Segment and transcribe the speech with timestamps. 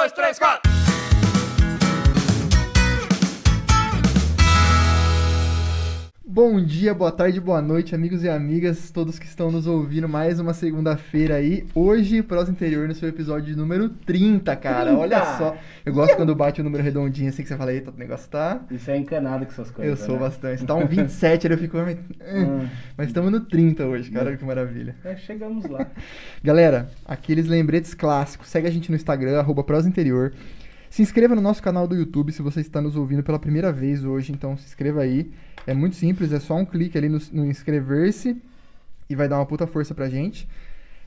[0.00, 0.69] dois, três, quatro.
[6.42, 10.40] Bom dia, boa tarde, boa noite, amigos e amigas, todos que estão nos ouvindo mais
[10.40, 11.66] uma segunda-feira aí.
[11.74, 14.86] Hoje, Prosa Interior, no seu episódio número 30, cara.
[14.86, 14.98] 30!
[14.98, 15.54] Olha só.
[15.84, 18.58] Eu gosto quando bate o número redondinho assim que você fala, eita, o negócio tá.
[18.70, 19.98] Isso é encanado com essas Eu coisas.
[19.98, 20.20] sou né?
[20.22, 20.64] bastante.
[20.64, 21.76] Tá um 27, aí eu fico.
[21.76, 21.94] "Hum".
[22.34, 22.68] Hum.
[22.96, 24.96] Mas estamos no 30 hoje, cara, que maravilha.
[25.04, 25.88] É, chegamos lá.
[26.42, 28.48] Galera, aqueles lembretes clássicos.
[28.48, 30.32] Segue a gente no Instagram, arroba Prosa Interior.
[30.90, 34.04] Se inscreva no nosso canal do YouTube se você está nos ouvindo pela primeira vez
[34.04, 35.30] hoje, então se inscreva aí.
[35.64, 38.36] É muito simples, é só um clique ali no, no inscrever-se
[39.08, 40.48] e vai dar uma puta força pra gente.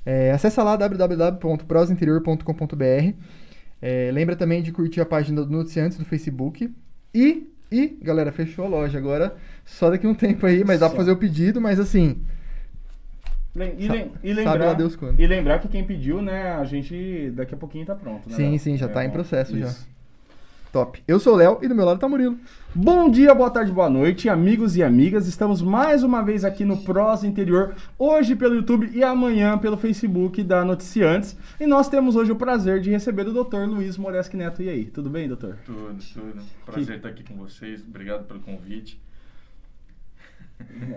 [0.05, 3.13] É, acessa lá www.prosainterior.com.br.
[3.81, 6.73] É, lembra também de curtir a página do Noticiantes do Facebook.
[7.13, 9.35] E, e, galera, fechou a loja agora.
[9.65, 12.21] Só daqui a um tempo aí, mas dá pra fazer o pedido, mas assim,
[13.55, 15.20] Lem- E, lem- e lembrar, lá Deus quando.
[15.20, 18.35] e lembrar que quem pediu, né, a gente daqui a pouquinho tá pronto, né?
[18.35, 18.59] Sim, Léo?
[18.59, 19.13] sim, já tá em bom.
[19.13, 19.67] processo já.
[19.67, 19.93] Isso.
[20.71, 21.03] top.
[21.07, 22.35] Eu sou o Léo e do meu lado tá o Murilo.
[22.74, 25.27] Bom dia, boa tarde, boa noite, amigos e amigas.
[25.27, 30.41] Estamos mais uma vez aqui no Prosa Interior, hoje pelo YouTube e amanhã pelo Facebook
[30.41, 31.37] da Noticiantes.
[31.59, 33.68] E nós temos hoje o prazer de receber o Dr.
[33.68, 34.63] Luiz Moreski Neto.
[34.63, 35.57] E aí, tudo bem, doutor?
[35.63, 36.41] Tudo, tudo.
[36.65, 37.84] Prazer estar aqui com vocês.
[37.87, 38.99] Obrigado pelo convite.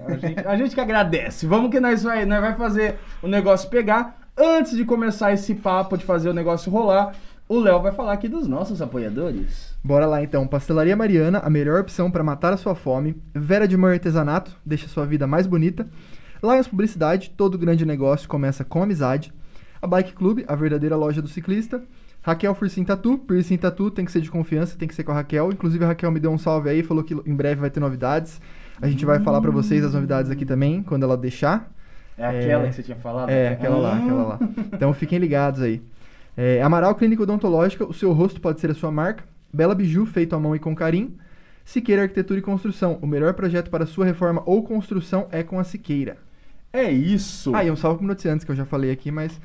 [0.06, 1.46] A gente, a gente que agradece.
[1.46, 4.18] Vamos que nós vai, nós vai fazer o negócio pegar.
[4.36, 7.14] Antes de começar esse papo de fazer o negócio rolar,
[7.48, 9.74] o Léo vai falar aqui dos nossos apoiadores.
[9.82, 10.46] Bora lá então.
[10.46, 13.16] Pastelaria Mariana, a melhor opção para matar a sua fome.
[13.34, 15.86] Vera de Mor Artesanato, deixa sua vida mais bonita.
[16.42, 19.32] Lions Publicidade, todo grande negócio começa com amizade.
[19.80, 21.82] A Bike Club, a verdadeira loja do ciclista.
[22.20, 25.14] Raquel Fursim Tatu, Piercing Tatu tem que ser de confiança, tem que ser com a
[25.14, 25.52] Raquel.
[25.52, 28.40] Inclusive a Raquel me deu um salve aí, falou que em breve vai ter novidades.
[28.80, 31.70] A gente vai falar pra vocês as novidades aqui também, quando ela deixar.
[32.18, 32.68] É aquela É.
[32.68, 33.30] que você tinha falado?
[33.30, 34.04] É, aquela lá, Hum.
[34.04, 34.38] aquela lá.
[34.72, 35.82] Então fiquem ligados aí.
[36.36, 39.24] É, Amaral Clínica Odontológica, o seu rosto pode ser a sua marca.
[39.52, 41.12] Bela Biju, feito à mão e com carinho.
[41.64, 45.64] Siqueira Arquitetura e Construção, o melhor projeto para sua reforma ou construção é com a
[45.64, 46.16] Siqueira.
[46.72, 47.54] É isso.
[47.54, 49.40] Ah, e um salve pro Noticiantes, que eu já falei aqui, mas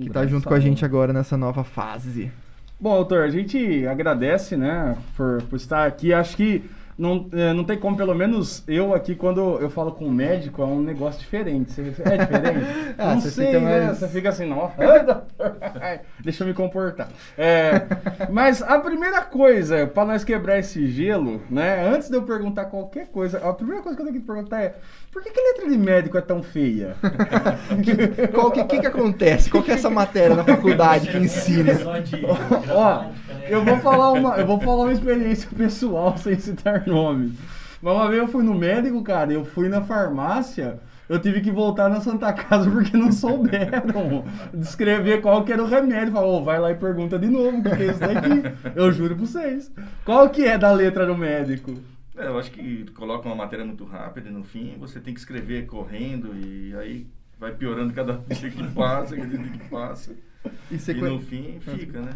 [0.00, 2.30] que tá Um junto com a gente agora nessa nova fase.
[2.80, 6.12] Bom, doutor, a gente agradece, né, por, por estar aqui.
[6.12, 6.64] Acho que
[6.98, 10.62] não, é, não tem como, pelo menos eu aqui, quando eu falo com o médico,
[10.62, 11.72] é um negócio diferente.
[11.72, 12.66] Você- É diferente?
[12.98, 13.80] Ah, não você sei, fica né?
[13.86, 14.74] mais- Você fica assim, nossa,
[15.80, 17.08] ai, deixa eu me comportar.
[17.38, 17.72] É,
[18.30, 23.06] mas a primeira coisa, pra nós quebrar esse gelo, né, antes de eu perguntar qualquer
[23.08, 24.74] coisa, a primeira coisa que eu tenho que perguntar é,
[25.12, 26.96] por que, que a letra de médico é tão feia?
[28.32, 29.50] Qual que, que que acontece?
[29.50, 31.74] Qual que é essa matéria na faculdade que ensina?
[32.70, 33.04] Ó,
[33.46, 37.32] eu vou falar uma, eu vou falar uma experiência pessoal sem citar nomes.
[37.82, 40.78] Mas uma vez eu fui no médico, cara, eu fui na farmácia,
[41.08, 44.24] eu tive que voltar na Santa Casa porque não souberam
[44.54, 46.12] descrever qual que era o remédio.
[46.12, 48.72] Falou, "Ô, vai lá e pergunta de novo, o que que é isso daqui?
[48.74, 49.70] Eu juro pra vocês.
[50.06, 51.74] Qual que é da letra do médico?
[52.16, 55.20] É, eu acho que coloca uma matéria muito rápida e no fim você tem que
[55.20, 57.06] escrever correndo e aí
[57.38, 60.14] vai piorando cada dia que passa, cada dia que passa.
[60.70, 62.12] E E conhe- no fim fica, né?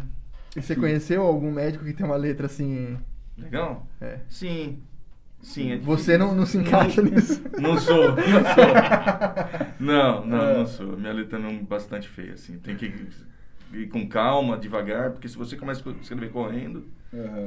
[0.55, 2.97] e você conheceu algum médico que tem uma letra assim.
[3.37, 3.87] Legal?
[4.01, 4.19] É.
[4.27, 4.79] Sim.
[5.41, 7.41] Sim, é Você não, não se encaixa nisso?
[7.59, 9.77] Não sou, não sou.
[9.79, 10.97] Não, não, não sou.
[10.97, 12.57] Minha letra é bastante feia, assim.
[12.57, 12.91] Tem que
[13.73, 16.85] ir com calma, devagar, porque se você começa a escrever correndo,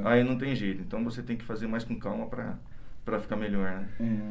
[0.05, 0.81] aí não tem jeito.
[0.81, 2.55] Então você tem que fazer mais com calma pra,
[3.05, 3.85] pra ficar melhor, né?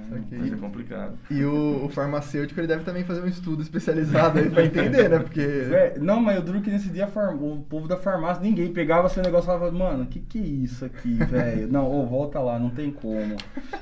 [0.08, 0.38] Saquei.
[0.38, 1.18] Mas é complicado.
[1.30, 5.18] E o, o farmacêutico, ele deve também fazer um estudo especializado aí pra entender, né?
[5.18, 5.40] Porque...
[5.40, 8.72] Vé, não, mas eu duro que nesse dia a far- o povo da farmácia, ninguém
[8.72, 11.66] pegava esse negócio e falava, mano, que que é isso aqui, velho?
[11.70, 13.36] Não, ô, volta lá, não tem como.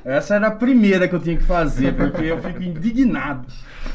[0.05, 3.47] Essa era a primeira que eu tinha que fazer, porque eu fico indignado.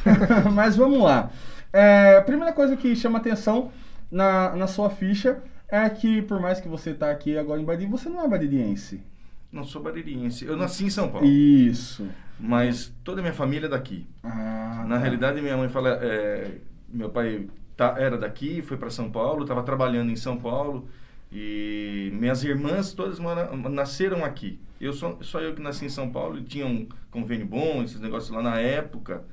[0.54, 1.30] mas vamos lá.
[1.72, 3.72] É, a primeira coisa que chama atenção
[4.14, 7.90] na, na sua ficha é que, por mais que você tá aqui agora em Badiri,
[7.90, 9.02] você não é badiriense.
[9.52, 10.46] Não sou baririense.
[10.46, 12.08] Eu nasci em São Paulo, Isso.
[12.40, 14.08] mas toda a minha família é daqui.
[14.24, 15.02] Ah, Na tá.
[15.02, 16.58] realidade, minha mãe fala, é,
[16.88, 20.88] meu pai tá, era daqui, foi para São Paulo, estava trabalhando em São Paulo
[21.32, 24.60] e minhas irmãs todas mora, nasceram aqui.
[24.80, 28.00] Eu só, só eu que nasci em São Paulo e tinha um convênio bom, esses
[28.00, 29.24] negócios lá na época,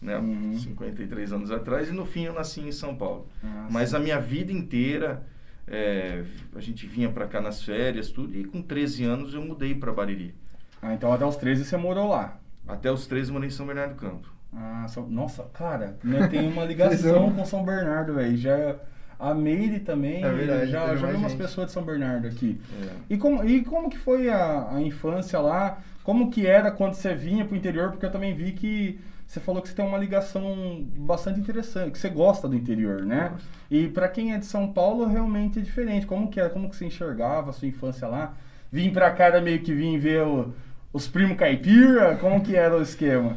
[0.00, 0.58] né, Uhum.
[0.58, 3.26] 53 anos atrás, e no fim eu nasci em São Paulo.
[3.44, 3.96] Ah, Mas sim.
[3.96, 5.22] a minha vida inteira,
[5.66, 6.24] é,
[6.54, 9.92] a gente vinha para cá nas férias, tudo, e com 13 anos eu mudei para
[9.92, 10.34] Bariri.
[10.82, 12.38] Ah, então até os 13 você morou lá.
[12.66, 14.32] Até os 13 eu morei em São Bernardo do Campo.
[14.52, 18.36] Ah, São- nossa, cara, né, tem uma ligação com São Bernardo, velho.
[18.36, 18.76] Já
[19.18, 22.58] a Meire também, É verdade, já, já vi umas pessoas de São Bernardo aqui.
[22.82, 22.88] É.
[23.10, 25.78] E como, e como que foi a, a infância lá?
[26.02, 27.90] Como que era quando você vinha pro interior?
[27.90, 28.98] Porque eu também vi que
[29.32, 33.32] você falou que você tem uma ligação bastante interessante, que você gosta do interior, né?
[33.70, 36.04] E para quem é de São Paulo, realmente é diferente.
[36.04, 36.48] Como que é?
[36.48, 38.34] Como que você enxergava a sua infância lá?
[38.72, 40.52] Vim pra cá, era meio que vim ver o-
[40.92, 42.16] os primos caipira?
[42.16, 43.36] Como que era o esquema?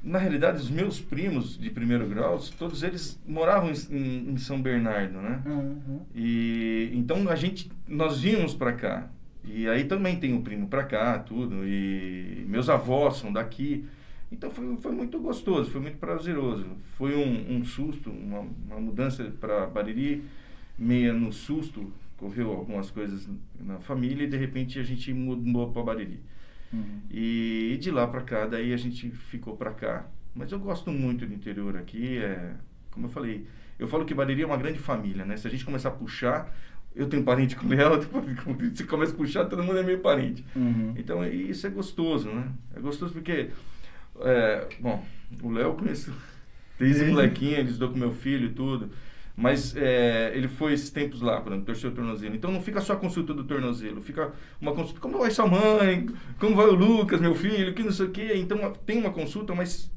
[0.00, 4.60] Na realidade, os meus primos de primeiro grau, todos eles moravam em, em- em São
[4.62, 5.40] Bernardo, né?
[5.46, 6.00] Uhum.
[6.14, 9.08] E então a gente nós vínhamos para cá.
[9.44, 11.66] E aí também tem um primo para cá, tudo.
[11.66, 13.84] E meus avós são daqui.
[14.32, 16.66] Então foi, foi muito gostoso, foi muito prazeroso.
[16.96, 20.24] Foi um, um susto, uma, uma mudança para Bariri,
[20.78, 23.28] meia no susto, correu algumas coisas
[23.60, 26.20] na família e de repente a gente mudou para Bariri.
[26.72, 27.02] Uhum.
[27.10, 30.06] E de lá para cá, daí a gente ficou para cá.
[30.34, 32.54] Mas eu gosto muito do interior aqui, é,
[32.90, 33.46] como eu falei,
[33.78, 35.36] eu falo que Bariri é uma grande família, né?
[35.36, 36.54] Se a gente começar a puxar,
[36.94, 38.00] eu tenho parente com o Léo,
[38.74, 40.44] se começa a puxar, todo mundo é meio parente.
[40.56, 40.94] Uhum.
[40.96, 42.50] Então e isso é gostoso, né?
[42.74, 43.50] É gostoso porque,
[44.20, 45.04] é, bom,
[45.42, 46.12] o Léo eu conheço
[46.78, 48.90] desde molequinho, ele estudou com meu filho e tudo.
[49.34, 52.34] Mas é, ele foi esses tempos lá, por exemplo, torceu o tornozelo.
[52.34, 54.30] Então não fica só a consulta do tornozelo, fica
[54.60, 56.06] uma consulta, como vai sua mãe,
[56.38, 58.32] como vai o Lucas, meu filho, que não sei o quê.
[58.36, 59.90] Então tem uma consulta, mas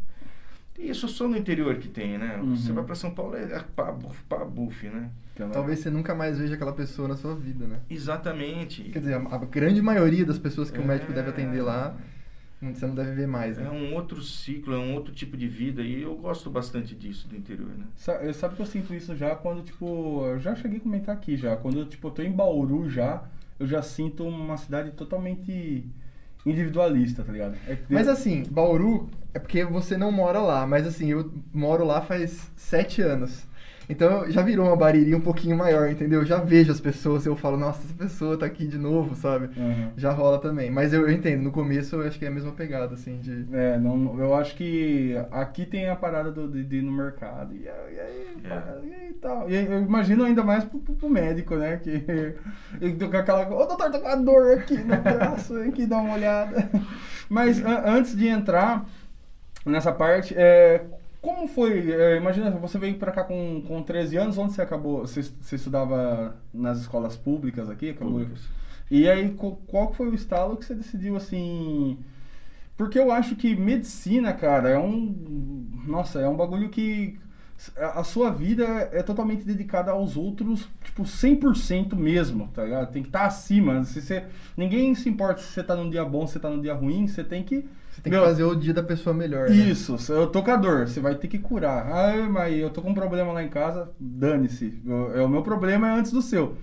[0.79, 2.39] isso só no interior que tem, né?
[2.41, 2.55] Uhum.
[2.55, 5.09] Você vai para São Paulo, é pá, buf, pá, buf, né?
[5.51, 7.79] Talvez você nunca mais veja aquela pessoa na sua vida, né?
[7.89, 8.83] Exatamente.
[8.83, 10.85] Quer dizer, a, a grande maioria das pessoas que o É.
[10.85, 11.93] médico deve atender lá,
[12.73, 13.69] você não deve ver mais, É né?
[13.69, 17.35] um outro ciclo, é um outro tipo de vida e eu gosto bastante disso do
[17.35, 17.85] interior, né?
[17.95, 21.15] Sa- eu- Sabe que eu sinto isso já quando, tipo, eu já cheguei a comentar
[21.15, 21.55] aqui já.
[21.55, 23.23] Quando eu, tipo, eu tô em Bauru já,
[23.59, 25.85] eu já sinto uma cidade totalmente
[26.45, 27.55] individualista, tá ligado?
[27.67, 31.83] É que- Mas assim, Bauru é porque você não mora lá, mas assim, eu moro
[31.85, 33.45] lá faz sete anos.
[33.87, 36.21] Então já virou uma bariri um pouquinho maior, entendeu?
[36.21, 39.49] Eu já vejo as pessoas, eu falo, nossa, essa pessoa tá aqui de novo, sabe?
[39.57, 39.89] Uhum.
[39.95, 40.71] Já rola também.
[40.71, 43.45] Mas eu, eu entendo, no começo eu acho que é a mesma pegada, assim, de.
[43.53, 47.53] É, não, eu acho que aqui tem a parada do, de, de ir no mercado.
[47.55, 48.87] E, aí- e aí, É.
[48.87, 49.49] e aí tal.
[49.49, 51.77] E aí eu imagino ainda mais pro, pro- pro médico, né?
[51.77, 52.03] Que
[52.81, 53.47] ele com aquela.
[53.47, 56.67] Ô doutor, tô com uma dor aqui no braço, aqui, dá uma olhada.
[57.29, 58.85] Mas an- antes de entrar
[59.65, 60.83] nessa parte, é,
[61.25, 61.91] como foi?
[61.91, 65.01] é, imagina, você veio pra cá com, com 13 anos, onde você acabou?
[65.01, 67.89] Você, você estudava nas escolas públicas aqui?
[67.89, 68.43] Acabou, Públicas.
[68.91, 69.35] e aí,
[69.65, 71.97] qual foi o estalo que você decidiu assim?
[72.77, 75.65] Porque eu acho que medicina, cara, é um.
[75.87, 77.17] Nossa, é um bagulho que.
[77.77, 82.91] A sua vida é totalmente dedicada aos outros, tipo, 100% mesmo, tá ligado?
[82.91, 83.81] Tem que estar acima.
[83.85, 84.25] Se você,
[84.57, 87.07] ninguém se importa se você tá num dia bom, se você tá num dia ruim,
[87.07, 87.65] você tem que.
[87.95, 89.49] Você tem Meu, que fazer o dia da pessoa melhor.
[89.49, 89.55] né?
[89.55, 91.85] Isso, eu tô com a dor, você vai ter que curar.
[91.91, 94.81] Ai, mas eu tô com um problema lá em casa, dane-se.
[95.15, 96.57] É o meu problema é antes do seu.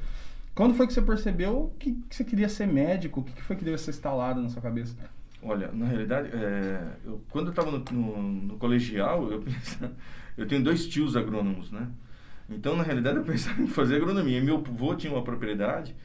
[0.55, 3.21] Quando foi que você percebeu que, que você queria ser médico?
[3.21, 4.97] O que, que foi que deu essa estalada na sua cabeça?
[5.43, 9.93] Olha, na realidade, é, eu, quando eu estava no, no- no colegial, eu pensava,
[10.37, 11.89] eu tenho dois tios agrônomos, né?
[12.49, 14.43] Então, na realidade, eu pensava em fazer agronomia.
[14.43, 15.97] Meu avô tinha uma propriedade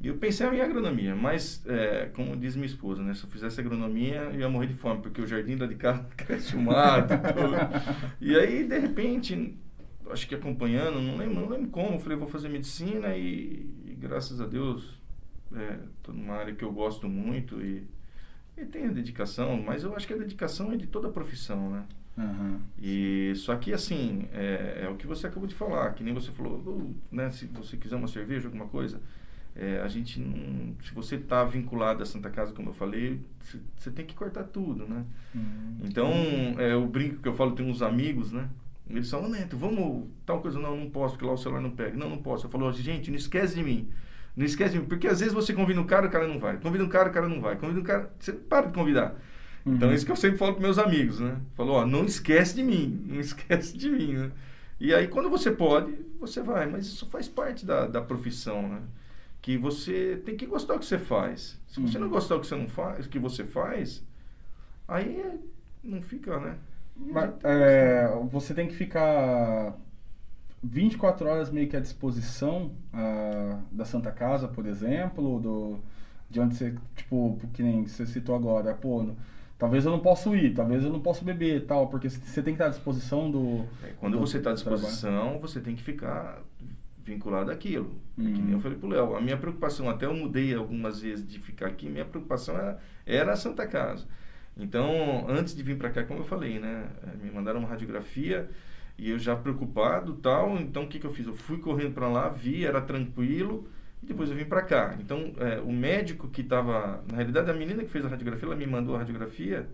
[0.00, 3.14] e eu pensava em agronomia, mas, é, como diz minha esposa, né?
[3.14, 6.04] Se eu fizesse agronomia, eu ia morrer de fome, porque o jardim lá de casa
[6.16, 7.56] cresce o mato e tudo.
[8.20, 9.56] E aí, de repente,
[10.10, 13.94] acho que acompanhando, não lembro, não lembro como, eu falei, vou fazer medicina e, e
[13.98, 15.00] graças a Deus,
[15.96, 17.84] estou numa área que eu gosto muito e,
[18.56, 21.84] e tenho dedicação, mas eu acho que a dedicação é de toda a profissão, né?
[22.16, 22.60] Aham.
[22.80, 26.32] E só que assim, é, é o que você acabou de falar, que nem você
[26.32, 29.00] falou, "Uh, né, se você quiser uma cerveja, alguma coisa,
[29.58, 33.20] é, a gente não, se você está vinculado à Santa Casa, como eu falei,
[33.76, 35.04] você- tem que cortar tudo, né?
[35.34, 35.78] Uhum.
[35.84, 36.10] Então,
[36.58, 38.48] é, o brinco que eu falo, tem uns amigos, né?
[38.88, 41.96] Eles falam, Neto, vamos, tal coisa, não, não posso, porque lá o celular não pega.
[41.96, 42.46] Não, não posso.
[42.46, 43.88] Eu falo, gente, não esquece de mim.
[44.36, 46.56] Não esquece de mim, porque às vezes você convida um cara, o cara não vai.
[46.56, 47.56] Convida um cara, o cara não vai.
[47.56, 49.14] Convida um cara, você para de convidar.
[49.66, 49.92] Então, Uhum.
[49.92, 51.36] é isso que eu sempre falo para meus amigos, né?
[51.54, 54.30] Falou, ó, não esquece de mim, não esquece de mim, né?
[54.80, 56.66] E aí, quando você pode, você vai.
[56.66, 58.80] Mas isso faz parte da, da profissão, né?
[59.48, 61.58] Que você tem que gostar do que você faz.
[61.68, 62.04] Se você Uhum.
[62.04, 64.04] não gostar do que você não faz, que você faz,
[64.86, 65.38] aí é-
[65.82, 66.56] não fica, né?
[66.94, 69.74] Mas, é, você tem que ficar
[70.62, 75.78] 24 horas meio que à disposição ah, da Santa Casa, por exemplo, do,
[76.28, 79.16] de onde você, tipo, que nem você citou agora, pô, no-
[79.58, 82.60] talvez eu não possa ir, talvez eu não possa beber tal, porque você tem que
[82.60, 83.64] estar à disposição do...
[83.82, 84.76] É, quando do- você está à trabalho.
[84.76, 86.42] disposição, você tem que ficar
[87.08, 88.00] vinculado àquilo.
[88.18, 88.44] É que Uhum.
[88.44, 89.16] nem eu falei pro Léo.
[89.16, 93.32] A minha preocupação, até eu mudei algumas vezes de ficar aqui, minha preocupação era, era
[93.32, 94.06] a Santa Casa.
[94.56, 96.86] Então, antes de vir para cá, como eu falei, né?
[97.22, 98.48] Me mandaram uma radiografia
[98.98, 100.56] e eu já preocupado tal.
[100.58, 101.26] Então, o que, que eu fiz?
[101.26, 103.68] Eu fui correndo para lá, vi, era tranquilo.
[104.02, 104.96] E depois eu vim para cá.
[105.00, 107.02] Então, eh, o médico que estava...
[107.10, 109.68] Na realidade, a menina que fez a radiografia, ela me mandou a radiografia.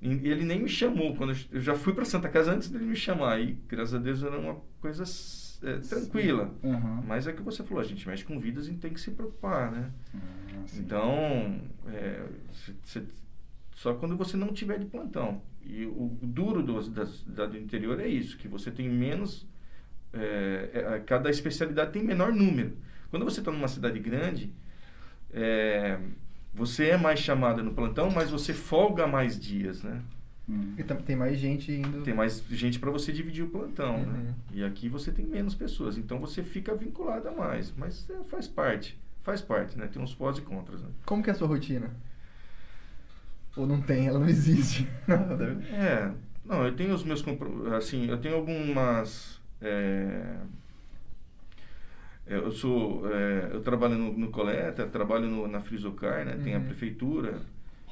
[0.00, 1.16] E ele nem me chamou.
[1.16, 3.40] Quando eu, eu já fui para Santa Casa antes dele me chamar.
[3.40, 5.04] E graças a Deus era uma coisa
[5.62, 6.54] é, tranquila.
[6.64, 7.02] Aham.
[7.06, 9.70] Mas é que você falou, a gente mexe com vidas e tem que se preocupar,
[9.72, 9.90] né?
[10.14, 10.18] Ah.
[10.76, 12.24] Então, é,
[12.84, 13.02] cê-
[13.74, 15.42] só quando você não tiver de plantão.
[15.64, 19.46] E o duro do, da do interior é isso, que você tem menos.
[20.12, 22.76] é, é, cada especialidade tem menor número.
[23.10, 24.52] Quando você está numa cidade grande,
[25.32, 25.98] é,
[26.54, 30.00] você é mais chamada no plantão, mas você folga mais dias, né?
[30.48, 30.74] Hum.
[30.78, 32.02] E tem mais gente indo.
[32.02, 34.18] Tem mais gente para você dividir o plantão, né?
[34.28, 34.34] Uhum.
[34.52, 37.72] E aqui você tem menos pessoas, então você fica vinculado a mais.
[37.76, 39.88] Mas é, faz parte, faz parte, né?
[39.88, 40.88] Tem uns pós e contras, né?
[41.04, 41.90] Como que é a sua rotina?
[43.56, 44.86] Ou não tem, ela não existe.
[45.72, 46.12] É,
[46.44, 50.36] não, eu tenho os meus compro- assim, eu tenho algumas é,
[52.26, 56.38] eu sou é, eu trabalho no, no coleta, trabalho no- na Frisocar, né?
[56.42, 56.64] Tem a Uhum.
[56.66, 57.40] prefeitura.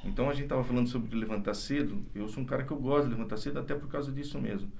[0.05, 2.05] Então a gente tava falando sobre levantar cedo.
[2.15, 4.71] Eu sou um cara que eu gosto de levantar cedo até por causa disso mesmo.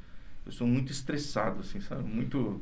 [0.45, 2.05] Eu sou muito estressado assim, sabe?
[2.05, 2.61] Muito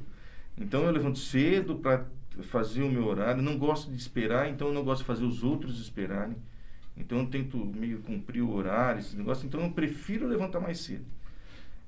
[0.57, 2.07] Então eu levanto cedo para
[2.42, 5.42] fazer o meu horário, não gosto de esperar, então eu não gosto de fazer os
[5.42, 6.37] outros esperarem.
[6.97, 11.04] Então eu tento meio cumprir o horário, esse negócio, então eu prefiro levantar mais cedo.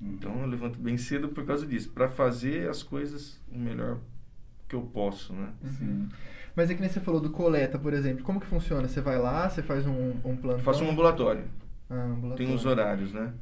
[0.01, 3.99] Então eu levanto bem cedo por causa disso, para fazer as coisas o melhor
[4.67, 5.53] que eu posso, né?
[5.77, 6.09] Sim.
[6.55, 8.23] Mas é que nem você falou do coleta, por exemplo.
[8.23, 8.87] Como que funciona?
[8.87, 10.51] Você vai lá, você faz um, um plantão?
[10.59, 11.43] Eu faço um ambulatório,
[11.89, 12.37] Ah, ambulatório.
[12.45, 13.33] tem os horários, né?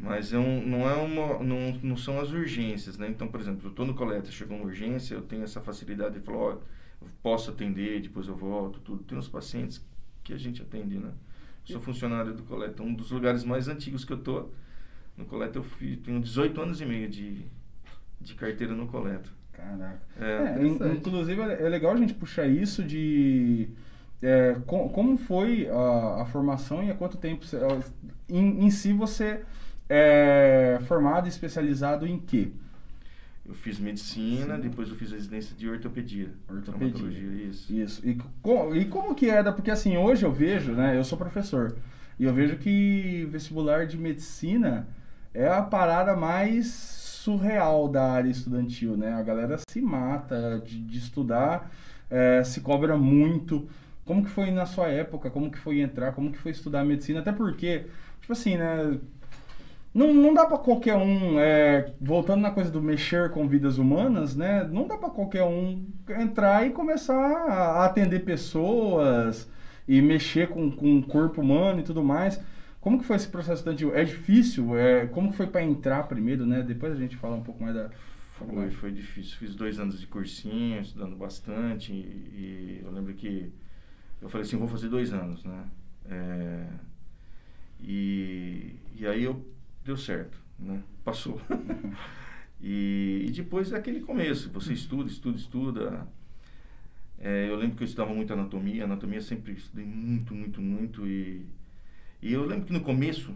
[0.00, 3.08] Mas é um, não, é uma, não, não são as urgências, né?
[3.08, 6.20] Então, por exemplo, eu estou no coleta, chegou uma urgência, eu tenho essa facilidade de
[6.20, 6.50] falar, ó,
[7.00, 9.04] eu posso atender, depois eu volto, tudo.
[9.04, 9.82] Tem os pacientes
[10.24, 11.12] que a gente atende, né?
[11.64, 14.48] Sou funcionário do coleta, um dos lugares mais antigos que eu tô.
[15.16, 17.46] No coleta eu fui, tenho 18 anos e meio de,
[18.20, 19.30] de carteira no coleta.
[19.52, 20.00] Caraca.
[20.20, 23.68] É, É, inclusive é é legal a gente puxar isso de
[24.22, 27.58] é, co- como foi a, a formação e há quanto tempo você-
[28.28, 29.40] em, em si você
[29.88, 32.48] é formado e especializado em quê?
[33.44, 34.62] Eu fiz medicina, Sim.
[34.62, 36.28] depois eu fiz residência de ortopedia.
[36.48, 37.08] Ortopedia.
[37.48, 37.72] isso.
[37.74, 38.08] Isso.
[38.08, 39.52] E, co- e como que era?
[39.52, 40.96] Porque assim, hoje eu vejo, né?
[40.96, 41.74] Eu sou professor.
[42.18, 44.86] E eu vejo que vestibular de medicina
[45.34, 49.12] é a parada mais surreal da área estudantil, né?
[49.12, 51.70] A galera se mata de, de estudar,
[52.10, 53.68] eh, se cobra muito.
[54.04, 55.30] Como que foi na sua época?
[55.30, 56.12] Como que foi entrar?
[56.12, 57.20] Como que foi estudar medicina?
[57.20, 57.86] Até porque,
[58.20, 58.98] tipo assim, né?
[59.94, 64.34] Não, não dá pra qualquer um, é, voltando na coisa do mexer com vidas humanas,
[64.34, 64.66] né?
[64.72, 65.84] Não dá pra qualquer um
[66.18, 69.48] entrar e começar a atender pessoas
[69.86, 72.40] e mexer com, com o corpo humano e tudo mais.
[72.82, 73.94] Como que foi esse processo estudantil?
[73.94, 74.76] É difícil?
[74.76, 76.64] É, como que foi pra entrar primeiro, né?
[76.64, 77.88] Depois a gente fala um pouco mais da...
[78.36, 79.36] Foi, foi difícil.
[79.38, 81.92] Fiz dois anos de cursinho, estudando bastante.
[81.92, 83.52] E, e eu lembro que
[84.20, 85.64] eu falei assim, vou fazer dois anos, né?
[86.06, 86.66] É,
[87.80, 89.46] e, e aí eu
[89.84, 90.82] deu certo, né?
[91.04, 91.40] Passou.
[92.60, 94.50] e, e depois é aquele começo.
[94.50, 96.08] Você estuda, estuda, estuda.
[97.16, 98.82] É, eu lembro que eu estudava muito anatomia.
[98.82, 101.06] Anatomia eu sempre estudei muito, muito, muito.
[101.06, 101.46] E,
[102.22, 103.34] e eu lembro que no começo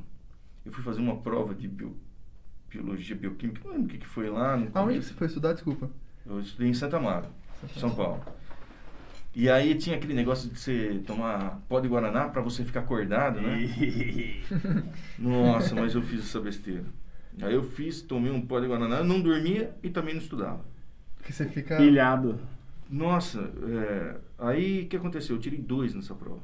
[0.64, 1.97] eu fui fazer uma prova de bio,
[2.71, 3.61] biologia, bioquímica.
[3.64, 4.57] Não lembro o que, que foi lá.
[4.57, 5.52] No Aonde você foi estudar?
[5.52, 5.90] Desculpa.
[6.25, 7.26] Eu estudei em Santa Amaro,
[7.76, 8.23] São Paulo.
[9.35, 13.40] E aí tinha aquele negócio de você tomar pó de Guaraná pra você ficar acordado,
[13.40, 13.69] né?
[15.19, 16.85] Nossa, mas eu fiz essa besteira.
[17.43, 20.64] Aí eu fiz, tomei um pó de Guaraná, não dormia e também não estudava.
[21.23, 21.76] Que você fica.
[21.76, 22.40] Pilhado.
[22.88, 25.37] Nossa, é, aí o que aconteceu?
[25.37, 26.40] Eu tirei dois nessa prova.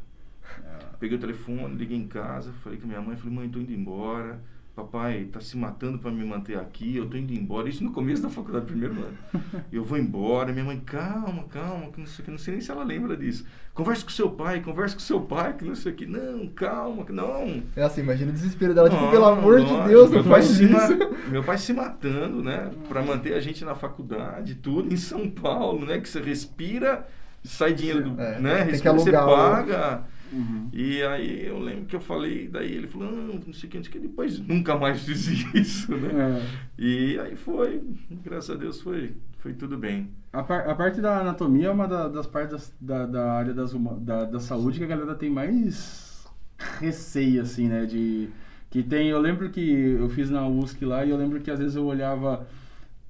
[1.00, 4.38] Peguei o telefone, liguei em casa, falei com minha mãe, falei, mãe, tô indo embora.
[4.74, 7.68] Papai tá se matando para me manter aqui, eu tô indo embora.
[7.68, 9.18] Isso no começo da faculdade, primeiro ano.
[9.70, 12.70] Eu vou embora, minha mãe, calma, calma, que não sei que, não sei nem se
[12.70, 13.44] ela lembra disso.
[13.74, 16.06] Conversa com seu pai, conversa com seu pai, que não sei o que.
[16.06, 17.62] Não, calma, que não.
[17.76, 20.30] É assim, imagina o desespero dela, tipo, Não, pelo amor de lógico, Deus, meu não
[20.30, 21.30] pai faz se ma- isso.
[21.30, 22.70] Meu pai se matando, né?
[22.88, 26.00] Pra manter a gente na faculdade, tudo em São Paulo, né?
[26.00, 27.06] Que você respira,
[27.44, 28.18] sai dinheiro do.
[28.18, 28.62] É, né?
[28.62, 30.02] Respira, você alugar o- paga.
[30.32, 30.68] Uhum.
[30.72, 33.76] E aí eu lembro que eu falei, daí ele falou, não, não sei o que,
[33.76, 36.40] não sei o que, depois nunca mais fiz isso, né?
[36.40, 36.82] É.
[36.82, 37.82] E aí foi,
[38.24, 40.08] graças a Deus foi, foi tudo bem.
[40.32, 43.72] A, par- a parte da anatomia é uma da- das partes da, da área das
[44.00, 46.26] da, da saúde que a galera tem mais
[46.80, 47.84] receio, assim, né?
[47.84, 48.28] De,
[48.70, 49.60] que tem, eu lembro que
[49.98, 52.46] eu fiz na USC lá e eu lembro que às vezes eu olhava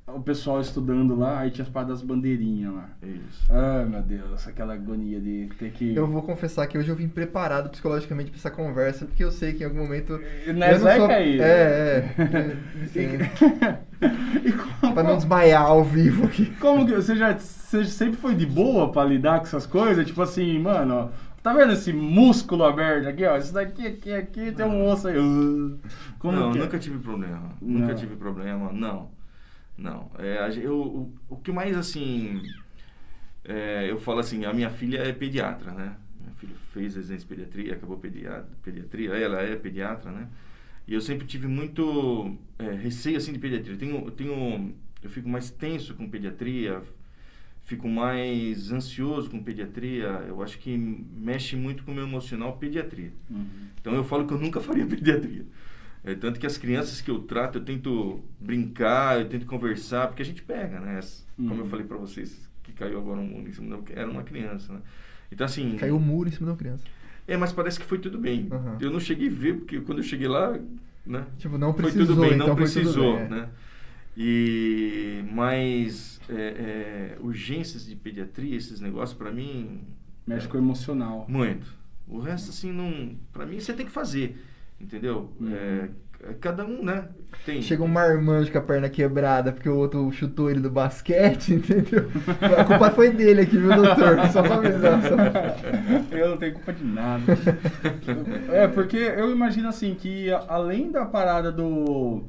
[0.06, 2.88] o pessoal estudando lá, aí tinha as paradas das bandeirinhas lá.
[3.02, 3.46] É isso.
[3.50, 5.94] Ai, meu Deus, aquela agonia de ter que...
[5.94, 9.52] Eu vou confessar que hoje eu vim preparado psicologicamente pra essa conversa, porque eu sei
[9.52, 10.20] que em algum momento.
[10.46, 11.40] Não vai sou- cair.
[11.40, 12.56] É, é.
[12.82, 13.08] Enfim,
[14.44, 16.46] E como- pra não desmaiar ao vivo aqui.
[16.60, 20.04] Como que você já você sempre foi de boa pra lidar com essas coisas?
[20.06, 23.36] Tipo assim, mano, ó, Tá vendo esse músculo aberto aqui, ó?
[23.36, 25.16] Isso daqui, aqui, aqui, tem um osso aí.
[26.20, 26.60] Como não, que é?
[26.62, 27.50] nunca tive problema.
[27.60, 27.80] Não.
[27.80, 29.08] Nunca tive problema, não.
[29.76, 30.10] Não.
[30.18, 32.42] É, eu, o, o que mais, assim...
[33.44, 35.96] é, eu falo assim, a minha filha é pediatra, né?
[36.20, 39.10] Minha filha fez residência de pediatria, acabou pediatra, pediatria.
[39.10, 40.28] Ela é pediatra, né?
[40.86, 43.74] E eu sempre tive muito é, receio, assim, de pediatria.
[43.74, 44.74] Eu tenho, eu tenho...
[45.02, 46.80] Eu fico mais tenso com pediatria,
[47.64, 50.06] fico mais ansioso com pediatria.
[50.28, 53.12] Eu acho que mexe muito com o meu emocional pediatria.
[53.28, 53.46] Uhum.
[53.80, 55.44] Então eu falo que eu nunca faria pediatria.
[56.04, 60.22] É, tanto que as crianças que eu trato, eu tento brincar, eu tento conversar, porque
[60.22, 60.98] a gente pega, né?
[61.36, 61.60] Como Uhum.
[61.60, 63.82] eu falei pra vocês, que caiu agora um mundo em cima da...
[63.92, 64.80] Era uma criança, né?
[65.30, 65.76] Então assim...
[65.76, 66.84] Caiu o muro em cima da criança.
[67.26, 68.48] É, mas parece que foi tudo bem.
[68.50, 68.78] Aham.
[68.80, 70.58] Eu não cheguei a ver, porque quando eu cheguei lá,
[71.06, 71.24] né?
[71.38, 73.28] Tipo, não foi precisou, tudo bem, então não foi precisou, bem, é.
[73.28, 73.48] né?
[74.16, 75.24] E...
[75.32, 76.20] Mas...
[76.28, 79.82] é, é, urgências de pediatria, esses negócios, pra mim...
[80.26, 81.26] Mexe é, com o emocional.
[81.28, 81.80] muito.
[82.08, 83.16] O resto, assim, não.
[83.32, 84.36] Pra mim, você tem que fazer.
[84.82, 85.30] Entendeu?
[85.40, 85.54] Uhum.
[85.54, 85.88] É,
[86.40, 87.08] cada um, né?
[87.44, 87.60] Tem.
[87.62, 92.08] Chega um marmanjo com a perna quebrada porque o outro chutou ele do basquete, entendeu?
[92.58, 94.26] A culpa foi dele aqui, viu, doutor?
[94.30, 95.02] Só pra avisar.
[95.02, 95.56] Só pra...
[96.18, 97.24] Eu não tenho culpa de nada.
[98.52, 102.24] é, porque eu imagino assim que além da parada do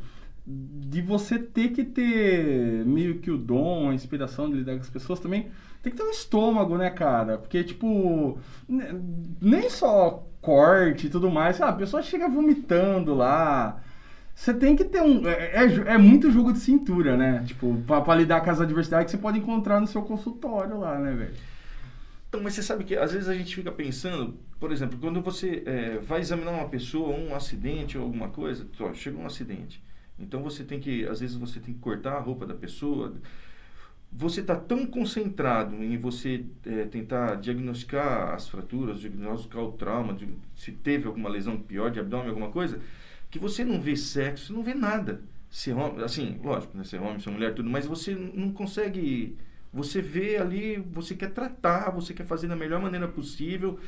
[0.45, 4.89] de você ter que ter meio que o dom, a inspiração de lidar com as
[4.89, 5.47] pessoas também,
[5.81, 7.37] tem que ter um estômago, né, cara?
[7.37, 9.01] Porque tipo, ne-
[9.41, 11.61] nem só corte e tudo mais?
[11.61, 13.81] A pessoa chega vomitando lá.
[14.35, 15.25] Você tem que ter um.
[15.27, 17.43] É, é jo- é muito jogo de cintura, né?
[17.45, 20.97] Tipo, pra, pra lidar com as adversidades que você pode encontrar no seu consultório lá,
[20.99, 21.33] né, velho?
[22.27, 25.61] Então, mas você sabe que às vezes a gente fica pensando, por exemplo, quando você
[25.65, 29.81] é, vai examinar uma pessoa, um acidente ou alguma coisa, chegou um acidente.
[30.23, 33.13] Então você tem que, às vezes você tem que cortar a roupa da pessoa.
[34.11, 40.17] Você está tão concentrado em você é, tentar diagnosticar as fraturas, diagnosticar o trauma,
[40.55, 42.79] se teve alguma lesão pior de abdômen, alguma coisa,
[43.31, 45.21] que você não vê sexo, não vê nada.
[45.67, 48.51] É homem, assim, lógico, né, se é homem, se é mulher, tudo, mas você não
[48.51, 49.37] consegue.
[49.71, 53.79] Você vê ali, você quer tratar, você quer fazer da melhor maneira possível,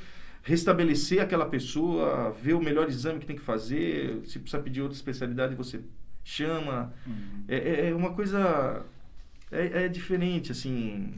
[0.43, 4.95] restabelecer aquela pessoa, ver o melhor exame que tem que fazer, se precisar pedir outra
[4.95, 5.81] especialidade, você
[6.25, 6.91] chama.
[7.47, 8.83] É, é- é uma coisa.
[9.51, 11.13] É, é diferente, assim.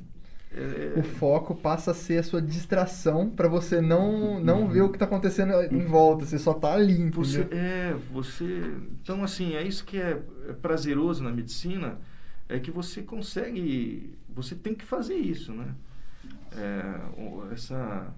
[0.52, 4.92] é- O foco passa a ser a sua distração pra você não, não ver o
[4.92, 6.26] que tá acontecendo em volta.
[6.26, 7.24] Você só tá ali, entendeu?
[7.24, 8.74] Você, é, você.
[9.02, 11.98] Então, assim, é isso que é, é prazeroso na medicina,
[12.50, 14.14] é que você consegue.
[14.30, 15.74] Você tem que fazer isso, né?
[16.56, 18.14] É, essa,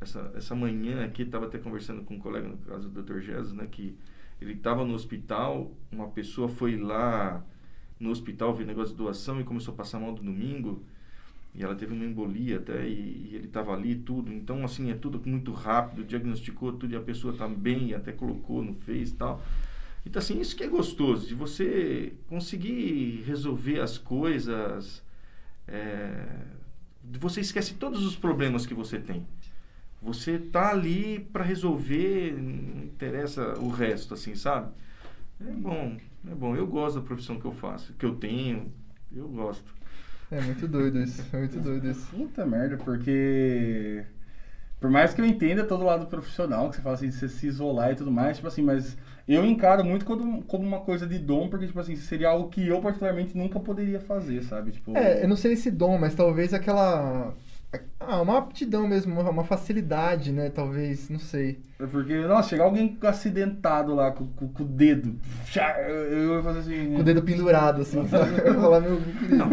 [0.00, 3.20] essa, essa manhã aqui, estava até conversando com um colega, no caso do Dr.
[3.20, 3.66] Jesus, né?
[3.70, 3.96] Que
[4.40, 7.44] ele estava no hospital, uma pessoa foi lá
[7.98, 10.82] no hospital ver negócio de doação e começou a passar mal no domingo.
[11.54, 14.32] E ela teve uma embolia até, e, e ele estava ali tudo.
[14.32, 18.62] Então, assim, é tudo muito rápido, diagnosticou tudo e a pessoa está bem, até colocou
[18.62, 19.42] no Face e tal.
[20.06, 25.02] Então, assim, isso que é gostoso, de você conseguir resolver as coisas.
[25.66, 26.44] é,
[27.18, 29.26] você esquece todos os problemas que você tem.
[30.00, 34.70] Você tá ali para resolver, não interessa o resto, assim, sabe?
[35.40, 35.96] É bom,
[36.30, 36.56] é bom.
[36.56, 38.72] Eu gosto da profissão que eu faço, que eu tenho,
[39.14, 39.74] eu gosto.
[40.30, 41.24] É muito doido isso.
[41.32, 42.06] É muito doido isso.
[42.10, 44.04] Puta merda, porque.
[44.80, 47.46] Por mais que eu entenda todo lado profissional, que você fala assim, de você se
[47.48, 51.18] isolar e tudo mais, tipo assim, mas eu encaro muito como, como uma coisa de
[51.18, 54.70] dom, porque, tipo assim, seria algo que eu, particularmente, nunca poderia fazer, sabe?
[54.70, 57.34] Tipo, É, eu não sei se dom, mas talvez aquela.
[58.00, 60.48] Ah, uma aptidão mesmo, uma, facilidade, né?
[60.48, 61.60] Talvez, não sei.
[61.78, 65.14] É Porque, nossa, chegar alguém acidentado lá com, com, com o dedo,
[65.86, 66.94] eu ia fazer assim.
[66.94, 68.40] Com o dedo pendurado, assim, sabe?
[68.40, 69.36] Eu ia falar, meu querido.
[69.36, 69.50] Não,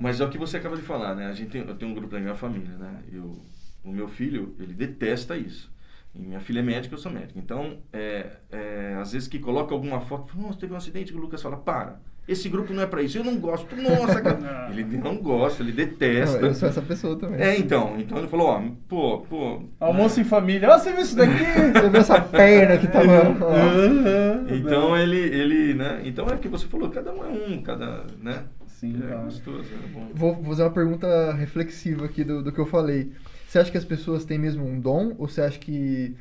[0.00, 1.26] mas é o que você acaba de falar, né?
[1.26, 3.02] A gente tem, eu tenho um grupo da minha família, né?
[3.12, 3.36] Eu,
[3.82, 5.74] o meu filho, ele detesta isso.
[6.18, 7.38] E minha filha é médica, eu sou médico.
[7.38, 11.18] Então, é, é, às vezes que coloca alguma foto, fala, nossa, teve um acidente, que
[11.18, 14.68] o Lucas fala, para, esse grupo não é pra isso, eu não gosto, nossa, cara.
[14.72, 16.38] ele não gosta, ele Não, detesta.
[16.38, 17.40] eu sou essa pessoa também.
[17.40, 19.62] É, então, então ele falou, ó, pô, pô.
[19.78, 21.32] Almoço em família, ó, você viu isso daqui?
[21.76, 23.28] Você viu essa perna que tava.
[23.40, 23.48] ó.
[23.48, 24.46] Aham.
[24.50, 26.00] Então ele, ele, né?
[26.04, 28.44] Então é o que você falou, cada um é um, cada, né?
[28.66, 30.08] Sim, é gostoso, é bom.
[30.12, 33.12] Vou vou fazer uma pergunta reflexiva aqui do, do que eu falei.
[33.56, 35.14] Você acha que as pessoas têm mesmo um dom?
[35.18, 36.14] Ou você acha que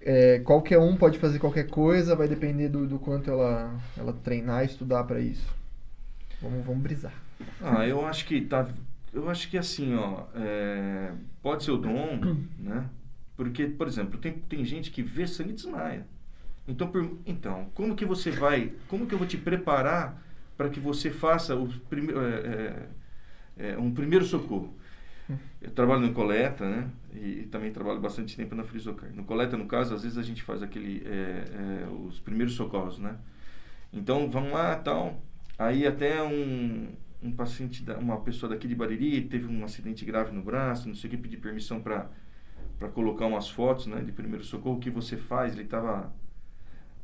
[0.00, 2.16] é, qualquer um pode fazer qualquer coisa?
[2.16, 5.46] Vai depender do, do quanto ela, ela treinar e estudar pra isso?
[6.40, 7.12] Vamos, vamos brisar.
[7.60, 8.66] Ah, eu acho que tá.
[9.12, 11.12] Eu acho que assim, ó, é,
[11.42, 12.18] pode ser o dom,
[12.58, 12.88] né?
[13.36, 16.06] Porque, por exemplo, tem, tem gente que vê sangue e desmaia.
[16.66, 20.22] Então, por- então, como que você vai, como que eu vou te preparar
[20.56, 22.86] para que você faça o prime, é,
[23.58, 24.74] é, é, um primeiro socorro?
[25.60, 26.90] Eu trabalho no Coleta, né?
[27.12, 29.10] E, e também trabalho bastante tempo na Frisocar.
[29.14, 31.44] No Coleta, no caso, às vezes a gente faz aquele, é,
[31.84, 33.16] é, os primeiros socorros, né?
[33.92, 35.22] Então, vamos lá, tal.
[35.58, 36.88] Aí até um,
[37.22, 40.94] um paciente, da, uma pessoa daqui de Bariri teve um acidente grave no braço, não
[40.94, 42.08] sei o que, pedir permissão para
[42.80, 44.76] para colocar umas fotos, né, de primeiro socorro.
[44.76, 45.52] O que você faz?
[45.52, 46.10] Ele estava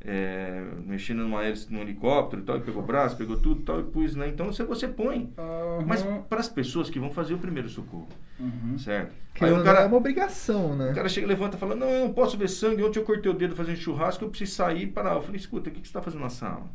[0.01, 3.63] é, mexendo numa hélice num helicóptero e tal, e pegou o braço, pegou tudo e
[3.63, 4.27] tal, e pus, né?
[4.29, 5.33] Então você, você põe.
[5.37, 5.85] Uhum.
[5.85, 8.07] Mas para as pessoas que vão fazer o primeiro socorro,
[8.39, 8.77] Uhum.
[8.77, 9.13] certo?
[9.33, 10.91] Que Aí o cara, é uma obrigação, né?
[10.91, 13.03] o cara chega e levanta e fala, não, eu não posso ver sangue, ontem eu
[13.03, 15.15] cortei o dedo fazendo churrasco, eu preciso sair e parar.
[15.15, 16.69] Eu falei, escuta, o que, que você está fazendo na sala?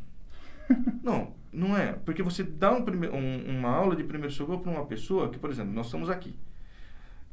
[1.03, 1.93] não, não é.
[2.05, 5.39] Porque você dá um prime- um- uma aula de primeiro socorro para uma pessoa que,
[5.39, 6.35] por exemplo, nós estamos aqui.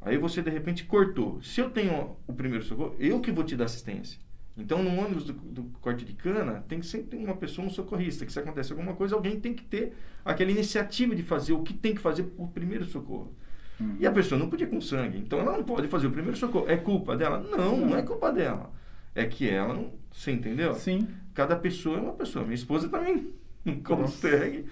[0.02, 1.41] Aí você de repente cortou.
[1.41, 4.19] Se eu tenho o primeiro socorro, eu que vou te dar assistência.
[4.61, 8.31] Então, no ônibus do, do corte de cana, tem sempre uma pessoa, um socorrista, que
[8.31, 9.93] se acontece alguma coisa, alguém tem que ter
[10.23, 13.33] aquela iniciativa de fazer o que tem que fazer o primeiro socorro.
[13.79, 13.95] Uhum.
[13.99, 16.69] E a pessoa não podia com sangue, então ela não pode fazer o primeiro socorro.
[16.69, 17.39] É culpa dela?
[17.39, 18.71] Não, não é culpa dela.
[19.15, 19.91] É que ela não.
[20.11, 20.75] Você entendeu?
[20.75, 21.07] Sim.
[21.33, 22.43] Cada pessoa é uma pessoa.
[22.43, 24.65] Minha esposa também não consegue.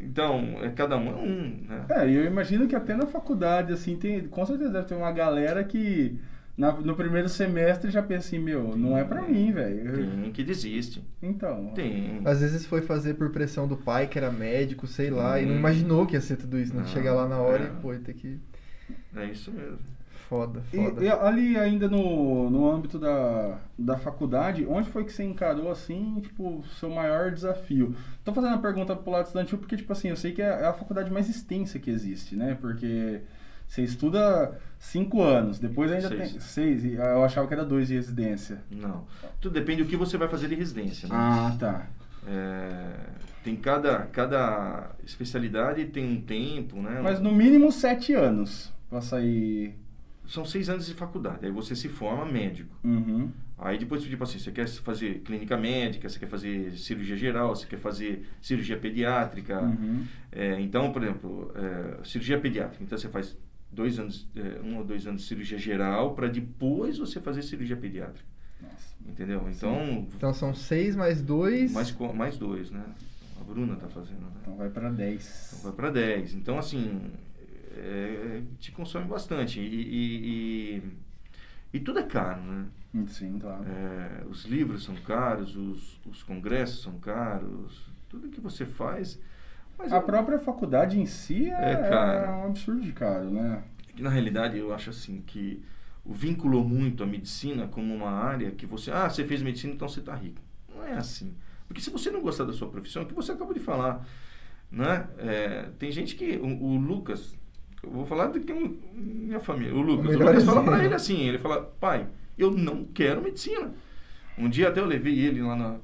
[0.00, 1.86] Então, é cada um é um, né?
[1.90, 5.64] É, eu imagino que até na faculdade, assim, tem, com certeza deve ter uma galera
[5.64, 6.18] que
[6.58, 10.20] na- no primeiro semestre já pensa assim, meu, não é pra mim, velho.
[10.22, 11.02] Tem que desiste.
[11.22, 11.68] Então.
[11.74, 12.20] Tem.
[12.24, 15.54] Às vezes foi fazer por pressão do pai, que era médico, sei lá, e não
[15.54, 15.58] Hum.
[15.58, 16.74] imaginou que ia ser tudo isso.
[16.74, 17.66] Não, Não, chegar lá na hora é.
[17.68, 18.38] e, pô, ter que.
[19.16, 19.78] É isso mesmo.
[20.28, 21.02] Foda, E, foda.
[21.02, 26.20] e ali ainda no, no âmbito da, da faculdade, onde foi que você encarou assim,
[26.20, 27.94] tipo, o seu maior desafio?
[28.26, 30.66] Tô fazendo a pergunta pro lado estudantil porque, tipo assim, eu sei que é é
[30.66, 32.58] a faculdade mais extensa que existe, né?
[32.60, 33.22] Porque
[33.68, 36.30] você estuda cinco anos, depois ainda Seis.
[36.32, 38.62] tem seis, e eu achava que era dois de residência.
[38.70, 39.06] Não.
[39.40, 41.14] Tudo depende do que você vai fazer de residência, né?
[41.14, 41.86] Ah, tá.
[42.26, 42.94] É,
[43.44, 47.00] tem cada, cada especialidade tem um tempo, né?
[47.02, 49.74] Mas no mínimo sete anos pra sair.
[50.26, 51.46] São seis anos de faculdade.
[51.46, 52.74] Aí você se forma médico.
[52.84, 53.30] Uhum.
[53.56, 57.66] Aí depois, tipo assim, você quer fazer clínica médica, você quer fazer cirurgia geral, você
[57.66, 59.60] quer fazer cirurgia pediátrica.
[59.60, 60.04] Uhum.
[60.30, 62.84] É, então, por exemplo, é, cirurgia pediátrica.
[62.84, 63.36] Então você faz
[63.70, 67.76] dois anos, é, um ou dois anos de cirurgia geral para depois você fazer cirurgia
[67.76, 68.26] pediátrica.
[68.60, 68.96] Nossa.
[69.06, 69.48] Entendeu?
[69.50, 71.72] Então, Então são seis mais dois.
[71.72, 72.84] mais, mais dois, né?
[73.40, 74.32] A Bruna tá fazendo, né?
[74.42, 75.52] Então vai pra dez.
[75.52, 76.34] Então vai para 10.
[76.34, 77.00] Então, assim,
[77.76, 79.60] é, te consome bastante.
[79.60, 80.82] E, e, e,
[81.74, 82.66] e tudo é caro, né?
[83.06, 83.64] Sim, claro.
[83.64, 89.20] É, os livros são caros, os, os congressos são caros, tudo que você faz.
[89.78, 92.26] Mas A eu- própria faculdade em si é, É caro.
[92.26, 93.62] é um absurdo de caro, né?
[93.94, 95.62] que, na realidade, eu acho assim que
[96.04, 99.88] o vinculou muito a medicina como uma área que você, ah, você fez medicina, então
[99.88, 100.40] você está rico.
[100.74, 101.34] Não é assim.
[101.66, 104.06] Porque se você não gostar da sua profissão, é o que você acabou de falar,
[104.70, 105.06] né?
[105.18, 107.36] É, tem gente que, o, o Lucas,
[107.82, 110.94] eu vou falar de quem, minha família, o Lucas, o, melhor Lucas fala para ele
[110.94, 112.06] assim, ele fala, pai,
[112.38, 113.72] eu não quero medicina.
[114.38, 115.76] Um dia até eu levei ele lá na,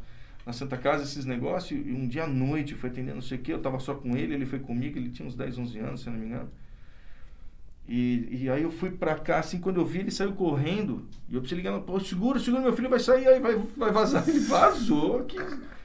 [0.46, 3.40] na Santa Casa, esses negócios, e um dia à noite, foi atendendo não sei o
[3.40, 6.00] que, eu tava só com ele, ele foi comigo, ele tinha uns 10, 11 anos,
[6.02, 6.50] se eu não me engano.
[7.86, 11.06] E, e aí eu fui pra cá, assim, quando eu vi, ele saiu correndo.
[11.28, 14.24] E eu precisei ligar, pô, segura, segura, meu filho vai sair, aí vai, vai vazar.
[14.28, 15.36] Ele vazou, que,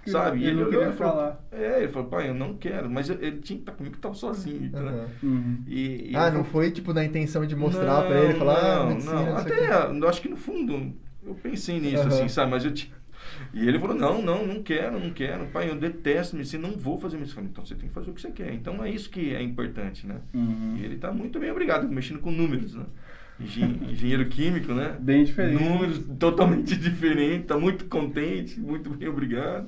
[0.10, 0.40] sabe?
[0.40, 1.46] E Ele não olhou queria e falou, falar.
[1.52, 2.90] É, ele falou, pai, eu não quero.
[2.90, 4.64] Mas eu- ele tinha que estar comigo, que tava sozinho.
[4.66, 5.10] então, né?
[5.22, 5.58] Uhum.
[5.68, 8.58] E, e Ah, ele não falou, foi tipo na intenção de mostrar pra ele, falar,
[8.58, 9.26] ah, não, medicina, não.
[9.26, 10.02] não o Até, quê.
[10.02, 10.94] eu acho que no fundo,
[11.26, 12.08] eu pensei nisso, Aham.
[12.08, 12.50] assim, sabe?
[12.52, 12.94] Mas eu tinha...
[13.54, 15.48] E ele falou, não, não, não quero, não quero.
[15.48, 17.42] Pai, eu detesto medicina, não vou fazer medicina.
[17.42, 18.54] Eu falei, então você tem que fazer o que você quer.
[18.54, 20.16] Então é isso que é importante, né?
[20.34, 20.78] Uhum.
[20.78, 22.86] E ele está muito bem obrigado, mexendo com números, né?
[23.40, 24.98] Engen- Engenheiro químico, né?
[25.00, 25.64] Bem diferente.
[25.64, 29.68] Números totalmente diferentes, está muito contente, muito bem obrigado.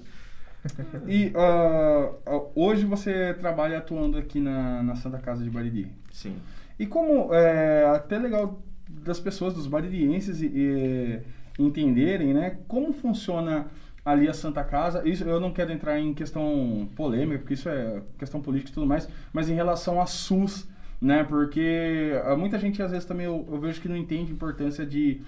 [1.07, 2.11] E ah,
[2.53, 5.87] hoje você trabalha atuando aqui na, na Santa Casa de Bariri.
[6.11, 6.35] Sim.
[6.77, 11.19] E como é até legal das pessoas, dos baririenses, e, e,
[11.57, 13.67] entenderem, né, como funciona
[14.03, 15.07] ali a Santa Casa.
[15.07, 18.87] Isso eu não quero entrar em questão polêmica, porque isso é questão política e tudo
[18.87, 20.67] mais, mas em relação a SUS,
[20.99, 24.35] né, porque ah, muita gente às vezes também eu, eu vejo que não entende a
[24.35, 25.21] importância de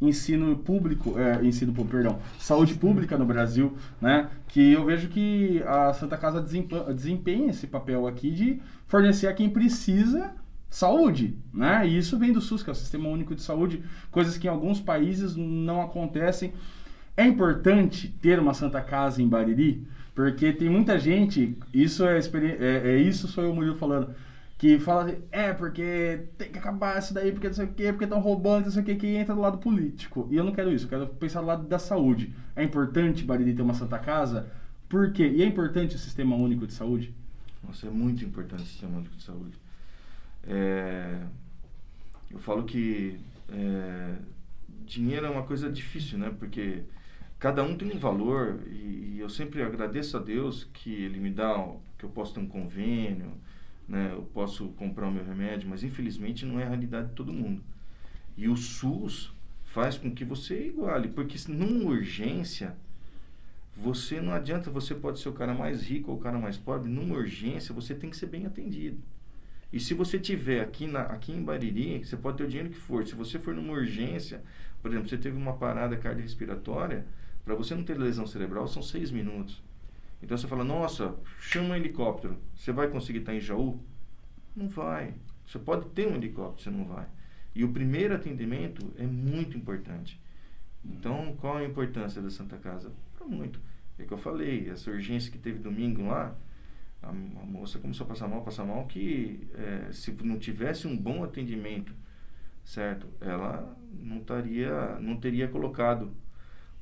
[0.00, 4.30] ensino público, é, ensino público, perdão, saúde pública no Brasil, né?
[4.48, 9.50] Que eu vejo que a Santa Casa desempenha esse papel aqui de fornecer a quem
[9.50, 10.32] precisa
[10.70, 11.86] saúde, né?
[11.86, 14.50] E isso vem do SUS, que é o Sistema Único de Saúde, coisas que em
[14.50, 16.52] alguns países não acontecem.
[17.16, 22.92] É importante ter uma Santa Casa em Bariri, porque tem muita gente, isso é, é,
[22.92, 24.14] é isso sou eu, Murilo, falando,
[24.56, 27.92] que fala assim, é porque tem que acabar isso daí, porque não sei o quê,
[27.92, 30.28] porque estão roubando, não sei o quê, que entra do lado político.
[30.30, 32.32] E eu não quero isso, eu quero pensar do lado da saúde.
[32.54, 34.46] É importante Bariri ter uma Santa Casa?
[34.88, 35.28] Por quê?
[35.28, 37.14] E é importante o Sistema Único de Saúde?
[37.66, 39.56] Nossa, é muito importante o sistema único de saúde.
[40.46, 41.20] É,
[42.30, 44.14] eu falo que é,
[44.84, 46.34] dinheiro é uma coisa difícil, né?
[46.38, 46.82] Porque
[47.38, 51.30] cada um tem um valor e, e, eu sempre agradeço a Deus que Ele me
[51.30, 51.54] dá,
[51.98, 53.32] que eu posso ter um convênio,
[53.88, 54.10] né?
[54.12, 57.62] Eu posso comprar o meu remédio, mas infelizmente não é a realidade de todo mundo.
[58.36, 59.32] E o SUS
[59.64, 62.76] faz com que você iguale, porque numa urgência
[63.76, 66.90] você não adianta, você pode ser o cara mais rico ou o cara mais pobre,
[66.90, 68.98] numa urgência você tem que ser bem atendido.
[69.72, 72.76] E se você tiver aqui, na, aqui em Bariri, você pode ter o dinheiro que
[72.76, 73.06] for.
[73.06, 74.42] Se você for numa urgência,
[74.82, 77.06] por exemplo, você teve uma parada cardiorrespiratória,
[77.44, 79.62] para você não ter lesão cerebral são seis minutos.
[80.22, 82.36] Então você fala, nossa, chama um helicóptero.
[82.54, 83.80] Você vai conseguir estar em Jaú?
[84.54, 85.14] Não vai.
[85.46, 87.06] Você pode ter um helicóptero, você não vai.
[87.54, 90.20] E o primeiro atendimento é muito importante.
[90.84, 92.92] Então, qual a importância da Santa Casa?
[93.16, 93.60] Para muito.
[93.98, 96.34] É que eu falei, essa urgência que teve domingo lá,
[97.02, 100.96] a, a moça começou a passar mal, passar mal, que é, se não tivesse um
[100.96, 101.92] bom atendimento,
[102.64, 103.06] certo?
[103.20, 106.10] Ela não, taria, não teria colocado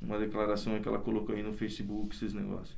[0.01, 2.77] uma declaração que ela colocou aí no Facebook, esses negócios.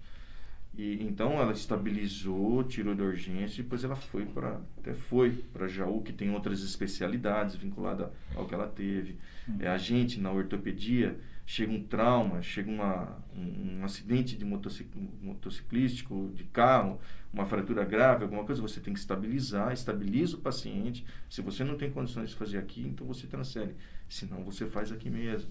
[0.76, 5.66] E, então ela estabilizou, tirou da urgência e depois ela foi para até foi para
[5.66, 9.18] Jaú que tem outras especialidades vinculadas ao que ela teve.
[9.48, 9.56] Uhum.
[9.58, 11.18] É a gente na ortopedia
[11.50, 14.88] chega um trauma, chega uma, um, um acidente de motocic,
[15.20, 17.00] motociclístico, de carro,
[17.32, 21.04] uma fratura grave, alguma coisa, você tem que estabilizar, estabiliza o paciente.
[21.28, 23.74] Se você não tem condições de fazer aqui, então você transfere.
[24.08, 25.50] Senão você faz aqui mesmo.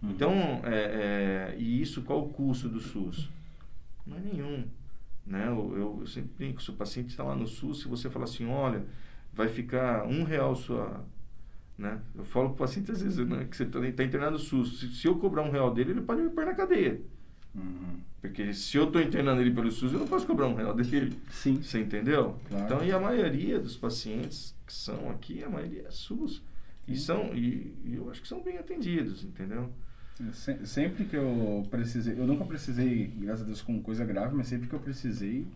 [0.00, 0.10] Uhum.
[0.10, 0.32] Então,
[0.62, 3.28] é, é, e isso qual o custo do SUS?
[4.06, 4.64] Não é nenhum.
[5.26, 5.48] Né?
[5.48, 8.26] Eu, eu, eu sempre brinco, se o paciente está lá no SUS, se você falar
[8.26, 8.86] assim, olha,
[9.32, 11.04] vai ficar um real sua
[11.80, 11.98] né?
[12.14, 14.80] Eu falo para o paciente às vezes né, que você está tá internado no SUS.
[14.80, 17.00] Se, se, eu cobrar um real dele, ele pode me pôr na cadeia.
[17.54, 17.98] Uhum.
[18.20, 21.18] Porque se eu estou internando ele pelo SUS, eu não posso cobrar um real dele.
[21.30, 21.62] Sim.
[21.62, 22.36] Você entendeu?
[22.48, 22.64] Claro.
[22.66, 26.42] Então, e a maioria dos pacientes que são aqui, a maioria é SUS.
[26.86, 29.70] E, são, e, e eu acho que são bem atendidos, entendeu?
[30.20, 34.48] É, sempre que eu precisei, eu nunca precisei, graças a Deus, com coisa grave, mas
[34.48, 35.46] sempre que eu precisei,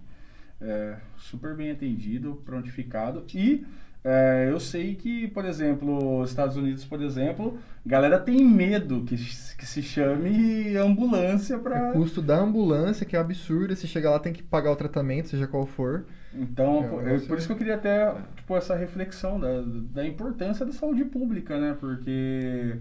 [0.60, 3.66] é, super bem atendido, prontificado e
[4.04, 9.16] é, eu sei que, por exemplo, os Estados Unidos, por exemplo, galera tem medo que,
[9.16, 11.88] que se chame ambulância para.
[11.90, 15.28] O custo da ambulância, que é absurdo, se chegar lá tem que pagar o tratamento,
[15.28, 16.04] seja qual for.
[16.34, 20.72] Então, é, por isso que eu queria até tipo, essa reflexão da, da importância da
[20.72, 21.74] saúde pública, né?
[21.80, 22.76] Porque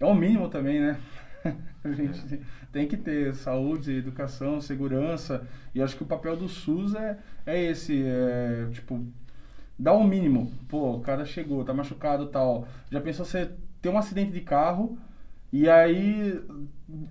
[0.00, 0.96] é o mínimo também, né?
[1.84, 2.40] A gente
[2.72, 5.46] tem que ter saúde, educação, segurança.
[5.74, 9.04] E acho que o papel do SUS é, é esse, é, tipo,
[9.78, 10.52] dá o um mínimo.
[10.68, 12.66] Pô, o cara chegou, tá machucado tal.
[12.90, 14.98] Já pensou você ter um acidente de carro
[15.52, 16.40] e aí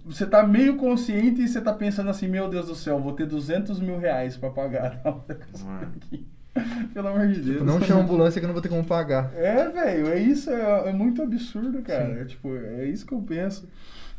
[0.06, 3.26] você tá meio consciente e você tá pensando assim, meu Deus do céu, vou ter
[3.26, 5.02] 200 mil reais pra pagar.
[6.94, 7.58] Pelo amor de Deus.
[7.58, 9.34] Tipo, não chama ambulância que eu não vou ter como pagar.
[9.36, 12.22] É, velho, é isso, é, é, muito absurdo, cara.
[12.22, 13.68] É, tipo, é isso que eu penso.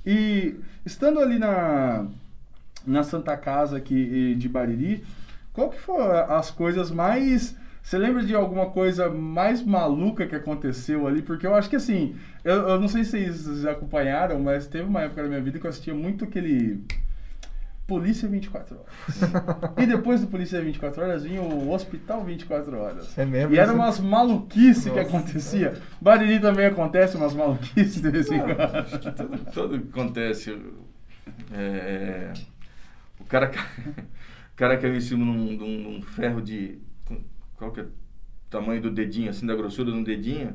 [0.05, 2.07] E estando ali na,
[2.87, 5.03] na Santa Casa aqui de Bariri,
[5.53, 7.57] qual que foram as coisas mais
[7.87, 11.23] você lembra de alguma coisa mais maluca que aconteceu ali?
[11.23, 15.03] Porque eu acho que assim, eu, eu não sei se vocês acompanharam, mas teve uma
[15.03, 16.83] época da minha vida que eu assistia muito aquele.
[17.87, 19.21] Polícia 24 Horas.
[19.79, 23.17] e depois do Polícia 24 Horas vinha o Hospital 24 Horas.
[23.17, 23.55] É mesmo?
[23.55, 25.75] E eram umas maluquices que acontecia.
[26.01, 29.15] Bariri também acontece umas maluquices de vez em quando.
[29.15, 30.61] Tudo, tudo acontece.
[31.53, 32.33] É, é,
[33.21, 33.49] o cara,
[34.53, 36.85] o cara caiu em cima num, num ferro de
[37.57, 37.89] qual que é o
[38.51, 40.55] tamanho do dedinho, assim, da grossura do dedinho,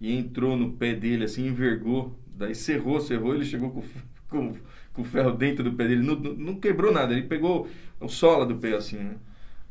[0.00, 2.18] e entrou no pé dele, assim, envergou.
[2.36, 3.82] Daí cerrou, cerrou, ele chegou com,
[4.28, 4.54] com,
[4.92, 6.02] com o ferro dentro do pé dele.
[6.02, 7.68] Não, não, quebrou nada, ele pegou
[8.00, 9.16] o sola do pé, assim, né?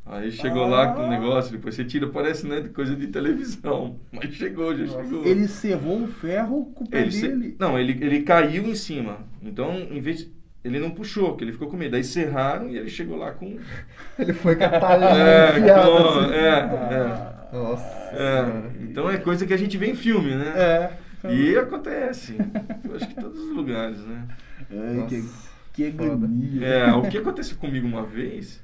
[0.06, 0.68] Aí chegou ah.
[0.68, 4.00] lá com o negócio, depois você tira, parece né, coisa de televisão.
[4.12, 5.04] Mas chegou, já Nossa.
[5.04, 5.26] chegou.
[5.26, 7.56] Ele cerrou o ferro com o pé ele dele?
[7.60, 9.20] Não, ele, ele caiu em cima.
[9.42, 10.37] Então, em vez de
[10.68, 11.96] ele não puxou, porque ele ficou com medo.
[11.96, 13.58] Aí serraram e ele chegou lá com.
[14.20, 16.34] ele foi a é, com, assim.
[16.34, 16.48] é,
[16.94, 17.38] é.
[17.54, 17.86] Nossa.
[18.12, 20.54] É, então é coisa que a gente vê em filme, né?
[20.56, 21.32] É.
[21.32, 22.38] E acontece.
[22.84, 24.28] Eu acho que em todos os lugares, né?
[24.70, 25.30] É, que,
[25.74, 26.68] que agonia.
[26.68, 28.62] É, o que aconteceu comigo uma vez.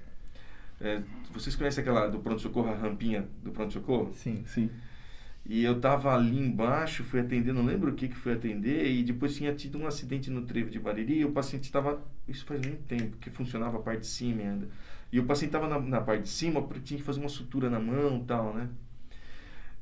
[0.81, 0.99] É,
[1.33, 4.11] vocês conhecem aquela do pronto-socorro, a rampinha do pronto-socorro?
[4.13, 4.43] Sim.
[4.45, 4.69] Sim.
[5.45, 9.03] E eu tava ali embaixo, fui atender, não lembro o que que fui atender, e
[9.03, 12.61] depois tinha tido um acidente no trevo de Bariri, e o paciente estava, isso faz
[12.61, 14.69] muito tempo, que funcionava a parte de cima ainda.
[15.11, 17.69] E o paciente estava na, na, parte de cima, porque tinha que fazer uma sutura
[17.69, 18.69] na mão e tal, né?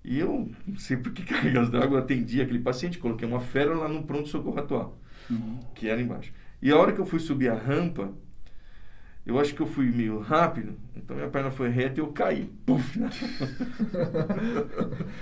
[0.04, 3.88] E eu, não sei por que cargas d'água, atendi aquele paciente, coloquei uma fera lá
[3.88, 5.60] no pronto-socorro atual, uhum.
[5.76, 6.34] que era embaixo.
[6.60, 8.12] E a hora que eu fui subir a rampa,
[9.26, 12.50] eu acho que eu fui meio rápido, então minha perna foi reta e eu caí.
[12.66, 13.00] Puf!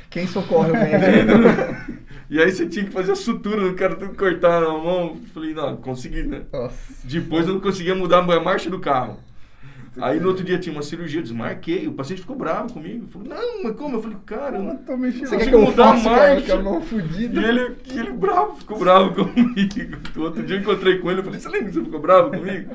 [0.09, 1.99] Quem socorre o médico?
[2.29, 5.17] e aí você tinha que fazer a sutura do cara tudo cortar na mão.
[5.33, 6.43] Falei, não, consegui, né?
[6.51, 6.93] Nossa.
[7.03, 9.19] Depois eu não conseguia mudar a marcha do carro.
[10.01, 11.87] Aí no outro dia tinha uma cirurgia, eu desmarquei.
[11.87, 13.07] O paciente ficou bravo comigo.
[13.07, 13.97] Falou, não, mas como?
[13.97, 15.27] Eu falei, cara, eu não tô mexendo.
[15.27, 16.09] Você quer que eu mudar a faça,
[16.41, 17.41] cara, a mão fudida?
[17.41, 19.97] E ele, e ele bravo, ficou bravo comigo.
[20.17, 22.71] Outro dia eu encontrei com ele, eu falei, você lembra que você ficou bravo comigo?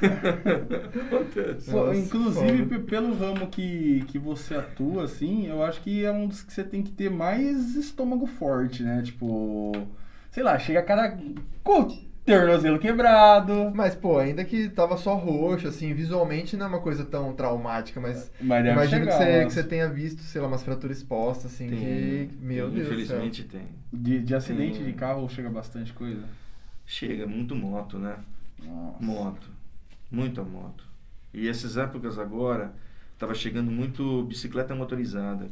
[1.06, 1.70] Acontece.
[1.70, 2.68] Nossa, inclusive, foda.
[2.68, 6.52] pe- pelo ramo que, que você atua, assim, eu acho que é um dos que
[6.52, 9.02] você tem que ter mais estômago forte, né?
[9.02, 9.72] Tipo,
[10.30, 11.16] sei lá, chega cara
[11.62, 11.86] com o
[12.24, 13.70] tornozelo quebrado.
[13.74, 18.00] Mas, pô, ainda que tava só roxo, assim, visualmente não é uma coisa tão traumática,
[18.00, 21.68] mas Mas imagino que você, que você tenha visto, sei lá, umas fraturas expostas, assim,
[21.68, 22.30] que.
[22.40, 22.86] Meu tem, Deus.
[22.86, 23.62] Infelizmente tem.
[23.92, 24.86] De, de acidente Tem.
[24.86, 26.22] de carro chega bastante coisa.
[26.86, 28.16] Chega, muito moto, né?
[28.62, 29.04] Nossa.
[29.04, 29.50] Moto.
[30.10, 30.84] Muita moto.
[31.32, 32.72] E essas épocas agora,
[33.18, 35.48] tava chegando muito bicicleta motorizada.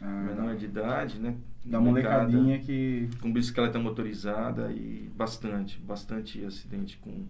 [0.00, 1.34] Ah, Menor de idade, né?
[1.64, 3.08] da Molecada molecadinha que.
[3.20, 7.24] Com bicicleta motorizada e bastante, bastante acidente com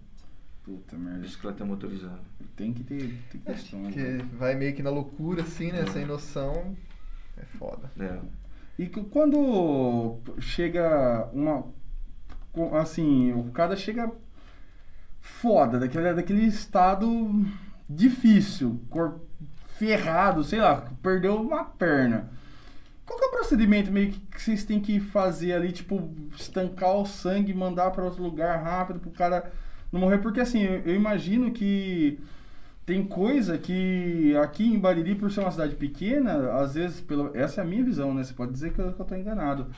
[0.63, 1.21] Puta merda.
[1.21, 2.21] bicicleta motorizada.
[2.55, 2.99] Tem que ter,
[3.31, 3.93] tem que ter estômago.
[3.95, 5.81] Que vai meio que na loucura, assim, né?
[5.83, 5.87] É.
[5.87, 6.77] Sem noção.
[7.39, 7.91] É foda.
[7.99, 8.19] É.
[8.79, 11.65] E quando chega uma.
[12.81, 14.11] Assim, o cara chega
[15.21, 17.45] foda, daquele, daquele estado
[17.89, 19.21] difícil, cor,
[19.79, 22.31] ferrado, sei lá, perdeu uma perna.
[23.07, 27.55] Qual é o procedimento meio que vocês têm que fazer ali, tipo, estancar o sangue,
[27.55, 29.53] mandar para outro lugar rápido pro cara
[29.93, 30.19] não morrer?
[30.19, 32.19] Porque assim, eu, eu imagino que
[32.85, 37.65] tem coisa que aqui em Bariri, por ser uma cidade pequena, às vezes, essa é
[37.65, 38.23] a minha visão, né?
[38.23, 39.69] Você pode dizer que eu, que eu tô enganado.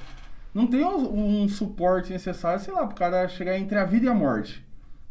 [0.55, 4.09] Não tem um, um suporte necessário, sei lá, pro cara chegar entre a vida e
[4.09, 4.64] a morte.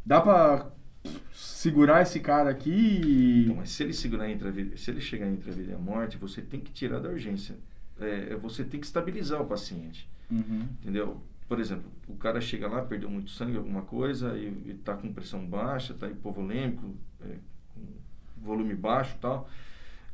[0.06, 0.68] Dá pra
[1.32, 5.28] segurar esse cara aqui Então, mas se ele segurar entre a vida, se ele chegar
[5.28, 7.56] entre a vida e a morte, você tem que tirar da urgência.
[8.00, 10.10] É, você tem que estabilizar o paciente.
[10.30, 10.68] Uhum.
[10.82, 11.22] Entendeu?
[11.48, 15.46] Por exemplo, o cara chega lá, perdeu muito sangue, alguma coisa, e, está com pressão
[15.46, 17.36] baixa, está hipovolêmico, é,
[17.74, 17.82] com
[18.46, 19.50] volume baixo e tal.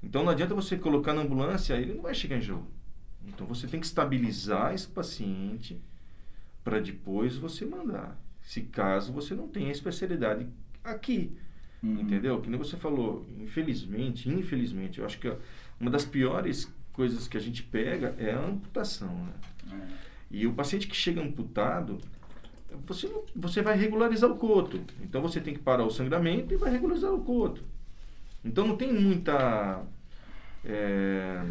[0.01, 2.67] Então não adianta você colocar na ambulância, ele não vai chegar em jogo.
[3.25, 5.81] Então você tem que estabilizar esse paciente
[6.63, 8.19] para depois você mandar.
[8.41, 10.47] Se caso você não tenha especialidade
[10.83, 11.35] aqui.
[11.81, 12.01] Uhum.
[12.01, 12.39] Entendeu?
[12.41, 15.33] Que nem você falou, infelizmente, infelizmente, eu acho que
[15.79, 19.33] uma das piores coisas que a gente pega é a amputação, né?
[19.71, 19.87] É.
[20.31, 21.97] E o paciente que chega amputado,
[22.87, 24.79] você, não- você vai regularizar o coto.
[25.01, 27.63] Então você tem que parar o sangramento e vai regularizar o coto.
[28.45, 29.83] Então não tem muita.
[30.65, 31.43] é,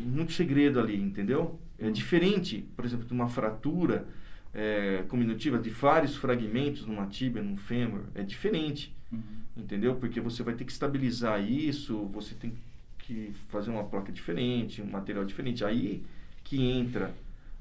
[0.00, 1.58] muito segredo ali, entendeu?
[1.78, 4.06] É diferente, por exemplo, de uma fratura
[4.52, 8.02] é, cominutiva de vários fragmentos numa tíbia, num fêmur.
[8.14, 9.22] É diferente, Uhum.
[9.56, 9.94] entendeu?
[9.96, 12.52] Porque você vai ter que estabilizar isso, você tem
[13.10, 15.64] que fazer uma placa diferente, um material diferente.
[15.64, 16.02] Aí
[16.44, 17.12] que entra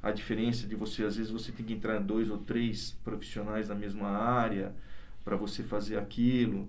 [0.02, 3.76] a diferença de você, às vezes você tem que entrar dois ou três profissionais da
[3.76, 4.74] mesma área
[5.26, 6.68] para você fazer aquilo.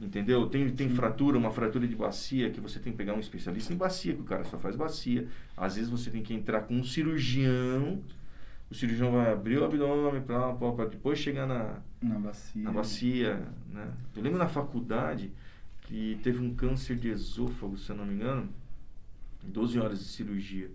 [0.00, 0.48] Entendeu?
[0.48, 3.76] Tem, tem fratura, uma fratura de bacia que você tem que pegar um especialista em
[3.76, 5.28] bacia, que o cara só faz bacia.
[5.56, 8.00] Às vezes você tem que entrar com um cirurgião,
[8.70, 12.62] o cirurgião vai abrir o abdômen para depois chegar na, Na bacia.
[12.62, 13.86] na bacia, né?
[14.16, 15.30] Eu lembro na faculdade
[15.92, 18.48] que teve um câncer de esôfago, se eu não me engano,
[19.42, 20.70] 12 horas de cirurgia.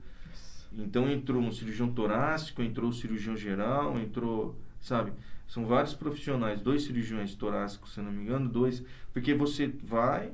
[0.72, 5.12] Então entrou um cirurgião torácico, entrou o cirurgião geral, entrou, sabe?
[5.48, 10.34] São vários profissionais, dois cirurgiões torácicos, se eu não me engano, dois, porque você vai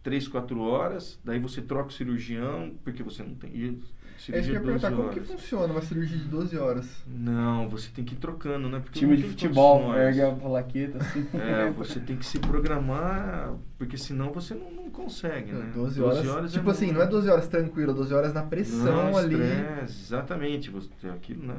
[0.00, 3.80] três, quatro horas, daí você troca o cirurgião, porque você não tem.
[4.28, 5.30] E É isso que eu ia 12 perguntar, como que horas.
[5.30, 7.02] funciona uma cirurgia de 12 horas?
[7.06, 8.80] Não, você tem que ir trocando, né?
[8.80, 11.26] Porque Time não de tem futebol, ergue a plaqueta assim.
[11.34, 15.70] É, você tem que se programar, porque senão você não, não consegue, né?
[15.74, 16.44] 12 horas.
[16.44, 16.98] é tipo assim, muito.
[16.98, 19.34] não é 12 horas tranquilo, 12 horas na pressão Não, ali.
[19.34, 21.56] estresse, exatamente, você tem aquilo, né?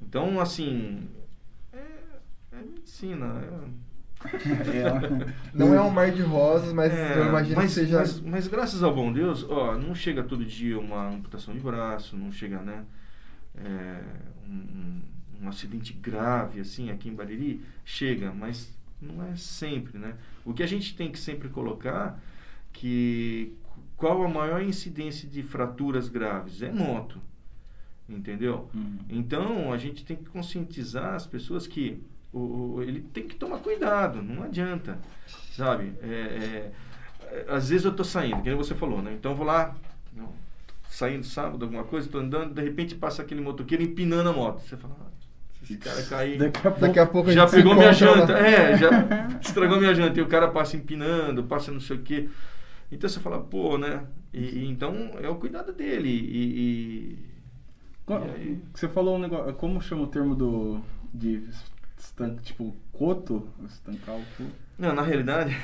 [0.00, 1.08] Então, assim,
[1.72, 3.26] é, é medicina.
[3.42, 3.91] É,
[4.24, 5.32] É.
[5.52, 7.98] Não é um mar de rosas, mas É, eu imagino mas, que seja.
[7.98, 12.16] Mas, mas graças ao bom Deus, ó, não chega todo dia uma amputação de braço,
[12.16, 12.84] não chega, né?
[13.56, 14.00] é,
[14.48, 15.02] um,
[15.42, 20.14] um- acidente grave, assim, aqui em Bariri, chega, mas não é sempre, né?
[20.44, 22.18] O que a gente tem que sempre colocar
[22.72, 23.52] que
[23.96, 26.62] qual a maior incidência de fraturas graves?
[26.62, 27.20] É moto,
[28.08, 28.70] entendeu?
[28.72, 28.98] Uhum.
[29.08, 32.00] Então, a gente tem que conscientizar as pessoas que
[32.32, 34.98] o, o- ele tem que tomar cuidado, não adianta,
[35.56, 35.92] sabe?
[36.02, 36.70] É,
[37.30, 39.12] é, às vezes eu tô saindo, que nem você falou, né?
[39.14, 39.74] Então eu vou lá,
[40.14, 40.30] não,
[40.88, 44.60] saindo sábado, alguma coisa, tô andando, de repente passa aquele motoqueiro empinando a moto.
[44.60, 45.06] Você fala, ah,
[45.62, 46.38] esse cara cair.
[46.38, 48.90] Daqui a pouco, Daqui a pouco a já pegou minha janta, é, já
[49.40, 50.18] estragou minha janta.
[50.18, 52.28] E o cara passa empinando, passa não sei o quê.
[52.90, 54.04] Então você fala, pô, né?
[54.34, 56.08] E, e então é o cuidado dele.
[56.08, 56.42] E,
[57.18, 57.18] e-
[58.04, 58.58] Co- E aí?
[58.74, 59.52] Você falou um negócio.
[59.54, 60.80] Como chama o termo do.
[61.14, 61.42] de
[62.02, 63.48] estan- tipo, coto?
[63.66, 64.50] Estancar o coto?
[64.78, 65.54] não, na realidade,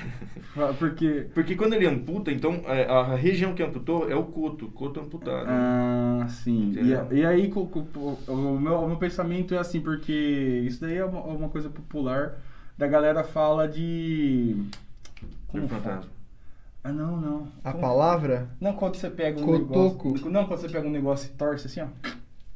[0.55, 1.27] Fa- Porque.
[1.35, 5.01] porque quando ele amputa, então é, a região que amputou é o coto, o coto
[5.01, 5.47] amputado.
[5.49, 6.75] Ah, sim.
[6.77, 7.63] E, e aí co-
[8.29, 10.13] o, meu, o meu pensamento é assim, porque
[10.67, 12.37] isso daí é uma, uma coisa popular.
[12.77, 14.55] Da galera fala de.
[15.53, 15.81] Dor fala?
[15.83, 16.11] fantasma.
[16.85, 17.49] Ah, não, não.
[17.65, 18.49] A Como- palavra?
[18.61, 20.09] Não, quando você pega um Cotoco.
[20.09, 20.31] negócio.
[20.31, 21.87] Não, quando você pega um negócio e torce assim, ó.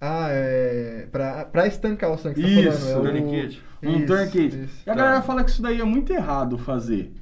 [0.05, 1.07] Ah, é.
[1.13, 3.17] Pra, pra estancar o sangue que você Isso, tá falando.
[3.17, 3.25] É o...
[3.85, 4.47] Um Isso, tourniquet.
[4.65, 4.83] isso.
[4.87, 5.01] E a Tá.
[5.03, 7.13] galera fala que isso daí é muito errado fazer.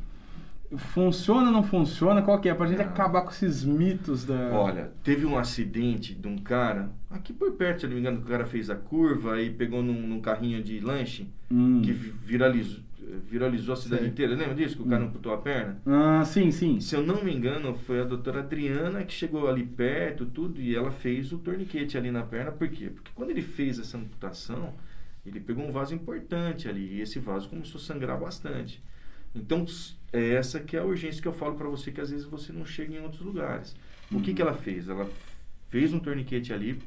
[0.76, 2.22] Funciona ou não funciona?
[2.22, 2.54] Qual que é?
[2.54, 2.84] Pra gente Não.
[2.86, 4.50] acabar com esses mitos da.
[4.52, 8.18] Olha, teve um acidente de um cara, aqui por perto, se eu não me engano,
[8.18, 11.82] que o cara fez a curva e pegou num, num carrinho de lanche Hum.
[11.84, 12.78] que vi- viralizou,
[13.28, 14.10] viralizou a cidade Sei.
[14.10, 14.34] inteira.
[14.34, 14.76] Lembra disso?
[14.76, 15.06] Que o cara Hum.
[15.08, 15.80] amputou a perna?
[15.86, 16.80] Ah, sim, sim.
[16.80, 20.74] Se eu não me engano, foi a doutora Adriana que chegou ali perto, tudo, e
[20.74, 22.52] ela fez o torniquete ali na perna.
[22.52, 22.90] Por quê?
[22.90, 24.74] Porque quando ele fez essa amputação,
[25.24, 28.82] ele pegou um vaso importante ali, e esse vaso começou a sangrar bastante.
[29.34, 29.64] Então,
[30.12, 32.52] é essa que é a urgência que eu falo para você, que às vezes você
[32.52, 33.76] não chega em outros lugares.
[34.10, 34.88] O que, que ela fez?
[34.88, 35.08] Ela
[35.68, 36.80] fez um torniquete ali,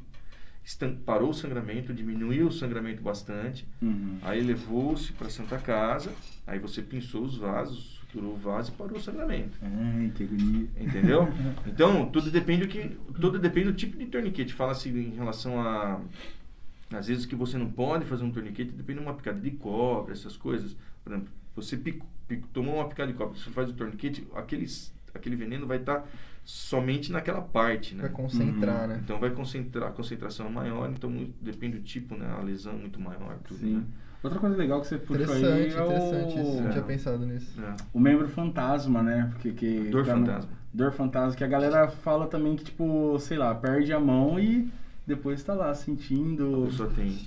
[1.05, 4.17] parou o sangramento, diminuiu o sangramento bastante, Uhum.
[4.21, 6.11] Aí levou-se para Santa Casa,
[6.47, 9.57] aí você pinçou os vasos, suturou o vaso e parou o sangramento.
[9.61, 10.67] Ai, que agonia.
[10.79, 11.27] Entendeu?
[11.67, 12.97] Então, tudo depende do que.
[13.19, 14.53] Tudo depende do tipo de torniquete.
[14.53, 15.99] Fala-se em relação a.
[16.91, 20.13] Às vezes que você não pode fazer um torniquete, depende de uma picada de cobra,
[20.13, 20.75] essas coisas.
[21.03, 24.93] Por exemplo, você pico, pico- tomou uma picada de cobra, você faz o torniquete, aqueles,
[25.13, 26.05] aquele veneno vai estar
[26.45, 28.01] somente naquela parte, né?
[28.03, 28.87] Pra concentrar, Uhum.
[28.87, 28.99] né?
[29.03, 32.25] Então vai concentrar, a concentração é maior, então muito- depende do tipo, né?
[32.37, 33.75] A lesão é muito maior, tudo, Sim.
[33.77, 33.83] né?
[34.21, 36.61] Outra coisa legal que você puxou aí Interessante, é interessante isso.
[36.61, 37.61] Não o, tinha pensado nisso.
[37.61, 37.75] É.
[37.93, 39.29] o membro fantasma, né?
[39.33, 40.51] Porque que Dor tá no- fantasma.
[40.73, 44.69] Dor fantasma, que a galera fala também que, tipo, sei lá, perde a mão e
[45.05, 46.63] depois tá lá A sentindo.
[46.67, 47.17] pessoa tem.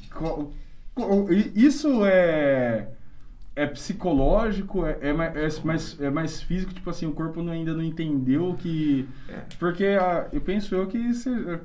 [1.55, 2.89] Isso é.
[3.57, 7.53] É psicológico, é, é, mais, é, mais, é mais físico, tipo assim, o corpo não-
[7.53, 9.09] ainda não entendeu que.
[9.29, 9.41] É.
[9.59, 11.61] Porque ah, eu penso eu que você,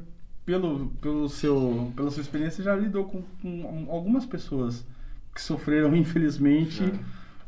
[0.45, 4.87] pelo, pelo seu, pela sua experiência, já lidou com, com algumas pessoas
[5.35, 6.81] que sofreram, infelizmente,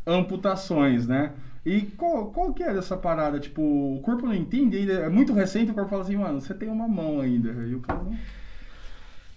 [0.05, 1.31] amputações, né?
[1.65, 3.39] E qual, qual que é dessa parada?
[3.39, 6.53] Tipo, o corpo não entende ainda, é muito recente, o corpo fala assim, mano, você
[6.53, 7.49] tem uma mão ainda.
[7.65, 8.13] E o cara não,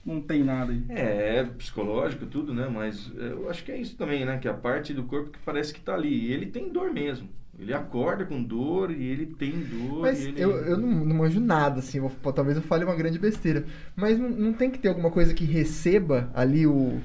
[0.07, 0.83] não tem nada aí.
[0.89, 2.69] É, é psicológico, tudo, né?
[2.73, 4.39] Mas é, eu acho que é isso também, né?
[4.39, 6.09] Que a parte do corpo que parece que tá ali.
[6.09, 7.29] E ele tem dor mesmo.
[7.59, 10.03] Ele acorda com dor e ele tem dor.
[10.03, 10.41] Mas ele...
[10.41, 11.99] eu, eu não, não manjo nada, assim.
[12.35, 13.65] talvez eu fale uma grande besteira.
[13.97, 17.01] Mas não, não tem que ter alguma coisa que receba ali o.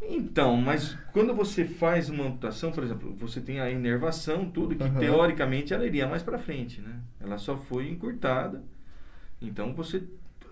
[0.00, 4.84] Então, mas quando você faz uma amputação, por exemplo, você tem a inervação, tudo, que
[4.84, 5.00] Aham.
[5.00, 7.00] teoricamente ela iria mais pra frente, né?
[7.20, 8.62] Ela só foi encurtada.
[9.42, 10.02] Então você.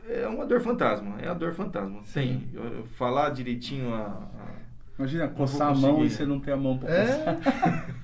[0.08, 2.00] É uma dor fantasma, é a dor fantasma.
[2.12, 2.44] Tem.
[2.54, 4.56] Eu- eu falar direitinho a- a
[4.98, 6.10] Imagina, coçar a mão e conseguir.
[6.14, 7.06] você não ter a mão pra É.
[7.34, 7.36] coçar.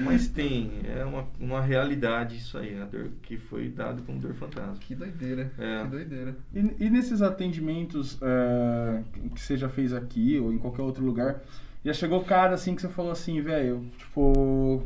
[0.00, 4.32] Mas tem, é uma, uma realidade isso aí, a dor que foi dado como dor
[4.34, 4.76] fantasma.
[4.78, 5.50] Que doideira.
[5.58, 5.82] É.
[5.82, 6.36] Que doideira.
[6.54, 9.02] E, e nesses atendimentos eh,
[9.34, 11.40] que você já fez aqui ou em qualquer outro lugar,
[11.84, 14.84] já chegou cara assim que você falou assim, velho, tipo,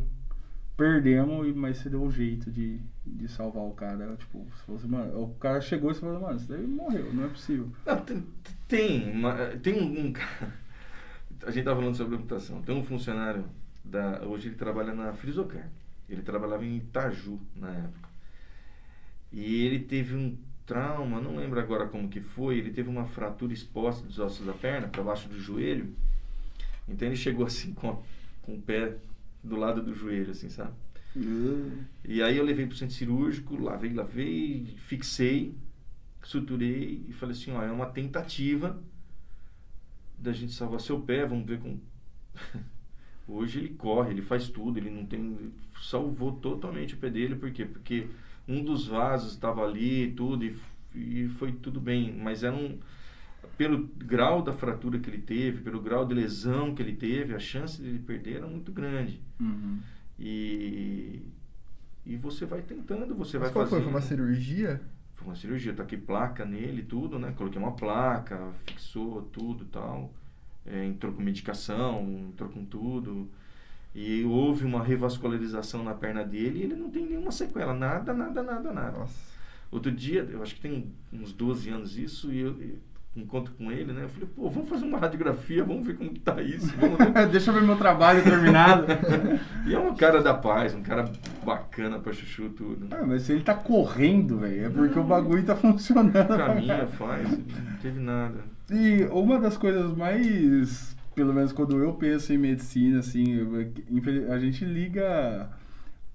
[0.78, 4.16] perdemos, e- mas você deu um jeito de, de salvar o cara.
[4.16, 7.24] Tipo, você falou assim, mano, o cara chegou e falou, mano, isso daí morreu, não
[7.24, 7.70] é possível.
[7.86, 8.24] Não, tem,
[8.68, 9.20] tem,
[9.74, 10.60] um, um cara.
[11.42, 12.62] A gente estava falando sobre amputação.
[12.62, 13.44] Tem um funcionário,
[13.84, 15.68] da, hoje ele trabalha na Frisocar.
[16.08, 18.08] Ele trabalhava em Itaju na época.
[19.32, 20.36] E ele teve um
[20.66, 24.52] trauma, não lembro agora como que foi, ele teve uma fratura exposta dos ossos da
[24.52, 25.94] perna, para baixo do joelho.
[26.88, 27.98] Então ele chegou assim com, a-
[28.42, 28.96] com o pé
[29.42, 30.72] do lado do joelho, assim, sabe?
[32.04, 35.54] E aí eu levei pro centro cirúrgico, lavei, lavei, fixei,
[36.22, 38.82] suturei e falei assim, ó, é uma tentativa
[40.18, 41.80] da gente salvar seu pé, vamos ver como...
[43.28, 45.52] Hoje ele corre, ele faz tudo, ele não tem...
[45.80, 47.64] Salvou totalmente o pé dele, por quê?
[47.64, 48.08] Porque
[48.46, 50.56] um dos vasos estava ali tudo, e,
[50.94, 52.78] e foi tudo bem, mas era um...
[53.56, 57.38] Pelo grau da fratura que ele teve, pelo grau de lesão que ele teve, a
[57.38, 59.20] chance de ele perder era muito grande.
[59.40, 59.80] Uhum.
[60.18, 61.22] E,
[62.04, 63.78] e você vai tentando, você Mas vai qual foi?
[63.78, 63.90] fazendo.
[63.90, 64.80] Foi uma cirurgia?
[65.14, 67.32] Foi uma cirurgia, taquei placa nele, tudo, né?
[67.36, 70.12] Coloquei uma placa, fixou tudo e tal.
[70.64, 73.28] É, entrou com medicação, entrou com tudo.
[73.94, 78.42] E houve uma revascularização na perna dele e ele não tem nenhuma sequela, nada, nada,
[78.42, 78.98] nada, nada.
[78.98, 79.32] Nossa.
[79.70, 82.56] Outro dia, eu acho que tem uns 12 anos isso, e eu,
[83.14, 84.04] encontro com ele, né?
[84.04, 86.72] Eu falei, pô, vamos fazer uma radiografia, vamos ver como que tá isso.
[87.30, 88.86] Deixa eu ver meu trabalho terminado.
[89.66, 91.10] e é um cara da paz, um cara
[91.44, 92.86] bacana pra chuchu tudo.
[92.90, 96.12] Ah, mas se ele tá correndo, velho, é porque não, o bagulho tá funcionando.
[96.12, 98.44] Caminha, faz, não teve nada.
[98.70, 103.40] E uma das coisas mais, pelo menos quando eu penso em medicina, assim,
[104.30, 105.50] a gente liga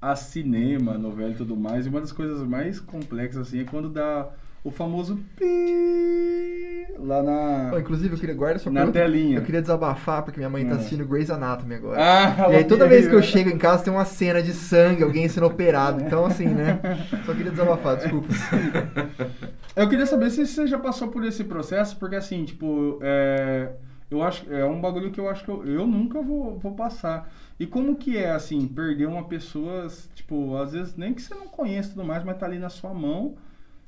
[0.02, 3.90] a cinema, novela e tudo mais, e uma das coisas mais complexas, assim, é quando
[3.90, 4.30] dá
[4.64, 6.67] o famoso pi
[6.98, 7.72] lá na.
[7.74, 9.00] Oh, inclusive, eu queria guardar sua na pergunta.
[9.00, 9.38] telinha.
[9.38, 10.78] Eu queria desabafar, porque minha mãe tá hum.
[10.78, 12.00] assistindo Grey's Anatomy agora.
[12.00, 15.04] Ah, e aí toda vez que eu chego em casa tem uma cena de sangue,
[15.04, 16.04] alguém sendo operado.
[16.08, 16.80] Então, assim, né?
[17.26, 18.28] Só queria desabafar, desculpa.
[19.76, 23.74] Eu queria saber se você já passou por esse processo, porque assim, tipo, é,
[24.10, 27.32] eu acho é um bagulho que eu acho que eu, eu nunca vou, vou passar.
[27.60, 31.48] E como que é, assim, perder uma pessoa, tipo, às vezes nem que você não
[31.48, 33.36] conhece tudo mais, mas tá ali na sua mão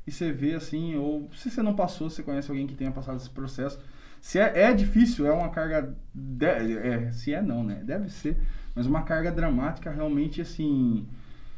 [0.06, 3.18] e você vê assim, ou se você não passou, você conhece alguém que tenha passado
[3.18, 3.80] esse processo.
[4.22, 5.96] Se é, é difícil, é uma carga.
[6.14, 7.82] De, é, se é não, né?
[7.84, 8.38] Deve ser.
[8.76, 11.08] Mas uma carga dramática realmente assim.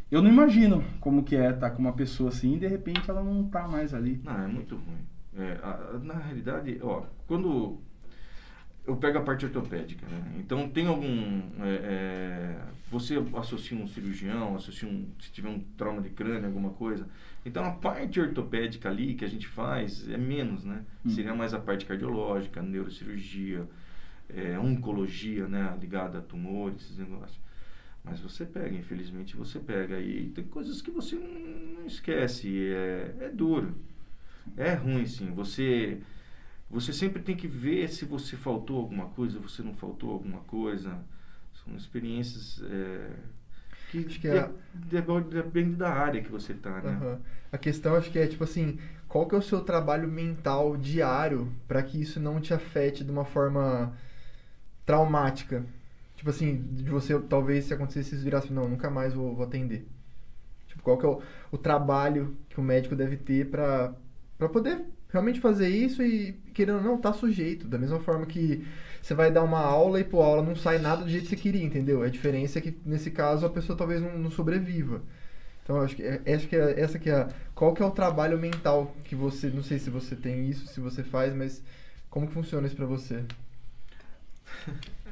[0.09, 3.09] Eu não imagino como que é estar tá com uma pessoa assim e de repente
[3.09, 4.21] ela não tá mais ali.
[4.23, 4.99] Não, é muito ruim.
[5.37, 7.79] É, a, na realidade, ó, quando
[8.85, 10.35] eu pego a parte ortopédica, né?
[10.39, 11.41] Então tem algum.
[11.59, 15.07] É, é, você associa um cirurgião, associa um.
[15.19, 17.07] Se tiver um trauma de crânio, alguma coisa.
[17.45, 20.83] Então a parte ortopédica ali que a gente faz é menos, né?
[21.05, 21.09] Hum.
[21.09, 23.67] Seria mais a parte cardiológica, neurocirurgia,
[24.29, 25.77] é, oncologia, né?
[25.79, 27.39] Ligada a tumores, esses negócios.
[28.03, 29.99] Mas você pega, infelizmente você pega.
[29.99, 32.49] E tem coisas que você não, esquece.
[32.73, 33.75] É, é duro.
[34.57, 35.31] É ruim, sim.
[35.35, 35.99] Você
[36.71, 40.97] você sempre tem que ver se você faltou alguma coisa, você não faltou alguma coisa.
[41.53, 43.09] São experiências é,
[43.91, 44.49] que, acho que é...
[45.29, 46.97] depende da área que você está, né?
[47.01, 47.19] Uhum.
[47.51, 51.51] A questão acho que é tipo assim, qual que é o seu trabalho mental diário
[51.67, 53.93] para que isso não te afete de uma forma
[54.85, 55.65] traumática?
[56.15, 59.85] Tipo assim, de você talvez se acontecesse isso virasse, não, nunca mais vou, vou atender.
[60.67, 63.93] Tipo, qual que é o, o trabalho que o médico deve ter para
[64.53, 67.67] poder realmente fazer isso e, querendo ou não, tá sujeito.
[67.67, 68.65] Da mesma forma que
[69.01, 71.29] você vai dar uma aula e, pô, a aula não sai nada do jeito que
[71.29, 72.01] você queria, entendeu?
[72.01, 75.01] A diferença é que, nesse caso, a pessoa talvez não, não sobreviva.
[75.63, 77.91] Então, acho que, é, acho que é, essa que é a, Qual que é o
[77.91, 79.49] trabalho mental que você...
[79.49, 81.61] Não sei se você tem isso, se você faz, mas
[82.09, 83.23] como que funciona isso para você?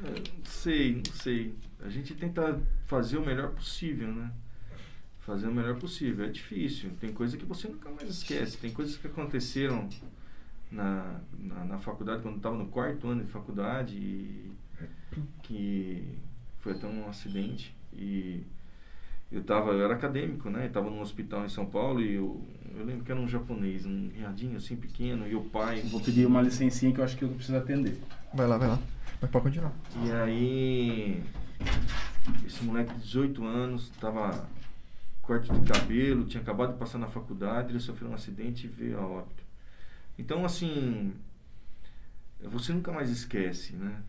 [0.02, 1.54] não sei, não sei.
[1.82, 4.30] A gente tenta fazer o melhor possível, né?
[5.20, 6.24] Fazer o melhor possível.
[6.24, 9.88] É difícil, tem coisa que você nunca mais esquece, tem coisas que aconteceram
[10.70, 14.52] na, na, na faculdade, quando estava no quarto ano de faculdade, e,
[15.42, 16.04] que
[16.60, 18.42] foi até um acidente e
[19.30, 20.66] eu tava, eu era acadêmico, né?
[20.66, 22.44] Estava num hospital em São Paulo e eu,
[22.76, 25.82] eu lembro que era um japonês, um riadinho assim pequeno, e o pai.
[25.82, 28.00] Vou pedir uma licencinha que eu acho que eu preciso atender.
[28.34, 28.78] Vai lá, vai lá.
[29.20, 29.72] Mas pode continuar.
[30.04, 31.22] E aí,
[32.44, 34.48] esse moleque de 18 anos tava
[35.30, 38.98] corte de cabelo, tinha acabado de passar na faculdade, ele sofreu um acidente e veio
[38.98, 39.44] a óbito.
[40.18, 41.14] Então, assim,
[42.42, 44.02] você nunca mais esquece, né?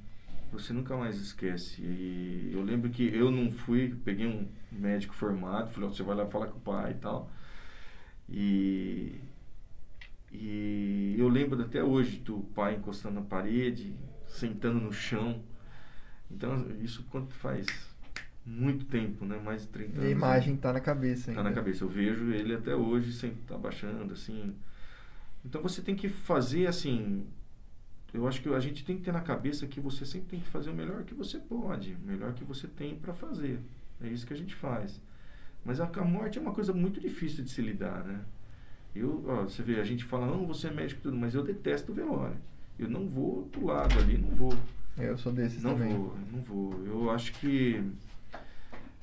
[0.51, 1.79] Você nunca mais esquece.
[1.79, 6.25] E eu lembro que eu não fui, peguei um médico formado, falei, você vai lá
[6.25, 7.29] falar com o pai e tal.
[8.27, 9.21] E,
[10.31, 13.93] e eu lembro até hoje do pai encostando na parede,
[14.27, 15.39] sentando no chão.
[16.31, 17.90] Então, isso quanto faz
[18.51, 19.39] muito tempo, né?
[19.43, 20.03] Mais de 30 anos.
[20.03, 21.41] E a imagem está na cabeça ainda.
[21.41, 21.83] Tá na cabeça.
[21.83, 24.53] Eu vejo ele até hoje, sempre tá baixando, assim.
[25.45, 27.25] Então você tem que fazer, assim...
[28.13, 30.49] Eu acho que a gente tem que ter na cabeça que você sempre tem que
[30.49, 31.93] fazer o melhor que você pode.
[31.93, 33.57] O melhor que você tem para fazer.
[34.03, 34.99] É isso que a gente faz.
[35.63, 38.19] Mas a, a morte é uma coisa muito difícil de se lidar, né?
[38.93, 41.93] Eu, ó, você vê, a gente fala, não, você é médico tudo, mas eu detesto
[41.93, 42.35] o velório.
[42.77, 44.53] Eu não vou pro lado ali, não vou.
[44.97, 45.93] Eu sou desses não também.
[45.93, 46.85] Não vou, não vou.
[46.85, 47.81] Eu acho que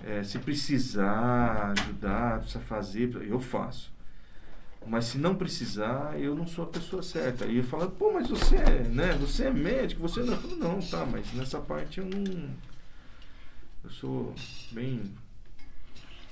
[0.04, 3.92] é, se precisar ajudar, precisa fazer, eu faço.
[4.86, 7.44] Mas se não precisar, eu não sou a pessoa certa.
[7.44, 9.12] E eu falo, pô, mas você é, né?
[9.20, 10.32] Você é médico, você não.
[10.32, 12.48] Eu falo, não, tá, mas nessa parte eu não.
[13.84, 14.34] Eu sou
[14.72, 15.02] bem.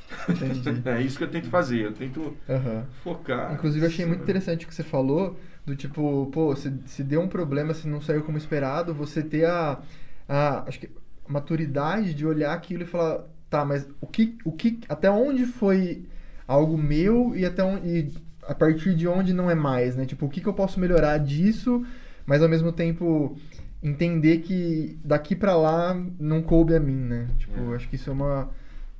[0.86, 2.84] é isso que eu tento fazer, eu tento uhum.
[3.02, 3.52] focar.
[3.52, 7.20] Inclusive, eu achei muito interessante o que você falou, do tipo, pô, se, se deu
[7.20, 9.82] um problema, se não saiu como esperado, você ter a,
[10.28, 10.90] a acho que,
[11.26, 16.04] maturidade de olhar aquilo e falar, tá, mas o que, o que, até onde foi
[16.46, 18.14] algo meu e até onde, e
[18.46, 20.06] a partir de onde não é mais, né?
[20.06, 21.84] Tipo, o que, que eu posso melhorar disso,
[22.24, 23.36] mas ao mesmo tempo
[23.82, 27.28] entender que daqui para lá não coube a mim, né?
[27.38, 27.76] Tipo, é.
[27.76, 28.48] acho que isso é uma,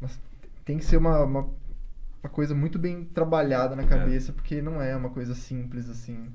[0.00, 0.10] uma
[0.64, 1.48] tem que ser uma, uma,
[2.22, 6.26] uma coisa muito bem trabalhada na cabeça, porque não é uma coisa simples assim.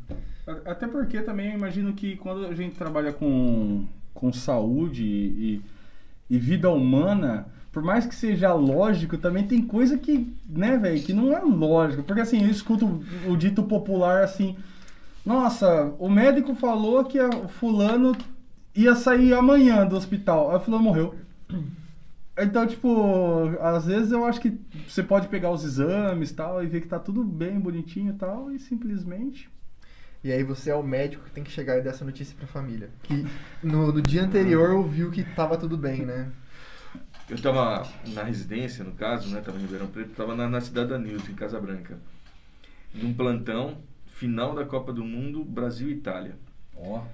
[0.65, 5.61] Até porque também eu imagino que quando a gente trabalha com, com saúde e,
[6.29, 11.13] e vida humana, por mais que seja lógico, também tem coisa que, né, velho, que
[11.13, 12.03] não é lógico.
[12.03, 14.57] Porque assim, eu escuto o, dito popular assim,
[15.25, 18.15] nossa, o médico falou que o fulano
[18.75, 20.51] ia sair amanhã do hospital.
[20.51, 21.15] Aí o fulano morreu.
[22.37, 26.81] Então, tipo, às vezes eu acho que você pode pegar os exames tal e ver
[26.81, 29.49] que tá tudo bem, bonitinho e tal, e simplesmente
[30.23, 32.47] E aí você é o médico que tem que chegar e dar essa notícia pra
[32.47, 32.89] família.
[33.03, 33.25] Que
[33.61, 36.31] no, no dia anterior ouviu que tava tudo bem, né?
[37.31, 39.39] Eu estava na residência, no caso, né?
[39.39, 41.97] Tava em Ribeirão Preto, estava na, na cidade da Nilton, em Casa Branca.
[42.93, 43.77] Num plantão,
[44.07, 46.35] final da Copa do Mundo, Brasil e Itália.
[46.75, 47.05] Ó.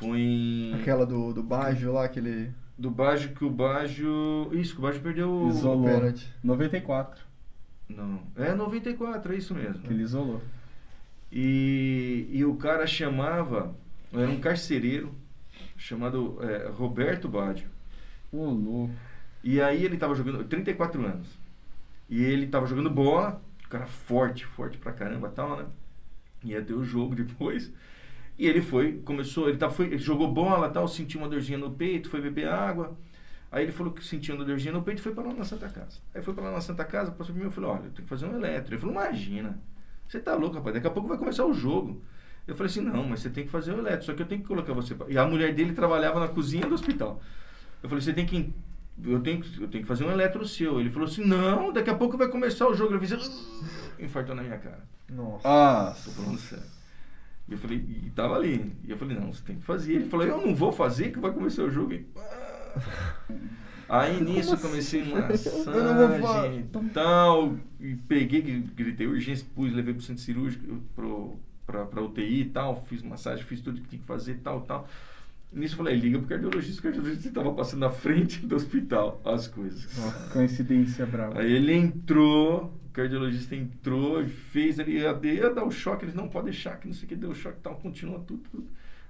[0.00, 0.74] Foi em...
[0.74, 4.50] Aquela do, do Baggio lá, aquele Do Baggio, que o Baggio...
[4.52, 5.30] Isso, que o Baggio perdeu...
[5.30, 5.84] o- Isolou.
[5.84, 6.28] pênalti.
[6.42, 7.22] 94,
[7.88, 9.78] Não, é 94, é isso mesmo.
[9.82, 10.42] que ele isolou.
[11.30, 13.72] E, e o cara chamava...
[14.12, 15.14] Era um carcereiro,
[15.76, 17.68] chamado é, Roberto Baggio.
[18.32, 18.92] Ô, louco.
[19.44, 21.28] E aí ele tava jogando, 34 anos.
[22.08, 25.66] E ele tava jogando bola, o cara forte, forte pra caramba tal, né?
[26.42, 27.70] Ia ter o jogo depois.
[28.38, 31.70] E ele foi, começou, ele, tá, foi, ele jogou bola tal, sentiu uma dorzinha no
[31.70, 32.96] peito, foi beber água.
[33.52, 35.68] Aí ele falou que sentiu uma dorzinha no peito e foi para lá na Santa
[35.68, 36.00] Casa.
[36.14, 38.02] Aí foi para lá na Santa Casa, passou por mim e falou, olha, eu tenho
[38.02, 38.72] que fazer um eletro.
[38.72, 39.60] Ele falou, imagina,
[40.08, 42.02] você tá louco, rapaz, daqui a pouco vai começar o jogo.
[42.48, 44.40] Eu falei assim, não, mas você tem que fazer o eletro, só que eu tenho
[44.40, 44.94] que colocar você...
[44.94, 47.22] pra-" E a mulher dele trabalhava na cozinha do hospital.
[47.82, 48.52] Eu falei, você tem que...
[49.02, 50.78] Eu tenho, que- eu tenho que fazer um eletro seu.
[50.80, 52.94] Ele falou assim, não, daqui a pouco vai começar o jogo.
[52.94, 53.12] Eu fiz...
[53.12, 53.18] "Ah",
[53.98, 54.84] Infartou na minha cara.
[55.10, 55.46] Nossa.
[55.48, 56.64] Ah, Tô falando sério.
[57.48, 58.72] E eu falei, e tava ali.
[58.84, 59.94] E eu falei, não, você tem que fazer.
[59.94, 61.92] Ele falou, eu não vou fazer que vai começar o jogo.
[61.92, 62.06] E.
[63.88, 67.56] Aí nisso comecei Eu não vou fa- massagem e tal.
[67.80, 68.40] E peguei,
[68.74, 71.36] gritei urgência, pus, levei pro centro cirúrgico, pro,
[71.66, 72.82] pra, pra UTI e tal.
[72.88, 74.88] Fiz massagem, fiz tudo que tinha que fazer tal, tal.
[75.54, 76.80] Nisso eu falei, liga pro cardiologista.
[76.80, 79.86] O cardiologista estava passando na frente do hospital as coisas.
[80.32, 81.40] coincidência brava.
[81.40, 86.14] Aí ele entrou, o cardiologista entrou e fez ali, ia, ia dar o choque, eles
[86.14, 88.42] não pode deixar, que não sei o que, deu o choque e tal, continua tudo,
[88.50, 88.66] tudo.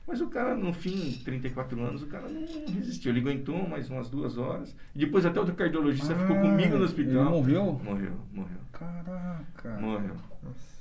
[0.06, 2.42] Mas o cara, no fim, 34 anos, o cara não
[2.74, 3.10] resistiu.
[3.10, 4.76] Ele aguentou mais umas duas horas.
[4.94, 7.22] E depois até outro cardiologista ficou Ah, comigo no hospital.
[7.22, 7.80] ele morreu?
[7.82, 8.58] Morreu, morreu.
[8.70, 9.78] Caraca.
[9.80, 10.14] Morreu.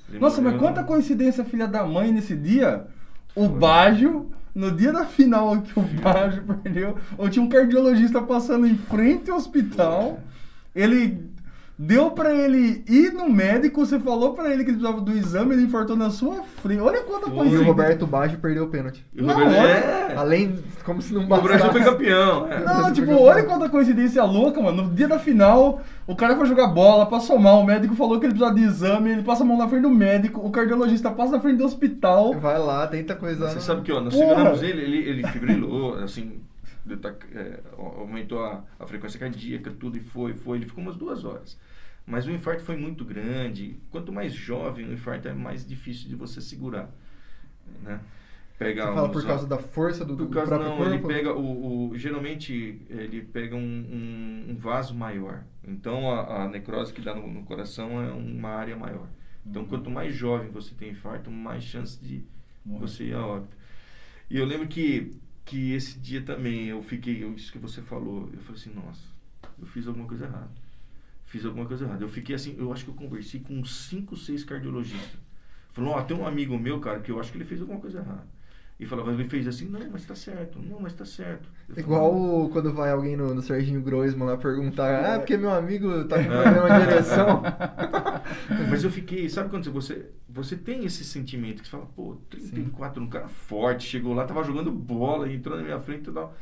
[0.09, 0.59] Ele Nossa, mas morreu.
[0.68, 2.86] quanta coincidência, filha da mãe, nesse dia.
[3.34, 3.59] O Foi.
[3.59, 8.78] Baggio, no dia da final que o Baggio perdeu, ou tinha um cardiologista passando em
[8.78, 10.20] frente ao hospital.
[10.76, 11.33] Ele
[11.78, 15.53] deu pra ele ir no médico, você falou pra ele que ele precisava do exame,
[15.55, 16.80] ele infartou na sua frente.
[16.80, 17.47] Olha quanta Foi.
[17.47, 17.63] E o.
[17.63, 19.05] Roberto Baggio perdeu o pênalti.
[19.13, 20.15] E o Não, Roberto- olha- é.
[20.15, 21.47] Além, como se não O bastasse.
[21.57, 22.47] Brasil foi campeão.
[22.51, 22.59] é.
[22.63, 24.84] Não, tipo, olha quanta coincidência louca, mano.
[24.84, 28.26] No dia da final, o cara foi jogar bola, passou mal, o médico falou que
[28.26, 31.32] ele precisava de exame, ele passa a mão na frente do médico, o cardiologista passa
[31.34, 32.34] na frente do hospital.
[32.39, 33.49] Vai lá, tenta coisar.
[33.49, 36.34] Você sabe que, ó, nós seguramos ele, ele, ele fibrilou, assim,
[36.98, 40.58] tá- é, aumentou a, a frequência cardíaca, tudo, e foi, foi.
[40.58, 41.58] Ele ficou umas duas horas.
[42.06, 43.78] Mas o infarto foi muito grande.
[43.92, 46.90] Quanto mais jovem o infarto é mais difícil de você segurar,
[47.84, 48.00] né?
[48.58, 50.94] Pegar Você fala uns- por causa da força do, do causa, próprio não, corpo?
[50.94, 55.44] ele pega o, o- geralmente ele pega um, um- um vaso maior.
[55.64, 59.08] Então a, a necrose que dá no, no coração é uma área maior.
[59.46, 62.24] Então quanto mais jovem você tem infarto, mais chance de
[62.66, 62.88] Morrer.
[62.88, 63.58] você ir a óbito.
[64.30, 65.14] E eu lembro que
[65.46, 69.02] que esse dia também eu fiquei, isso que você falou, eu falei assim, nossa,
[69.60, 70.52] eu fiz alguma coisa errada.
[71.26, 72.04] Fiz alguma coisa errada.
[72.04, 75.20] Eu fiquei assim, eu acho que eu conversei com uns 5, 6 cardiologistas.
[75.72, 78.00] Falou, ó, tem um amigo meu, cara, que eu acho que ele fez alguma coisa
[78.00, 78.28] errada.
[78.84, 81.48] E falava, ele fez assim, não, mas tá certo, não, mas tá certo.
[81.70, 85.52] Eu Igual falava, quando vai alguém no, no Serginho Groisman lá perguntar, ah, porque meu
[85.52, 86.42] amigo tá com É.
[86.44, 87.42] problema de direção.
[88.70, 93.02] Mas eu fiquei, sabe quando você, você tem esse sentimento que você fala, pô, 34,
[93.02, 96.36] um cara forte, chegou lá, tava jogando bola, entrou na minha frente e tal.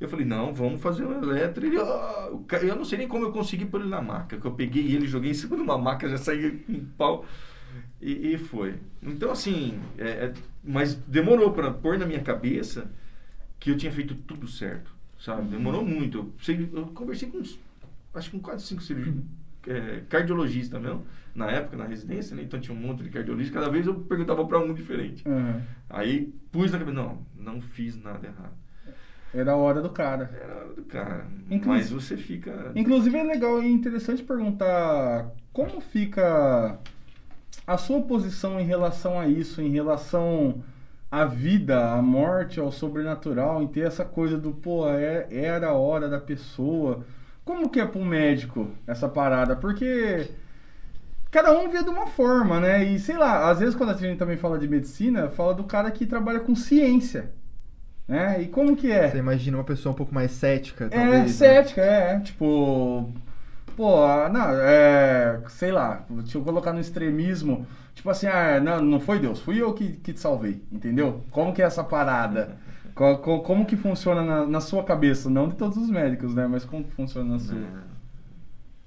[0.00, 1.66] Eu falei, não, vamos fazer um eletro.
[1.66, 4.46] Ele, o ca- eu não sei nem como eu consegui pôr ele na maca, que
[4.46, 7.24] eu peguei ele, joguei em cima de uma maca, já saí em pau.
[8.00, 8.76] E, e foi.
[9.02, 10.32] Então, assim, é, é-
[10.68, 12.90] mas demorou para pôr na minha cabeça
[13.58, 15.48] que eu tinha feito tudo certo, sabe?
[15.48, 16.32] Demorou muito.
[16.46, 17.58] Eu, eu conversei com uns,
[18.14, 19.24] acho que com quase cinco cirurgiões,
[19.66, 21.04] é, cardiologistas mesmo,
[21.34, 22.42] na época, na residência, né?
[22.42, 25.22] Então tinha um monte de cardiologistas, cada vez eu perguntava para um diferente.
[25.26, 25.62] Aham.
[25.90, 28.52] Aí pus na cabeça, não, não fiz nada errado.
[29.34, 30.30] Era a hora do cara.
[30.42, 31.26] Era hora do cara.
[31.50, 32.72] Inclusive- Mas você fica.
[32.74, 36.78] Inclusive é legal e interessante perguntar como fica
[37.68, 40.62] a sua posição em relação a isso, em relação
[41.10, 45.72] à vida, à morte, ao sobrenatural, em ter essa coisa do, pô, é, era a
[45.74, 47.04] hora da pessoa.
[47.44, 49.54] Como que é pro médico essa parada?
[49.56, 50.28] Porque
[51.30, 52.84] cada um vê de uma forma, né?
[52.84, 55.90] E sei lá, às vezes quando a gente também fala de medicina, fala do cara
[55.90, 57.30] que trabalha com ciência.
[58.06, 58.40] Né?
[58.42, 59.10] E como que é?
[59.10, 61.22] Você imagina uma pessoa um pouco mais cética, É, talvez.
[61.24, 61.28] né?
[61.28, 62.18] cética, é.
[62.20, 63.12] Tipo.
[63.78, 65.40] Pô, não, é.
[65.48, 67.64] Sei lá, deixa eu colocar no extremismo.
[67.94, 71.24] Tipo assim, ah, não, não foi Deus, fui eu que, que te salvei, entendeu?
[71.30, 72.56] Como que é essa parada?
[72.92, 75.30] Co- co- Como, que funciona na, na sua cabeça?
[75.30, 76.48] Não de todos os médicos, né?
[76.48, 77.56] Mas como que funciona na sua?
[77.56, 77.82] É,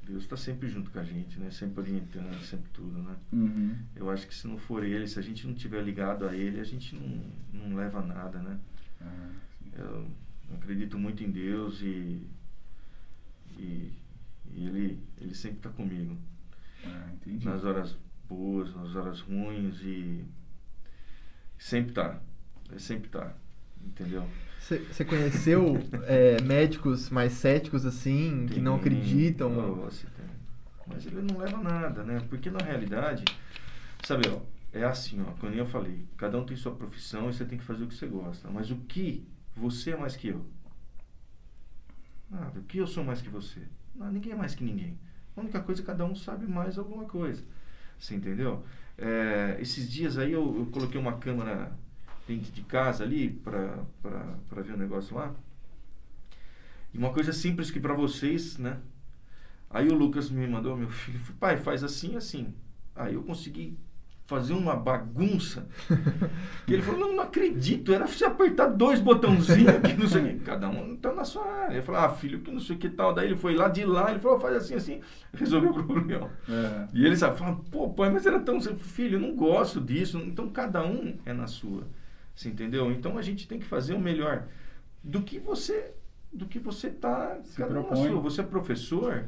[0.08, 1.50] Deus está sempre junto com a gente, né?
[1.52, 3.16] Sempre orientando, sempre tudo, né?
[3.32, 3.76] Uhum.
[3.96, 6.60] Eu acho que se não for Ele, se a gente não tiver ligado a Ele,
[6.60, 7.22] a gente não,
[7.70, 8.58] não leva nada, né?
[9.02, 9.30] Ah,
[9.78, 10.06] Eu
[10.56, 12.28] acredito muito em Deus e,
[13.58, 13.92] e,
[14.56, 16.18] e Ele, Ele sempre está comigo.
[16.86, 17.46] ah, entendi.
[17.46, 17.98] Nas horas
[18.28, 20.24] boas, nas horas ruins e
[21.58, 22.20] sempre tá.
[22.70, 23.34] Ele sempre tá.
[23.84, 24.28] Entendeu?
[24.60, 25.76] Você conheceu
[26.06, 29.58] é, médicos mais céticos assim, que não Tem- acreditam?
[29.58, 30.26] Oh, você tem.
[30.88, 32.20] Mas ele não leva nada, né?
[32.30, 33.26] Porque na realidade,
[34.04, 34.40] sabe, ó,
[34.72, 37.64] é assim, ó, como eu falei, cada um tem sua profissão e você tem que
[37.66, 38.50] fazer o que você gosta.
[38.52, 39.26] Mas o que
[39.56, 40.46] você é mais que eu?
[42.30, 42.60] Nada.
[42.60, 43.62] O que eu sou mais que você?
[44.02, 44.98] Não, ninguém é mais que ninguém.
[45.38, 47.44] A única coisa é que cada um sabe mais alguma coisa.
[48.00, 48.66] Você entendeu?
[48.98, 51.72] É, esses dias aí eu, eu coloquei uma câmera
[52.28, 53.84] dentro de casa ali pra
[54.64, 55.34] ver o negócio lá.
[56.92, 58.80] E uma coisa simples que pra vocês, né?
[59.70, 62.54] Aí o Lucas me mandou, meu filho, pai, faz assim, assim.
[62.96, 63.78] Aí eu consegui
[64.32, 65.68] fazer uma bagunça.
[66.66, 70.26] que ele falou, não, não acredito, era você apertar dois botãozinhos que não sei o
[70.28, 70.40] que.
[70.46, 71.76] Cada um tá na sua área.
[71.76, 73.14] Eu falei, ah, filho, que não sei o que tal.
[73.14, 75.02] Daí ele foi lá de lá, ele falou, faz assim, assim.
[75.34, 76.30] Resolveu o problema.
[76.48, 76.88] É.
[76.94, 78.62] E ele sabe, fala, pô, pai, mas era tão.
[78.62, 80.18] Filho, eu não gosto disso.
[80.20, 81.86] Então cada um é na sua.
[82.34, 82.90] Você entendeu?
[82.90, 84.46] Então a gente tem que fazer o melhor
[85.04, 85.94] do que você
[86.32, 88.22] do que você tá Se cada um na sua.
[88.22, 89.26] Você é professor,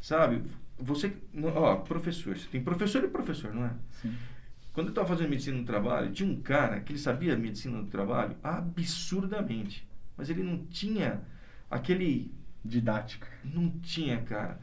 [0.00, 0.42] sabe?
[0.78, 1.12] Você,
[1.54, 3.72] ó, professor, você tem professor e professor, não é?
[4.00, 4.14] Sim.
[4.78, 7.90] Quando eu estava fazendo medicina do trabalho, tinha um cara que ele sabia medicina do
[7.90, 9.84] trabalho absurdamente,
[10.16, 11.20] mas ele não tinha
[11.68, 12.32] aquele
[12.64, 13.26] Didática.
[13.42, 14.60] não tinha, cara.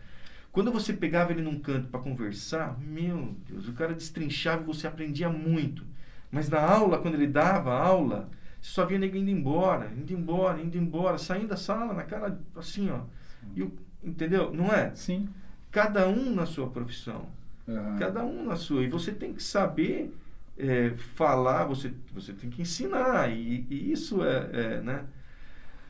[0.54, 4.88] Quando você pegava ele num canto para conversar, meu Deus, o cara destrinchava e você
[4.88, 5.84] aprendia muito.
[6.32, 8.30] Mas na aula, quando ele dava aula,
[8.62, 12.40] você só via nego indo embora, indo embora, indo embora, saindo da sala na cara
[12.56, 13.02] assim, ó.
[13.54, 14.54] E o, entendeu?
[14.54, 14.96] Não é?
[14.96, 15.28] Sim.
[15.70, 17.28] Cada um na sua profissão.
[17.68, 17.98] Aham.
[18.00, 18.84] Cada um na sua.
[18.84, 20.14] E você tem que saber
[20.58, 23.30] é, falar, você, você tem que ensinar.
[23.32, 25.06] E, e isso é, é, né?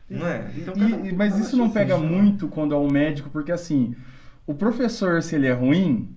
[0.10, 0.52] Não é?
[0.58, 3.96] Então, E- um mas isso não pega muito quando é um médico, porque assim,
[4.46, 6.10] o professor, se ele é ruim,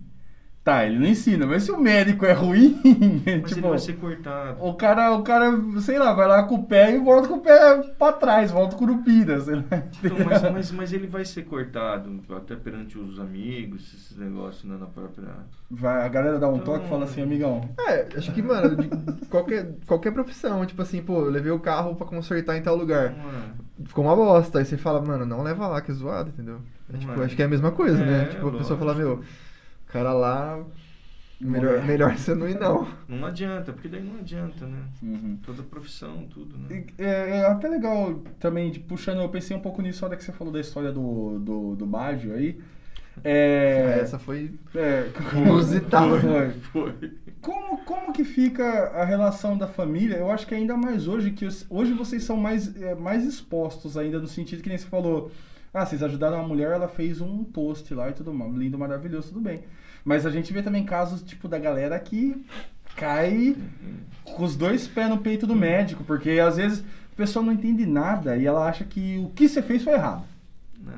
[0.73, 3.95] tá, ele não ensina, mas se o médico é ruim, Mas ele tipo, vai ser
[3.97, 4.57] cortado.
[4.65, 5.51] o cara, o cara,
[5.81, 8.77] sei lá, vai lá com o pé e volta com o pé pra trás, volta
[8.77, 9.65] com o curupira, sei lá.
[10.05, 14.77] Então, mas, mas, mas ele vai ser cortado até perante os amigos, esses negócios né,
[14.79, 15.29] na própria.
[15.71, 18.77] Vai, a galera dá um Então- toque e fala assim, amigão, É, acho que, mano,
[18.77, 22.77] de qualquer, qualquer profissão, tipo assim, pô, eu levei o carro pra consertar em tal
[22.77, 23.07] lugar.
[23.13, 23.59] É?
[23.85, 24.59] Ficou uma bosta.
[24.59, 26.59] Aí você fala, mano, não leva lá, que é zoado, entendeu?
[26.93, 27.25] É, tipo, é.
[27.25, 28.23] acho que é a mesma coisa, né?
[28.23, 28.79] É, Tipo, a pessoa lógico.
[28.79, 29.21] fala, meu,
[29.89, 30.65] cara lá,
[31.41, 31.83] melhor, é.
[31.83, 32.89] melhor você não ir, não.
[33.09, 34.85] Não adianta, porque daí não adianta, né?
[35.03, 35.39] Uhum.
[35.45, 36.85] Toda profissão, tudo, né?
[36.99, 40.17] E, É, é até legal também, de, puxando, eu pensei um pouco nisso na hora
[40.17, 42.59] que você falou da história do, do, do Baggio aí.
[43.25, 46.21] É, Essa foi é, inusitada.
[46.21, 46.51] Foi.
[46.73, 47.13] Foi.
[47.41, 50.17] Como, como que fica a relação da família?
[50.17, 54.19] Eu acho que ainda mais hoje, que hoje vocês são mais, é, mais expostos ainda,
[54.19, 55.31] no sentido que nem você falou.
[55.73, 58.55] Ah, vocês ajudaram a mulher, ela fez um post lá e tudo mais.
[58.55, 59.65] Lindo, maravilhoso, tudo bem.
[60.05, 62.45] Mas a gente vê também casos, tipo, da galera que
[62.97, 63.57] cai
[64.25, 66.81] com os dois pés no peito do médico, porque às vezes
[67.13, 70.25] a pessoa não entende nada e ela acha que o que você fez foi errado.
[70.83, 70.93] Não.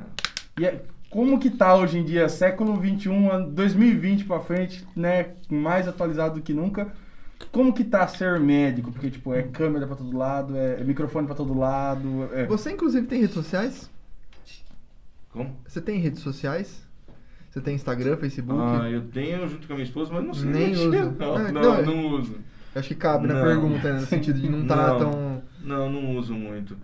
[0.59, 5.31] E é- como que tá hoje em dia, século 21, ano 2020 pra frente, né,
[5.49, 6.87] mais atualizado do que nunca?
[7.51, 8.91] Como que tá ser médico?
[8.93, 12.45] Porque, tipo, é câmera pra todo lado, é, é microfone pra todo lado, é...
[12.45, 13.89] Você, inclusive, tem redes sociais?
[15.31, 15.57] Como?
[15.65, 16.87] Você tem redes sociais?
[17.49, 18.61] Você tem Instagram, Facebook?
[18.61, 21.11] Ah, eu tenho junto com a minha esposa, mas não sei Nem usa.
[21.11, 22.35] Não, Ah, não, não, não, uso.
[22.73, 23.43] Acho que cabe na Não.
[23.43, 23.99] pergunta, né?
[23.99, 24.99] No sentido de não estar Não.
[24.99, 25.43] tão.
[25.61, 26.77] Não, não uso muito.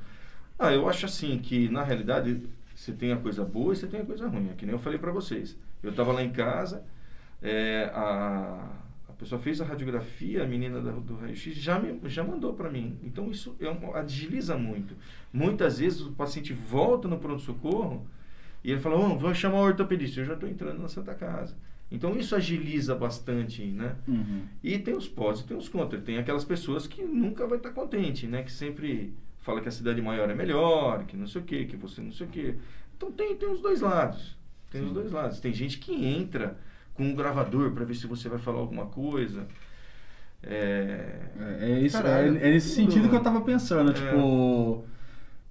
[0.60, 2.42] Ah, eu acho assim que, na realidade,
[2.76, 4.50] você tem a coisa boa e você tem a coisa ruim.
[4.50, 5.58] É que nem eu falei pra vocês.
[5.82, 6.84] Eu tava lá em casa,
[7.42, 8.68] é, a,
[9.08, 12.70] a pessoa fez a radiografia, a menina da- do raio-x já, me, já mandou pra
[12.70, 12.98] mim.
[13.04, 14.96] Então isso é um- agiliza muito.
[15.32, 18.06] Muitas vezes o paciente volta no pronto-socorro
[18.64, 21.56] e ele fala, oh, vou chamar o ortopedista, eu já estou entrando na Santa Casa.
[21.90, 23.96] Então isso agiliza bastante, né?
[24.08, 24.42] Uhum.
[24.62, 26.04] E tem os pós e tem os contras.
[26.04, 28.44] Tem aquelas pessoas que nunca vai estar contente, né?
[28.44, 31.78] Que sempre fala que a cidade maior é melhor, que não sei o quê, que
[31.78, 32.56] você não sei o quê.
[32.98, 34.36] Então tem, tem os dois lados.
[34.70, 34.94] Tem os Sim.
[34.94, 35.40] dois lados.
[35.40, 36.58] Tem gente que entra
[36.94, 39.48] com o gravador para ver se você vai falar alguma coisa.
[40.44, 42.92] É, É, é isso, Caralho, é, é nesse tudo.
[42.92, 43.94] sentido que eu tava pensando, É.
[43.94, 44.84] tipo.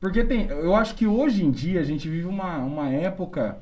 [0.06, 0.46] Porque tem.
[0.48, 3.58] Eu acho que hoje em dia a gente vive uma, uma época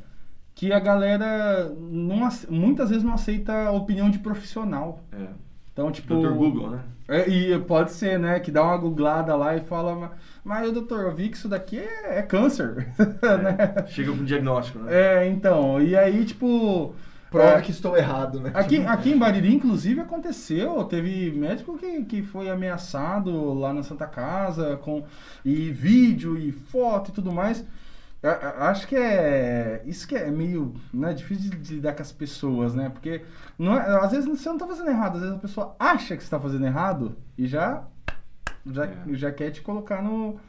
[0.55, 5.01] que a galera não, muitas vezes não aceita a opinião de profissional.
[5.11, 5.27] é,
[5.73, 6.15] Então, tipo.
[6.15, 6.35] Dr.
[6.35, 6.81] Google, né?
[7.09, 8.39] É, e pode ser, né?
[8.41, 10.11] Que dá uma googlada lá e fala, "Ma-
[10.45, 12.89] mas doutor, eu vi que isso daqui é, é câncer.
[13.43, 13.87] né?
[13.89, 14.93] Chega com diagnóstico, né?
[15.25, 15.81] É, então.
[15.81, 16.95] E aí, tipo.
[17.35, 18.51] Prova é, que estou errado, né?
[18.55, 20.83] Aqui, aqui em Bariri, inclusive, aconteceu.
[20.85, 25.05] Teve médico que, que foi ameaçado lá na Santa Casa, com
[25.45, 27.65] e vídeo e foto e tudo mais.
[28.59, 29.83] Acho que é.
[29.85, 32.89] Isso que é meio né, difícil de, de lidar com as pessoas, né?
[32.89, 33.23] Porque
[33.59, 36.25] não é- às vezes você não tá fazendo errado, às vezes a pessoa acha que
[36.25, 37.85] você tá fazendo errado e já,
[38.65, 38.95] já, É.
[39.13, 40.41] já quer te colocar no,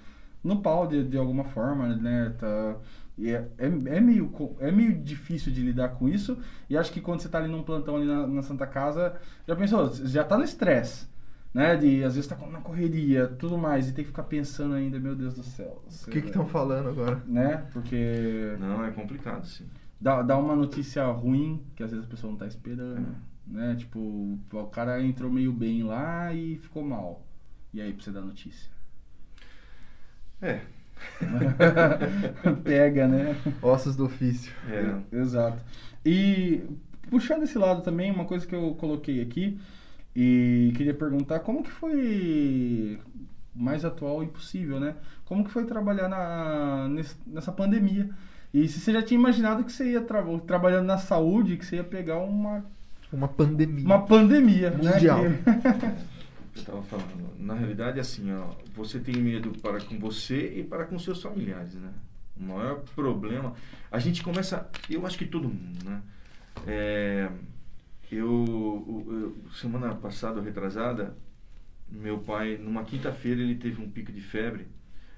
[0.41, 2.33] no pau de, de alguma forma, né?
[2.39, 2.75] Tá,
[3.17, 6.37] e é, é, é meio, é meio difícil de lidar com isso.
[6.69, 9.15] E acho que quando você tá ali num plantão ali na, na Santa Casa,
[9.47, 11.07] já pensou, já tá no estresse,
[11.53, 11.77] né?
[11.77, 15.15] De às vezes tá na correria, tudo mais, e tem que ficar pensando ainda, meu
[15.15, 15.81] Deus do céu.
[16.07, 17.21] O que que estão falando agora?
[17.25, 17.65] Né?
[17.71, 19.65] Porque Não, é complicado, sim.
[19.99, 23.15] dá, dá uma notícia ruim que às vezes a pessoa não tá esperando,
[23.47, 23.75] né?
[23.75, 23.99] Tipo,
[24.51, 27.25] o cara entrou meio bem lá e ficou mal.
[27.73, 28.69] E aí pra você dar notícia.
[30.41, 30.61] É,
[32.63, 33.35] Pega, né?
[33.61, 34.51] Ossos do ofício.
[34.69, 35.17] é.
[35.17, 35.61] Exato.
[36.05, 36.61] E
[37.09, 39.59] puxando esse lado também, uma coisa que eu coloquei aqui
[40.15, 42.99] e queria perguntar como que foi
[43.55, 44.95] mais atual e possível, né?
[45.25, 46.89] Como que foi trabalhar na,
[47.25, 48.09] nessa pandemia?
[48.53, 51.77] E se você já tinha imaginado que você ia tra trabalhando na saúde, que você
[51.77, 52.63] ia pegar uma,
[53.11, 53.85] Uma pandemia.
[53.85, 55.23] uma pandemia, Mundial.
[55.23, 55.39] né?
[56.55, 60.85] Eu tava falando, na realidade, assim, ó, você tem medo para com você e para
[60.85, 61.91] com seus familiares, né?
[62.37, 63.53] O maior problema,
[63.91, 66.01] a gente começa, eu acho que todo mundo, né?
[66.67, 67.29] É,
[68.11, 71.15] eu, eu- semana passada, retrasada,
[71.89, 74.67] meu pai, numa quinta-feira, ele teve um pico de febre.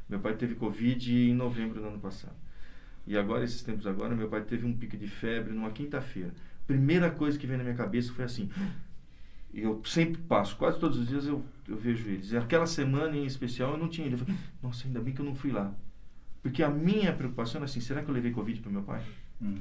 [0.09, 2.35] Meu pai teve Covid em novembro do ano passado.
[3.07, 6.33] E agora, esses tempos agora, meu pai teve um pico de febre numa quinta-feira.
[6.67, 8.49] Primeira coisa que veio na minha cabeça foi assim,
[9.58, 12.32] e eu sempre passo, quase todos os dias eu, eu vejo eles.
[12.32, 14.14] E aquela semana em especial eu não tinha ido.
[14.14, 15.74] Eu falei, nossa, ainda bem que eu não fui lá.
[16.43, 19.01] Porque a minha preocupação era assim, será que eu levei Covid para meu pai?
[19.41, 19.58] Hum.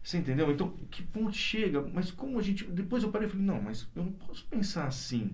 [0.00, 0.48] Você entendeu?
[0.48, 1.84] Então, que ponto chega?
[1.92, 2.64] Mas como a gente.
[2.66, 5.32] Depois eu parei e falei, não, mas eu não posso pensar assim.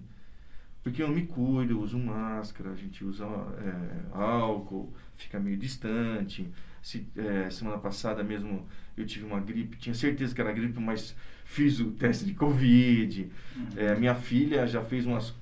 [0.83, 6.51] Porque eu me cuido, eu uso máscara, a gente usa é, álcool, fica meio distante.
[6.81, 8.67] Se, é, semana passada mesmo
[9.01, 13.31] eu tive uma gripe, tinha certeza que era gripe, mas fiz o teste de Covid.
[13.77, 15.35] É, minha filha já fez umas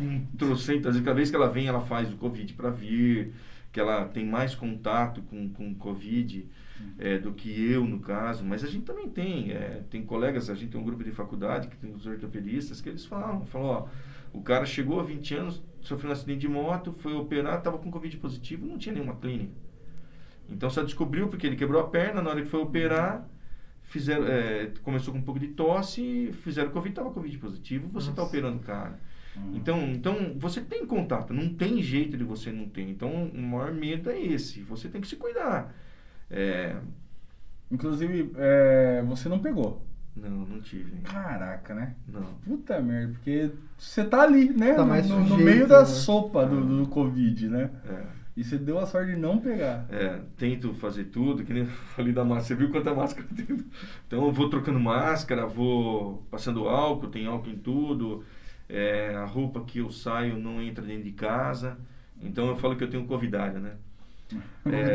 [0.00, 3.32] um trocentas vezes, cada vez que ela vem, ela faz o Covid para vir,
[3.72, 6.46] que ela tem mais contato com, com Covid
[6.98, 8.44] é, do que eu, no caso.
[8.44, 11.68] Mas a gente também tem, é, tem colegas, a gente tem um grupo de faculdade,
[11.68, 13.88] que tem os ortopedistas, que eles falam, falam, ó,
[14.32, 17.90] o cara chegou a 20 anos, sofreu um acidente de moto, foi operar, estava com
[17.90, 19.67] Covid positivo, não tinha nenhuma clínica.
[20.48, 23.28] Então só descobriu porque ele quebrou a perna, na hora que foi operar,
[23.82, 28.22] fizeram, é, começou com um pouco de tosse, fizeram Covid, estava Covid positivo, você está
[28.22, 28.98] operando o cara.
[29.36, 29.52] Hum.
[29.54, 32.82] Então, então, você tem contato, não tem jeito de você não ter.
[32.82, 34.60] Então, o maior medo é esse.
[34.62, 35.74] Você tem que se cuidar.
[36.30, 36.76] É,
[37.70, 39.84] Inclusive, é, você não pegou.
[40.16, 41.00] não, não tive.
[41.02, 41.94] Caraca, né?
[42.08, 42.22] Não.
[42.44, 44.72] Puta merda, porque você tá ali, né?
[44.74, 45.84] Tá no, mais no- meio da né?
[45.84, 47.70] sopa do, do Covid, né?
[47.84, 49.84] É, E você deu a sorte de não pegar.
[49.90, 52.44] é, tento fazer tudo, que nem eu falei da máscara.
[52.44, 53.64] Você viu quanta máscara eu tenho?
[54.06, 58.24] Então, eu vou trocando máscara, vou passando álcool, tem álcool em tudo.
[58.68, 61.78] É, a roupa que eu saio não entra dentro de casa.
[62.22, 63.72] Então, eu falo que eu tenho covidária, né?
[64.66, 64.94] É,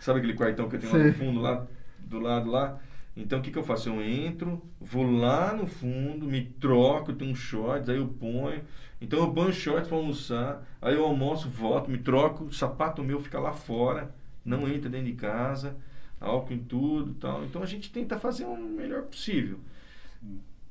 [0.00, 1.08] sabe aquele quartão que eu tenho lá Sei.
[1.08, 1.66] no fundo, lá
[1.98, 2.80] do lado lá?
[3.16, 3.88] Então o que, que eu faço?
[3.88, 8.62] Eu entro, vou lá no fundo, me troco, tenho um shorts, aí eu ponho.
[9.04, 13.20] Então eu ponho shorts para almoçar, aí eu almoço, volto, me troco, o sapato meu
[13.20, 15.76] fica lá fora, não entra dentro de casa,
[16.20, 17.44] álcool em tudo e tal.
[17.44, 19.58] Então a gente tenta fazer o melhor possível.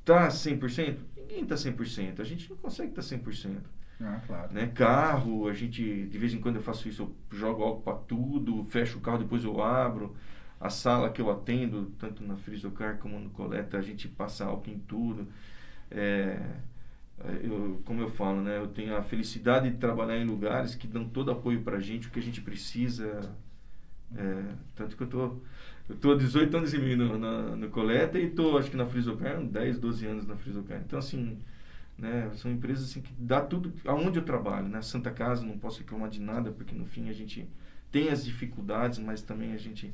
[0.03, 0.97] Tá 100%?
[1.15, 2.19] Ninguém tá 100%.
[2.19, 3.61] A gente não consegue estar 100%
[4.01, 4.53] Ah, claro.
[4.53, 4.67] né?
[4.67, 8.65] Carro, a gente, de vez em quando eu faço isso, eu jogo álcool para tudo,
[8.65, 10.15] fecho o carro, depois eu abro.
[10.59, 14.71] A sala que eu atendo, tanto na Frisocar como no Coleta, a gente passa álcool
[14.71, 15.27] em tudo.
[15.91, 16.39] É,
[17.41, 18.57] eu, como eu falo, né?
[18.57, 22.11] Eu tenho a felicidade de trabalhar em lugares que dão todo apoio pra gente, o
[22.11, 23.31] que a gente precisa.
[24.15, 24.43] É,
[24.75, 25.37] tanto que eu tô,
[25.89, 28.77] eu tô há 18 anos e meio no, na, no Coleta e tô, acho que
[28.77, 30.81] na Frisocar, 10, 12 anos na Frisocar.
[30.85, 31.37] Então, assim,
[31.97, 32.31] né?
[32.35, 34.81] São empresas assim, que dá tudo aonde eu trabalho, né?
[34.81, 37.47] Santa Casa, não posso reclamar de nada, porque no fim a gente
[37.91, 39.93] tem as dificuldades, mas também a gente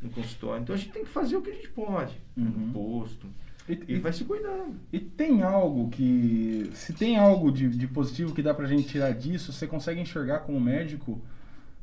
[0.00, 0.62] no consultório.
[0.62, 2.16] Então a gente tem que fazer o que a gente pode.
[2.36, 2.44] Uhum.
[2.44, 3.26] No posto.
[3.68, 4.80] E, E vai se cuidando.
[4.92, 6.70] e tem algo que.
[6.74, 10.40] Se tem algo de, de positivo que dá pra gente tirar disso, você consegue enxergar
[10.40, 11.20] como médico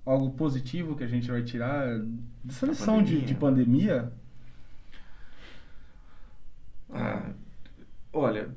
[0.06, 2.00] algo positivo que a gente vai tirar
[2.44, 3.26] dessa lição de, pandemia.
[3.26, 4.14] de pandemia?
[6.90, 7.32] Ah,
[8.14, 8.50] olha,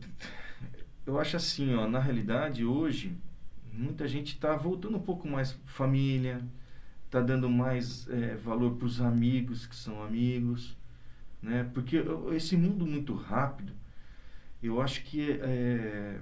[1.07, 3.17] eu acho assim, ó, na realidade hoje
[3.73, 6.43] muita gente está voltando um pouco mais família,
[7.07, 10.77] está dando mais eh, valor para os amigos que são amigos,
[11.43, 11.69] né?
[11.75, 12.03] Porque
[12.35, 13.73] esse mundo muito rápido,
[14.63, 16.19] eu acho que eh,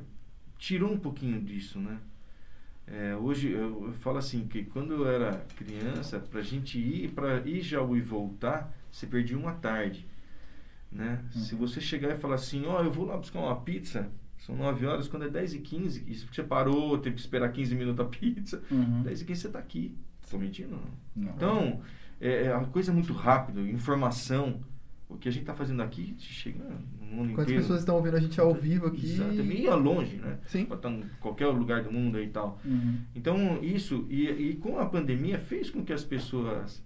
[0.58, 1.98] tirou um pouquinho disso, né?
[2.86, 7.10] Eh, hoje eu, eu falo assim que quando eu era criança, para a gente ir
[7.12, 10.06] para ir já e voltar, você perdia uma tarde
[10.90, 11.20] né?
[11.32, 11.60] Se Uhum.
[11.60, 14.08] você chegar e falar assim, ó, eu vou lá buscar uma pizza,
[14.38, 17.50] são 9 horas, quando é 10 e 15, e se você parou, teve que esperar
[17.52, 19.02] 15 minutos a pizza, Uhum.
[19.02, 19.94] 10 e 15 você tá aqui.
[20.30, 20.70] Tô mentindo?
[21.14, 21.24] Não.
[21.26, 21.32] Não.
[21.34, 21.82] Então,
[22.20, 24.60] é, é uma coisa muito rápida, informação.
[25.08, 26.58] O que a gente tá fazendo aqui, chega
[27.00, 27.62] no mundo Quantas inteiro.
[27.62, 29.06] pessoas estão ouvindo a gente ao vivo aqui?
[29.06, 30.38] Exato, é meio longe, né?
[30.46, 30.64] Sim.
[30.64, 32.60] Pode estar em qualquer lugar do mundo aí e tal.
[32.64, 32.98] Uhum.
[33.14, 36.82] Então, isso, e, e com a pandemia, fez com que as pessoas.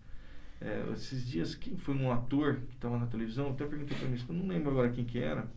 [0.60, 4.18] é, esses dias, quem foi um ator que estava na televisão, até perguntei para mim,
[4.28, 5.48] eu não lembro agora quem que era,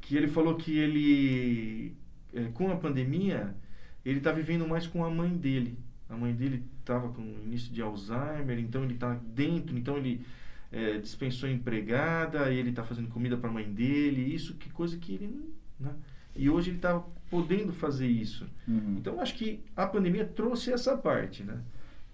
[0.00, 1.94] que ele falou que ele,
[2.34, 3.54] é, com a pandemia,
[4.04, 5.78] ele está vivendo mais com a mãe dele.
[6.10, 10.26] A mãe dele estava com início de Alzheimer, então ele está dentro, então ele
[10.74, 14.98] é, dispensou a empregada, ele está fazendo comida para a mãe dele, isso que coisa
[14.98, 15.54] que ele.
[15.78, 15.92] Né?
[16.34, 17.00] E hoje ele está
[17.30, 18.44] podendo fazer isso.
[18.66, 18.96] Uhum.
[18.98, 21.60] Então, acho que a pandemia trouxe essa parte, né?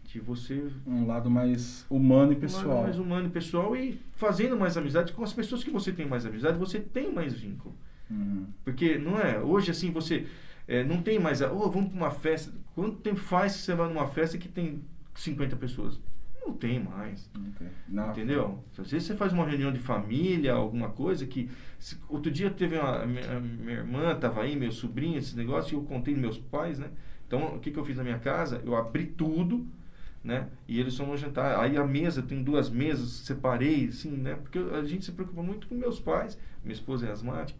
[0.04, 2.82] De você Um lado mais humano e um lado pessoal.
[2.82, 6.26] mais humano e pessoal e fazendo mais amizade com as pessoas que você tem mais
[6.26, 7.74] amizade, você tem mais vínculo.
[8.10, 8.46] Uhum.
[8.62, 10.26] Porque não é, hoje assim você
[10.68, 12.52] é, não tem mais, a, oh, vamos para uma festa.
[12.74, 14.82] Quanto tempo faz que você vai numa festa que tem
[15.14, 15.98] 50 pessoas?
[16.46, 17.30] Não tem mais.
[17.54, 17.66] Ok.
[17.88, 18.10] Não.
[18.10, 18.64] Entendeu?
[18.78, 21.50] Às vezes você faz uma reunião de família, alguma coisa que.
[21.78, 23.02] se- outro dia teve uma.
[23.02, 26.78] a Minha, minha irmã estava aí, meu sobrinho, esse negócio, e eu contei meus pais,
[26.78, 26.88] né?
[27.26, 28.60] Então, o que, que eu fiz na minha casa?
[28.64, 29.66] Eu abri tudo,
[30.24, 30.48] né?
[30.66, 31.60] E eles foram jantar.
[31.60, 34.34] Aí a mesa, tem duas mesas, separei, assim, né?
[34.34, 37.58] Porque a gente se preocupa muito com meus pais, minha esposa é asmática.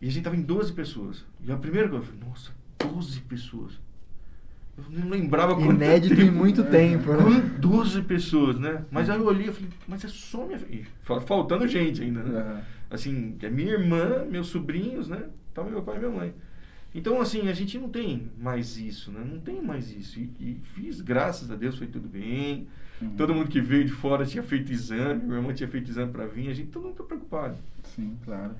[0.00, 1.24] E a gente tava em 12 pessoas.
[1.42, 3.80] E a primeira coisa, eu falei, nossa, 12 pessoas.
[4.76, 6.32] Eu não lembrava quanto Inédito em tempo.
[6.32, 7.12] muito tempo.
[7.12, 7.22] né?
[7.22, 8.84] Com 12 pessoas, né?
[8.90, 10.58] Mas aí eu olhei e falei, mas é só minha.
[10.70, 12.40] E fa- faltando gente ainda, né?
[12.40, 12.60] Aham.
[12.90, 15.24] Assim, que é minha irmã, meus sobrinhos, né?
[15.52, 16.34] Tava meu pai e minha mãe.
[16.94, 19.20] Então, assim, a gente não tem mais isso, né?
[19.28, 20.18] Não tem mais isso.
[20.20, 22.68] E, e fiz, graças a Deus, foi tudo bem.
[23.02, 23.10] Uhum.
[23.16, 26.26] Todo mundo que veio de fora tinha feito exame, minha irmã tinha feito exame pra
[26.26, 27.56] vir, a gente todo mundo tá preocupado.
[27.96, 28.52] Sim, claro.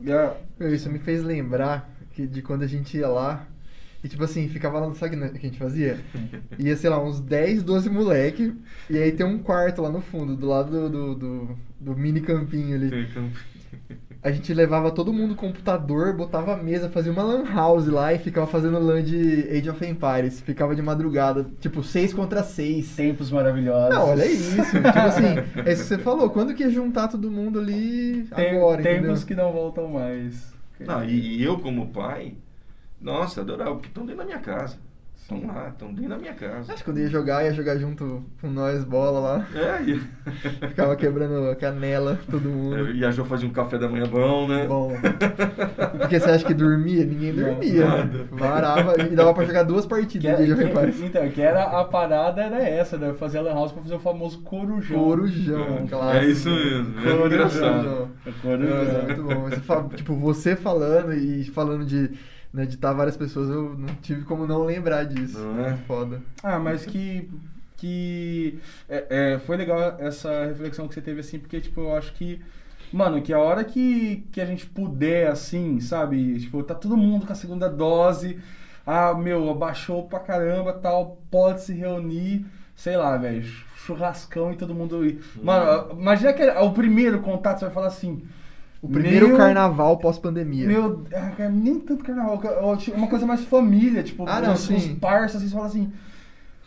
[0.00, 3.46] E a- Meu, Isso me fez lembrar que de quando a gente ia lá
[4.06, 5.98] e, tipo assim, ficava lá no sabe o que a gente fazia?
[6.58, 8.54] Ia, sei lá, uns 10, 12 moleque,
[8.88, 12.20] e aí tem um quarto lá no fundo, do lado do, do, do- do mini
[12.20, 12.88] campinho ali.
[12.90, 13.30] Tem.
[14.22, 18.18] A gente levava todo mundo computador, botava a mesa, fazia uma lan house lá e
[18.18, 20.40] ficava fazendo LAN de Age of Empires.
[20.40, 22.96] Ficava de madrugada, tipo, 6 contra 6.
[22.96, 23.94] Tempos maravilhosos.
[23.94, 24.56] Não, olha isso.
[24.56, 25.26] tipo assim,
[25.64, 26.30] é isso que você falou.
[26.30, 29.26] Quando que ia juntar todo mundo ali Tem- agora, Tempos entendeu?
[29.26, 30.52] que não voltam mais.
[30.80, 32.34] Não, e, e eu, como pai,
[33.00, 34.76] nossa, adorava, porque estão dentro da minha casa.
[35.20, 36.72] Estão lá, estão dentro da minha casa.
[36.72, 39.46] Acho que quando ia jogar, ia jogar junto com nós, bola lá.
[39.56, 39.98] É, e,
[40.68, 42.92] Ficava quebrando a canela, todo mundo.
[42.92, 44.66] e a Jo fazia um café da manhã bom, né?
[44.68, 44.92] Bom.
[45.98, 47.04] Porque você acha que dormia?
[47.04, 47.84] Ninguém Não, dormia.
[47.88, 48.18] nada.
[48.18, 48.24] né?
[48.30, 51.42] Varava e dava pra jogar duas Que partidas era, de Age of que- então, que
[51.42, 53.12] era a parada era essa, né?
[53.14, 54.96] Fazer a Lan House pra fazer o famoso corujão.
[55.02, 56.24] Corujão, É, clássico.
[56.24, 58.10] É isso mesmo, é Corujão.
[58.24, 58.76] É Não, corujão.
[58.84, 59.40] mas é muito bom.
[59.50, 62.12] Você fa- tipo, você falando e falando de
[62.52, 65.38] né, de estar várias pessoas, eu não tive como não lembrar disso.
[65.38, 65.76] Não é?
[65.86, 66.22] Foda.
[66.42, 67.30] Ah, mas que.
[67.76, 72.12] que é, é, foi legal essa reflexão que você teve, assim, porque, tipo, eu acho
[72.14, 72.40] que.
[72.92, 76.38] Mano, que a hora que, que a gente puder, assim, sabe?
[76.38, 78.40] Tipo, tá todo mundo com a segunda dose.
[78.86, 81.18] Ah, meu, abaixou pra caramba tal.
[81.30, 83.42] Pode se reunir, sei lá, velho.
[83.76, 85.20] Churrascão e todo mundo ir.
[85.42, 88.22] Mano, imagina que é o primeiro contato, você vai falar assim.
[88.82, 90.66] O primeiro meu- carnaval pós-pandemia.
[90.66, 92.40] Meu, ah, nem tanto carnaval,
[92.94, 94.74] uma coisa mais família, tipo, Ah, não, sim.
[94.74, 95.92] uns parças, assim, você fala assim,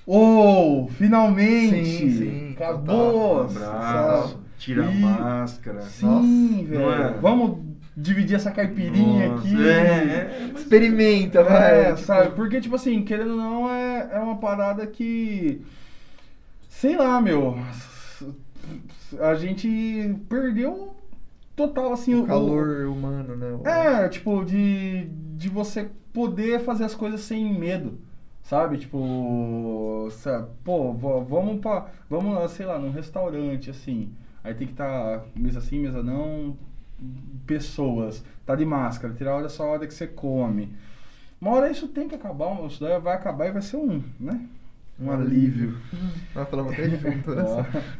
[0.06, 5.82] ô, finalmente, Sim, sim, acabou, Um abraço, tira a E- máscara.
[5.82, 7.14] Sim, velho, é?
[7.22, 7.60] vamos
[7.96, 9.68] dividir essa caipirinha Nossa, aqui.
[9.68, 11.82] É, é, Experimenta, vai.
[11.82, 12.32] É, tipo, sabe?
[12.36, 15.62] Porque, tipo assim, querendo ou não, é, é uma parada que.
[16.70, 17.58] Sei lá, meu.
[19.20, 20.94] A gente perdeu
[21.68, 23.52] total, assim, O calor humano, né?
[23.52, 25.06] O- É, tipo, de,
[25.38, 28.00] de você poder fazer as coisas sem medo.
[28.44, 34.12] Sabe, tipo, sabe, pô, vamos pra, vamos, sei lá, num restaurante, assim,
[34.44, 36.58] aí tem que estar mesa sim, mesa não,
[37.46, 40.74] pessoas, tá de máscara, tirar a hora só a hora que você come.
[41.40, 44.42] Uma hora isso tem que acabar, isso daí vai acabar e vai ser um, né?
[45.00, 45.78] Um alívio.
[46.36, 47.44] Nós falamos até junto, né?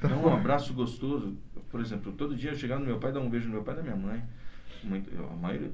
[0.02, 1.38] Dá um abraço gostoso.
[1.72, 3.76] Por exemplo, todo dia eu chegava no meu pai, dar um beijo no meu pai
[3.76, 4.24] e na minha mãe.
[4.84, 5.72] Muito, eu, a maioria,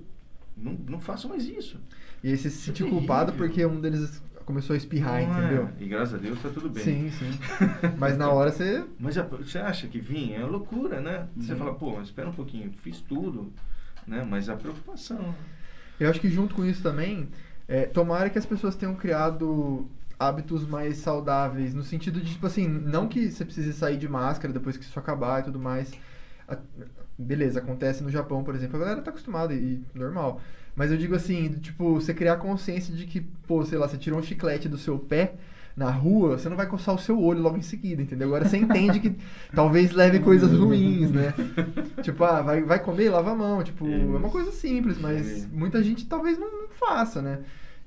[0.57, 1.79] não, não façam mais isso.
[2.23, 2.99] E aí você se sentiu terrível.
[2.99, 5.45] culpado porque um deles começou a espirrar, Não é.
[5.45, 5.69] entendeu?
[5.79, 6.83] E graças a Deus tá tudo bem.
[6.83, 7.31] Sim, sim.
[7.97, 8.83] Mas na hora você.
[8.99, 11.27] Mas você acha que vir é loucura, né?
[11.37, 11.57] Você Uhum.
[11.59, 13.51] fala, pô, espera um pouquinho, fiz tudo,
[14.05, 14.23] né?
[14.29, 15.33] Mas a preocupação.
[15.99, 17.29] Eu acho que junto com isso também,
[17.67, 19.89] é, tomara que as pessoas tenham criado
[20.19, 24.53] hábitos mais saudáveis, no sentido de, tipo assim, não que você precise sair de máscara
[24.53, 25.91] depois que isso acabar e tudo mais.
[26.47, 26.57] A-
[27.17, 30.41] beleza, acontece no Japão, por exemplo, a galera tá acostumada e normal.
[30.75, 34.19] Mas eu digo assim, tipo, você criar consciência de que, pô, sei lá, você tirou
[34.19, 35.35] um chiclete do seu pé
[35.75, 38.27] na rua, você não vai coçar o seu olho logo em seguida, entendeu?
[38.27, 39.15] Agora você entende que
[39.53, 41.33] talvez leve coisas ruins, né?
[42.01, 43.63] Tipo, ah, vai, vai comer, lava a mão.
[43.63, 44.29] Tipo, é uma Isso.
[44.29, 45.49] coisa simples, mas Sim.
[45.51, 47.39] muita gente talvez não, não faça, né?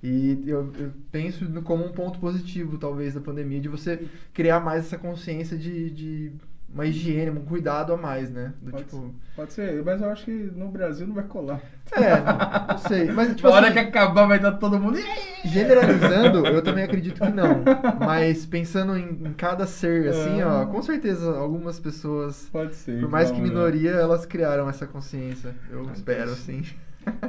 [0.03, 4.61] E eu, eu penso no- como um ponto positivo, talvez, da pandemia, de você criar
[4.61, 6.33] mais essa consciência de, de
[6.73, 8.53] uma higiene, um cuidado a mais, né?
[8.63, 9.15] Do Pode, tipo.
[9.35, 11.61] pode ser, mas eu acho que no Brasil não vai colar.
[11.91, 13.11] É, não sei.
[13.11, 14.99] Mas, tipo Na hora assim, que acabar vai estar todo mundo.
[15.45, 17.65] generalizando, eu também acredito que não.
[17.99, 20.47] Mas pensando em, em cada ser, assim, É.
[20.47, 23.01] ó, com certeza algumas pessoas, Pode ser.
[23.01, 23.55] por mais que então, né?
[23.55, 25.55] minoria, elas criaram essa consciência.
[25.71, 26.61] Eu Ah, espero, sim.
[26.61, 26.63] assim.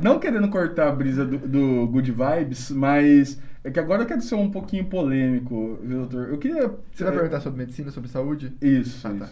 [0.02, 4.22] Não querendo cortar a brisa do, do Good Vibes, mas é que agora eu quero
[4.22, 6.30] ser um pouquinho polêmico, viu, doutor?
[6.30, 6.72] Eu queria.
[6.92, 8.54] Você vai é, perguntar sobre medicina, sobre saúde?
[8.62, 9.20] Isso, Ah, isso.
[9.20, 9.30] tá.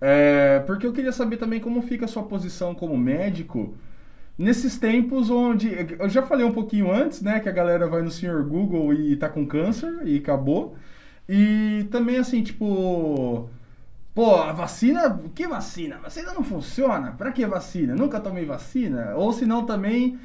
[0.00, 3.74] É, porque eu queria saber também como fica a sua posição como médico
[4.38, 5.70] nesses tempos onde.
[5.98, 7.40] Eu já falei um pouquinho antes, né?
[7.40, 10.76] Que a galera vai no senhor Google e tá com câncer e acabou.
[11.28, 13.48] E também assim, tipo.
[14.16, 15.20] Pô, a vacina.
[15.34, 15.98] Que vacina?
[16.02, 17.12] Vacina não funciona?
[17.18, 17.94] Pra que vacina?
[17.94, 19.12] Nunca tomei vacina?
[19.14, 20.18] Ou se não também.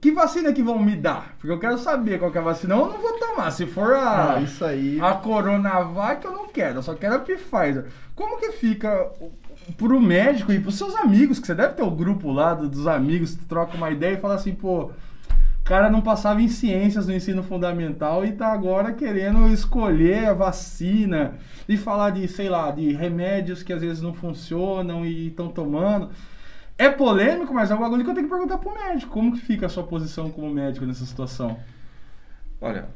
[0.00, 1.36] Que vacina que vão me dar?
[1.38, 2.74] Porque eu quero saber qual que é a vacina.
[2.74, 3.52] Eu não vou tomar.
[3.52, 4.34] Se for a.
[4.34, 5.00] Ah, isso aí.
[5.00, 7.86] A Coronavac eu não quero, eu só quero a Pfizer.
[8.16, 9.12] Como que fica
[9.78, 12.88] pro médico e pros seus amigos, que você deve ter o grupo lá do- dos
[12.88, 14.90] amigos que troca uma ideia e fala assim, pô,
[15.64, 21.38] cara não passava em ciências no ensino fundamental e tá agora querendo escolher a vacina
[21.66, 26.10] e falar de, sei lá, de remédios que às vezes não funcionam e estão tomando.
[26.76, 29.10] É polêmico, mas é um bagulho que eu tenho que perguntar pro médico.
[29.10, 31.58] Como que fica a sua posição como médico nessa situação?
[32.60, 32.88] Olha,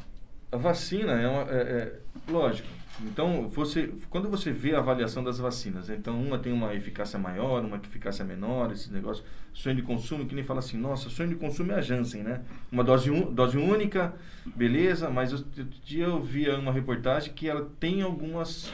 [0.53, 2.69] a vacina é, uma, é, é lógico.
[3.01, 7.65] Então, você, quando você vê a avaliação das vacinas, então uma tem uma eficácia maior,
[7.65, 9.23] uma eficácia menor, esse negócio,
[9.55, 12.43] sonho de consumo, que nem fala assim, nossa, sonho de consumo é a Janssen, né?
[12.73, 17.71] Uma dose, un, dose única, beleza, mas outro dia eu vi uma reportagem que ela
[17.79, 18.73] tem algumas,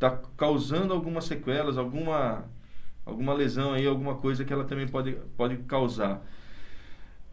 [0.00, 2.44] tá causando algumas sequelas, alguma,
[3.06, 6.26] alguma lesão aí, alguma coisa que ela também pode, pode causar.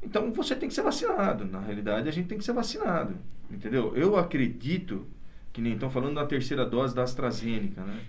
[0.04, 1.46] Então você tem que ser vacinado.
[1.46, 3.16] Na realidade, a gente tem que ser vacinado.
[3.50, 3.96] Entendeu?
[3.96, 5.06] Eu acredito
[5.54, 8.00] que nem estão falando da terceira dose da AstraZeneca, né?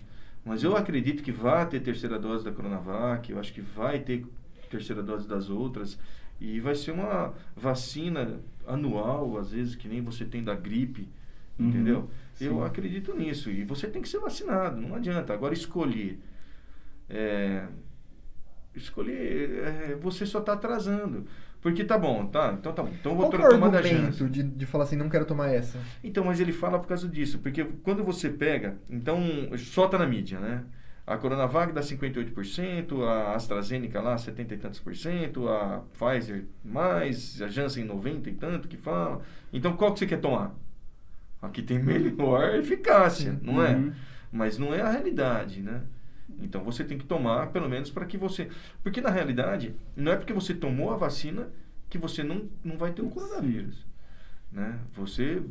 [0.44, 4.26] Mas eu acredito que vai ter terceira dose da Coronavac, eu acho que vai ter
[4.70, 5.98] terceira dose das outras.
[6.40, 11.08] E vai ser uma vacina anual, às vezes, que nem você tem da gripe.
[11.58, 12.10] Uhum, Entendeu?
[12.34, 12.46] sim.
[12.46, 13.50] Eu acredito nisso.
[13.50, 15.32] E você tem que ser vacinado, não adianta.
[15.32, 16.18] Agora escolher.
[17.08, 17.66] É,
[18.74, 19.62] escolher.
[19.64, 21.26] é, você só está atrasando.
[21.62, 22.56] Porque tá bom, tá?
[22.58, 22.90] Então tá bom.
[22.90, 24.28] Então eu vou Qual é tomar da Janssen.
[24.28, 25.78] de, de falar assim, não quero tomar essa?
[26.02, 29.20] Então, mas ele fala por causa disso, porque quando você pega, então
[29.56, 30.64] só tá na mídia, né?
[31.06, 37.40] A Coronavac dá 58%, a AstraZeneca lá 70 e tantos por cento, a Pfizer mais,
[37.40, 39.20] a Janssen 90 e tanto que fala.
[39.52, 40.54] Então qual que você quer tomar?
[41.40, 43.40] A que tem melhor eficácia, Sim.
[43.42, 43.74] não é?
[43.74, 43.92] Uhum.
[44.32, 45.82] Mas não é a realidade, né?
[46.40, 48.48] Então você tem que tomar pelo menos para que você.
[48.82, 51.48] Porque na realidade, não é porque você tomou a vacina
[51.92, 53.84] que você não, não vai ter o coronavírus.
[54.50, 54.78] Né?
[54.94, 55.42] Você.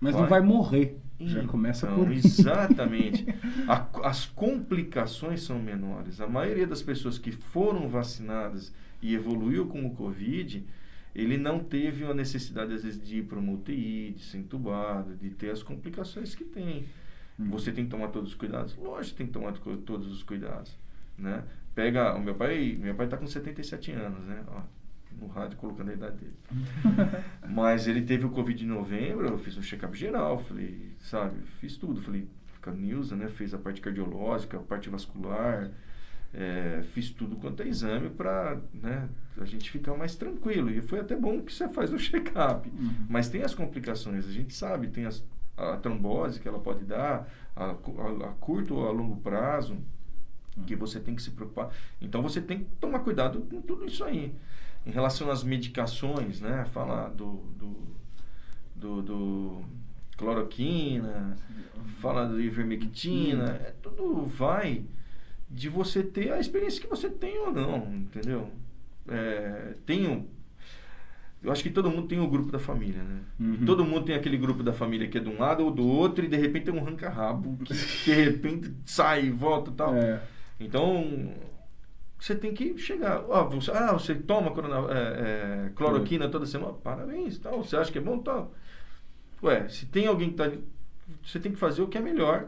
[0.00, 0.98] Mas não vai morrer.
[1.20, 2.16] Já Então, começa por aí.
[2.16, 3.24] Exatamente.
[3.68, 6.20] A- as complicações são menores.
[6.20, 10.66] A maioria das pessoas que foram vacinadas e evoluiu com o Covid,
[11.14, 15.14] ele não teve a necessidade, às vezes, de ir para uma UTI, de ser entubado,
[15.14, 16.84] de ter as complicações que tem.
[17.38, 17.50] Hum.
[17.50, 18.76] Você tem que tomar todos os cuidados?
[18.76, 20.76] Lógico tem que tomar todos os cuidados.
[21.16, 21.44] Né?
[21.72, 22.14] Pega.
[22.16, 22.76] O meu pai.
[22.80, 24.42] Meu pai está com 77 anos, né?
[24.48, 24.60] Ó,
[25.20, 26.36] no rádio colocando a idade dele.
[27.48, 31.76] Mas ele teve o Covid em novembro, eu fiz um check-up geral, falei, sabe, fiz
[31.76, 32.28] tudo, falei,
[32.62, 35.70] com a Nilza, né, fez a parte cardiológica, a parte vascular,
[36.32, 39.08] é, fiz tudo quanto é exame para né,
[39.38, 40.70] a gente ficar mais tranquilo.
[40.70, 42.68] E foi até bom que você faz o check-up.
[42.68, 43.06] Uhum.
[43.08, 45.24] Mas tem as complicações, a gente sabe, tem as,
[45.56, 49.78] a trombose que ela pode dar, a, a, a curto ou a longo prazo,
[50.66, 51.70] que você tem que se preocupar.
[52.00, 54.34] Então você tem que tomar cuidado com tudo isso aí.
[54.86, 56.66] Em relação às medicações, né?
[56.72, 57.96] Fala do, do,
[58.74, 59.64] do, do
[60.16, 61.36] cloroquina,
[62.00, 64.84] fala do ivermectina, é, tudo vai
[65.50, 68.50] de você ter a experiência que você tem ou não, entendeu?
[69.08, 69.74] É,
[70.08, 70.26] um,
[71.42, 73.20] eu acho que todo mundo tem o um grupo da família, né?
[73.38, 73.66] Uhum.
[73.66, 76.24] Todo mundo tem aquele grupo da família que é de um lado ou do outro
[76.24, 79.94] e de repente tem um ranca-rabo que de repente sai e volta e tal.
[79.94, 80.22] É.
[80.58, 81.34] Então,
[82.18, 83.24] você tem que chegar.
[83.30, 86.72] Ah, você, ah, você toma corona, é, é, cloroquina toda semana?
[86.74, 87.62] Parabéns, tal.
[87.64, 88.18] Você acha que é bom?
[88.18, 88.54] Tal.
[89.42, 90.50] Ué, se tem alguém que tá.
[91.22, 92.46] Você tem que fazer o que é melhor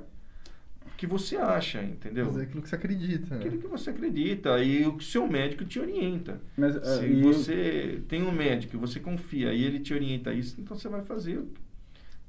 [0.96, 2.24] que você acha, entendeu?
[2.26, 3.34] Fazer aquilo que você acredita.
[3.34, 3.44] né?
[3.44, 6.40] Aquilo que você acredita e o que seu médico te orienta.
[6.56, 10.58] Mas, Se é, e- você tem um médico, você confia e ele te orienta isso,
[10.58, 11.48] então você vai fazer o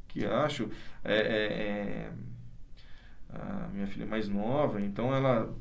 [0.09, 0.69] que acho.
[1.01, 2.11] É, é, é,
[3.29, 5.53] a minha filha é mais nova, então ela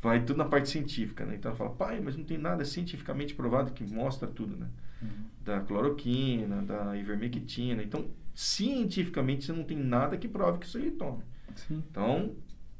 [0.00, 1.36] vai tudo na parte científica, né?
[1.36, 4.68] Então ela fala, pai, mas não tem nada cientificamente provado que mostra tudo, né?
[5.02, 5.24] Uhum.
[5.44, 7.82] Da cloroquina, da ivermectina.
[7.82, 11.22] Então, cientificamente, você não tem nada que prove que isso aí tome.
[11.56, 11.82] Sim.
[11.90, 12.36] Então,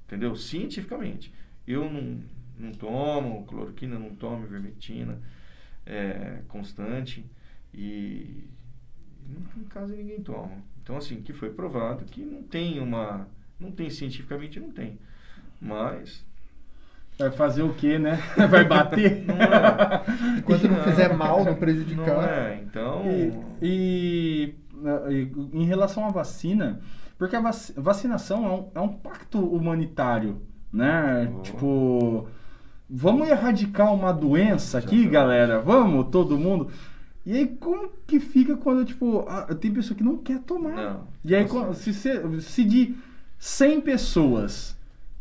[0.07, 0.35] entendeu?
[0.37, 1.33] Cientificamente.
[1.67, 2.21] Eu não,
[2.59, 5.21] não tomo cloroquina, não tomo ivermectina
[5.85, 7.25] é, constante
[7.75, 8.45] e
[9.57, 10.63] em casa ninguém toma.
[10.83, 13.29] Então, assim, que foi provado que não tem uma...
[13.61, 14.99] Não tem cientificamente, não tem.
[15.61, 16.25] Mas...
[17.19, 18.19] Vai fazer o quê, né?
[18.49, 19.25] Vai bater?
[19.27, 20.39] Não é.
[20.39, 22.07] Enquanto não fizer mal, não prejudicar.
[22.07, 23.03] Não é, então...
[23.11, 24.55] E, e,
[25.11, 26.81] e em relação à vacina,
[27.19, 30.41] porque a vac- vacinação é um, é um pacto humanitário,
[30.73, 31.33] né?
[31.37, 31.41] Oh.
[31.43, 32.29] Tipo,
[32.89, 35.13] vamos erradicar uma doença aqui, Exatamente.
[35.13, 35.61] galera?
[35.61, 36.69] Vamos, todo mundo.
[37.27, 40.77] E aí, como que fica quando, tipo, ah, tem pessoa que não quer tomar?
[40.77, 41.01] Não.
[41.25, 42.95] E aí, se, se, se de
[43.39, 44.78] 100 pessoas,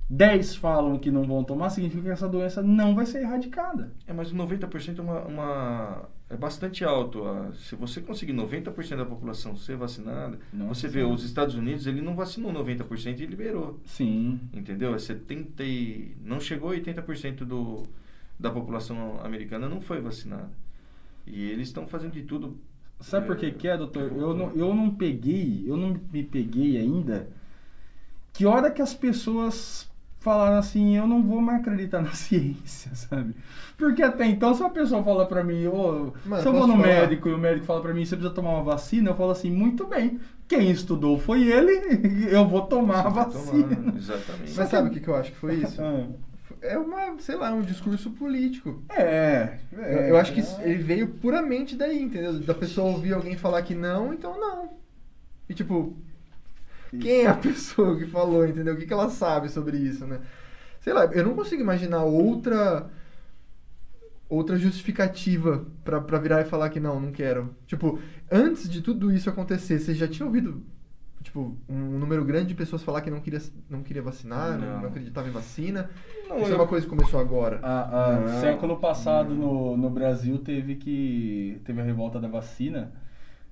[0.10, 3.92] 10 falam que não vão tomar, significa que essa doença não vai ser erradicada.
[4.08, 7.26] É, mas o 90% é, uma, uma- é bastante alto.
[7.26, 11.88] ah, Se você conseguir 90% da população ser vacinada, Nossa você vê, os Estados Unidos,
[11.88, 13.80] ele não vacinou 90% e liberou.
[13.86, 14.40] Sim.
[14.54, 14.96] Entendeu?
[14.96, 16.16] É 70 e...
[16.24, 17.84] Não chegou a 80% do,
[18.40, 20.50] da população americana não foi vacinada.
[21.26, 22.58] E eles estão fazendo de tudo.
[23.02, 24.12] Sabe por que É, que é, doutor?
[24.16, 27.28] Eu não, eu não peguei, eu não me peguei ainda.
[28.34, 29.87] Que hora que as pessoas
[30.28, 33.34] falaram assim, eu não vou mais acreditar na ciência, sabe?
[33.78, 36.74] Porque até então, se uma pessoa fala pra mim, ô, Mano, se eu vou no
[36.76, 36.88] falar?
[36.88, 39.50] médico e o médico fala pra mim, você precisa tomar uma vacina, eu falo assim,
[39.52, 40.20] muito bem.
[40.48, 41.72] Quem estudou foi ele,
[42.30, 43.76] eu vou tomar a Você vacina.
[43.76, 44.54] tomar, Exatamente.
[44.58, 45.82] Mas sabe o que, que eu acho que foi isso?
[45.82, 46.06] Ah,
[46.62, 48.82] É uma, sei lá, um discurso político.
[48.90, 50.62] É, Eu, é, eu acho que é.
[50.64, 52.40] ele veio puramente daí, entendeu?
[52.40, 54.70] Da pessoa ouvir alguém falar que não, então não.
[55.50, 55.96] E tipo,
[57.00, 58.74] quem é a pessoa que falou, entendeu?
[58.74, 60.20] O que, que ela sabe sobre isso, né?
[60.80, 62.90] Sei lá, eu não consigo imaginar outra
[64.30, 67.56] outra justificativa pra, pra virar e falar que não, não quero.
[67.66, 68.00] Tipo,
[68.32, 70.64] antes de tudo isso acontecer, você já tinha ouvido
[71.24, 74.82] tipo um número grande de pessoas falar que não queria não queria vacinar, não, Não.
[74.82, 75.90] não acreditava em vacina?
[76.30, 77.60] Não, isso é eu- uma coisa que começou agora.
[77.62, 78.42] A, a- Não.
[78.42, 82.94] século passado no, no Brasil teve que teve a revolta da vacina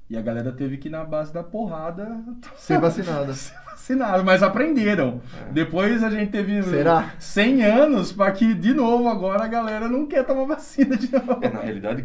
[0.10, 2.19] e a galera teve que ir na base da porrada
[2.56, 3.34] Ser vacinada.
[3.34, 5.22] ser vacinado, mas aprenderam.
[5.48, 5.52] É.
[5.52, 7.14] Depois a gente teve Será?
[7.19, 11.40] 100 anos para que de novo agora a galera não quer tomar vacina de novo.
[11.41, 12.03] É, na realidade,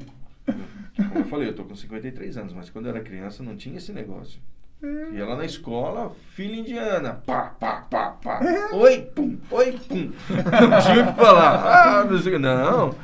[0.96, 3.76] como eu falei, eu tô com 53 anos, mas quando eu era criança não tinha
[3.76, 4.40] esse negócio.
[5.12, 8.40] Ia lá na escola, filha indiana, pá, pá, pá, pá.
[8.72, 10.10] Oi, pum, oi, pum.
[10.32, 12.00] Não tinha o que falar.
[12.00, 12.04] Ah.
[12.38, 12.94] Não,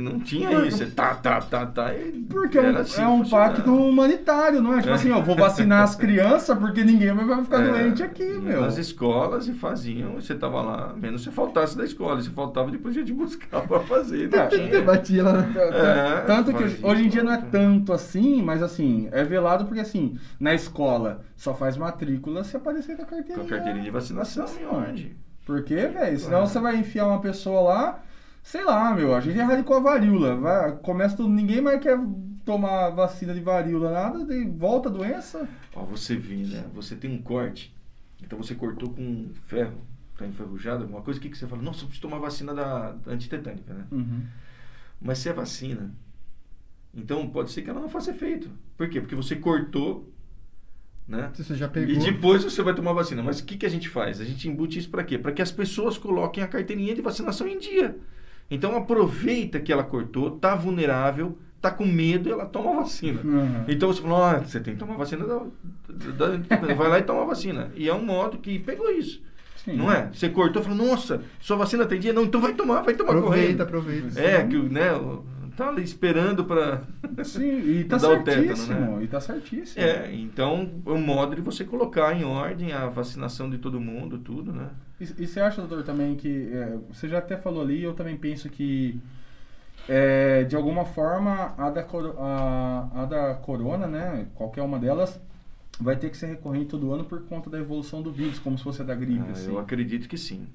[0.00, 0.82] não tinha isso.
[0.82, 1.90] É Tá, tá, tá, tá.
[2.30, 4.78] Porque é um, era assim é um pacto humanitário, não é?
[4.78, 4.94] Tipo É.
[4.94, 8.60] assim, ó, vou vacinar as crianças porque ninguém vai ficar É, doente aqui, meu.
[8.62, 12.20] Nas escolas e faziam, você tava lá, menos se faltasse da escola.
[12.22, 14.30] Se faltava, depois ia te buscar pra fazer.
[14.30, 14.82] Não tinha.
[14.82, 15.46] Batia lá.
[15.72, 19.80] É, Tanto que hoje em dia não é tanto assim, mas assim, é velado porque
[19.80, 23.44] assim, na escola só faz matrícula se aparecer com a Com carteirinha.
[23.46, 24.84] a carteirinha de vacinação, Vacinação.
[24.88, 25.16] onde?
[25.44, 26.18] Por quê, velho?
[26.18, 28.00] Senão você vai enfiar uma pessoa lá,
[28.42, 30.36] sei lá, meu, a gente erradicou a varíola.
[30.36, 31.98] Vai, começa tudo, ninguém mais quer
[32.44, 35.48] tomar vacina de varíola, nada, de volta a doença.
[35.74, 36.64] Ó, você vê, né?
[36.74, 37.74] Você tem um corte,
[38.22, 39.78] então você cortou com ferro,
[40.16, 41.62] tá enferrujado, alguma coisa, o que, que você fala?
[41.62, 43.86] Nossa, eu preciso tomar vacina da, da antitetânica, né?
[45.00, 45.92] Mas se é vacina,
[46.94, 48.50] então pode ser que ela não faça efeito.
[48.76, 49.00] Por quê?
[49.00, 50.12] Porque você cortou
[51.06, 51.30] né?
[51.34, 51.94] Se você já pegou.
[51.94, 53.22] E depois você vai tomar vacina.
[53.22, 54.20] Mas o que, que a gente faz?
[54.20, 55.18] A gente embute isso para quê?
[55.18, 57.96] Para que as pessoas coloquem a carteirinha de vacinação em dia.
[58.50, 63.20] Então aproveita que ela cortou, tá vulnerável, tá com medo e ela toma a vacina.
[63.24, 63.64] Uhum.
[63.68, 65.38] Então você fala, ah, você tem que tomar vacina, da,
[66.26, 67.70] da- vai lá e toma a vacina.
[67.74, 69.22] E é um modo que pegou isso.
[69.64, 69.76] Sim.
[69.76, 70.10] Não é?
[70.12, 72.12] Você cortou e falou, nossa, sua vacina tem dia?
[72.12, 73.60] Não, então vai tomar, vai tomar Aproveita, correndo.
[73.62, 74.20] aproveita.
[74.20, 75.24] É, que o- né, o-
[75.56, 76.82] tá ali esperando para
[77.24, 78.80] Sim, e tá Dá o tétano, certíssimo.
[78.96, 79.04] né?
[79.04, 79.84] E tá certíssimo.
[79.84, 84.52] É, então o modo de você colocar em ordem a vacinação de todo mundo, tudo,
[84.52, 84.70] né?
[85.00, 86.50] E, e você acha, doutor, também que.
[86.52, 89.00] é, você já até falou ali, eu também penso que.
[89.88, 94.26] é, de alguma forma, a da, coro- a, a da corona, né?
[94.34, 95.20] Qualquer uma delas,
[95.80, 98.64] vai ter que ser recorrente todo ano por conta da evolução do vírus, como se
[98.64, 99.24] fosse a da gripe.
[99.28, 99.50] Ah, assim.
[99.50, 100.46] eu acredito que sim.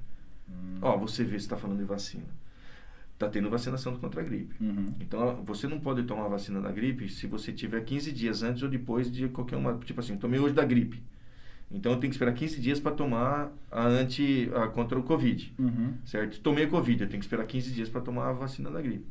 [0.50, 0.78] Hum.
[0.82, 2.24] Ó, você vê se está falando de vacina.
[3.18, 4.56] Tá tendo vacinação contra a gripe.
[4.62, 4.94] Uhum.
[5.00, 8.62] Então, você não pode tomar a vacina da gripe se você tiver 15 dias antes
[8.62, 9.74] ou depois de qualquer uma.
[9.80, 11.02] Tipo assim, tomei hoje da gripe.
[11.72, 14.52] Então, eu tenho que esperar 15 dias para tomar a anti.
[14.54, 15.54] A, contra o Covid.
[15.58, 15.96] Uhum.
[16.06, 16.40] Certo?
[16.42, 19.06] Tomei a Covid, eu tenho que esperar 15 dias para tomar a vacina da gripe.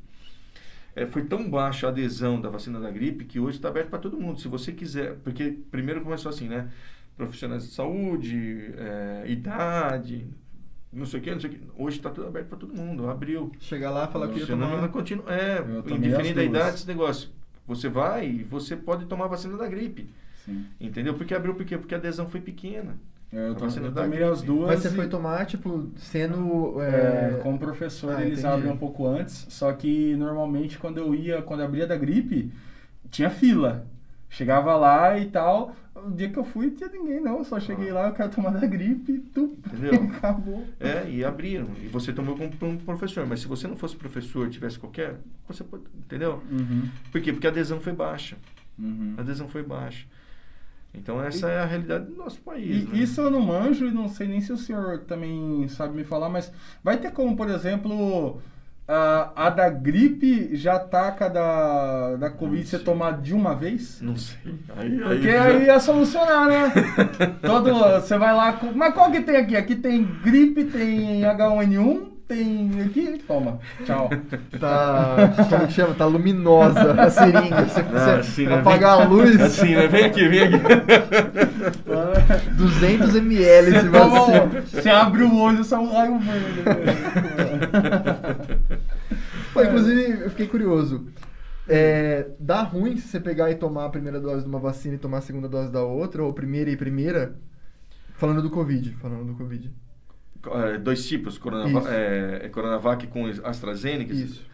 [0.94, 3.98] É, foi tão baixa a adesão da vacina da gripe que hoje está aberto para
[3.98, 4.40] todo mundo.
[4.40, 5.16] Se você quiser.
[5.16, 6.70] Porque primeiro começou assim, né?
[7.16, 10.26] Profissionais de saúde, é, idade,
[10.92, 11.60] não sei o que, não sei o que.
[11.76, 13.08] Hoje está tudo aberto para todo mundo.
[13.08, 13.52] Abriu.
[13.60, 14.72] Chegar lá e falar que tomar.
[14.72, 15.24] ela continua.
[15.32, 17.28] É, Eu indiferente da idade, esse negócio.
[17.66, 20.06] Você vai e você pode tomar a vacina da gripe.
[20.44, 20.64] Sim.
[20.80, 21.14] Entendeu?
[21.14, 21.76] Porque abriu por quê?
[21.76, 22.96] Porque a adesão foi pequena.
[23.32, 24.68] É, Eu, vacina eu da tomei as duas.
[24.68, 26.80] Mas você e- foi tomar, tipo, sendo.
[26.80, 28.54] É, É, como professor, Ah, eles entendi.
[28.54, 32.52] abrem um pouco antes, só que normalmente quando eu ia, quando abria da gripe,
[33.10, 33.84] tinha fila.
[34.30, 35.74] Chegava lá e tal.
[36.04, 37.44] O dia que eu fui, não tinha ninguém não.
[37.44, 39.56] Só cheguei lá, eu quero tomar da gripe e tu.
[39.66, 39.94] Entendeu?
[40.16, 40.64] Acabou.
[40.78, 41.68] É, e abriram.
[41.82, 43.26] E você tomou como um professor.
[43.26, 45.16] Mas se você não fosse professor, tivesse qualquer,
[45.48, 45.84] você pode.
[45.96, 46.42] Entendeu?
[46.50, 47.32] Uhum, Por quê?
[47.32, 48.36] Porque a adesão foi baixa.
[48.78, 49.14] uhum.
[49.16, 50.06] A adesão foi baixa.
[50.96, 52.84] Então essa é a realidade do nosso país.
[52.84, 52.98] E né?
[52.98, 56.28] isso eu não manjo e não sei nem se o senhor também sabe me falar,
[56.28, 56.50] mas
[56.82, 58.40] vai ter como, por exemplo,
[58.88, 62.78] a, a da gripe já ataca da, da Covid sei.
[62.78, 64.00] tomar de uma vez?
[64.00, 64.36] Não sei.
[64.76, 66.72] Aí, Porque já- aí ia solucionar, né?
[67.42, 68.52] Todo, você vai lá.
[68.52, 69.56] com- Mas qual que tem aqui?
[69.56, 72.82] Aqui tem gripe, tem H1N1, tem.
[72.82, 73.58] Aqui, toma.
[73.84, 74.10] Tchau.
[74.58, 75.34] Tá.
[75.50, 75.94] Como que chama?
[75.94, 77.64] Tá luminosa a seringa.
[77.66, 78.54] Você, Ah, você assim, né?
[78.60, 79.86] apagar a luz, Assim, né?
[79.86, 80.56] Vem aqui, vem aqui.
[82.56, 84.62] 200 ml Toma, vacina.
[84.62, 86.62] Você abre o olho, sai um raio verde.
[89.52, 91.06] Pô, inclusive, eu fiquei curioso.
[91.68, 94.98] É, dá ruim se você pegar e tomar a primeira dose de uma vacina e
[94.98, 97.36] tomar a segunda dose da outra, ou primeira e primeira?
[98.14, 99.70] Falando do Covid, falando do Covid.
[100.44, 101.88] É, dois tipos, Coronava Isso.
[101.88, 104.12] é, é Coronavac com AstraZeneca.
[104.12, 104.44] Isso.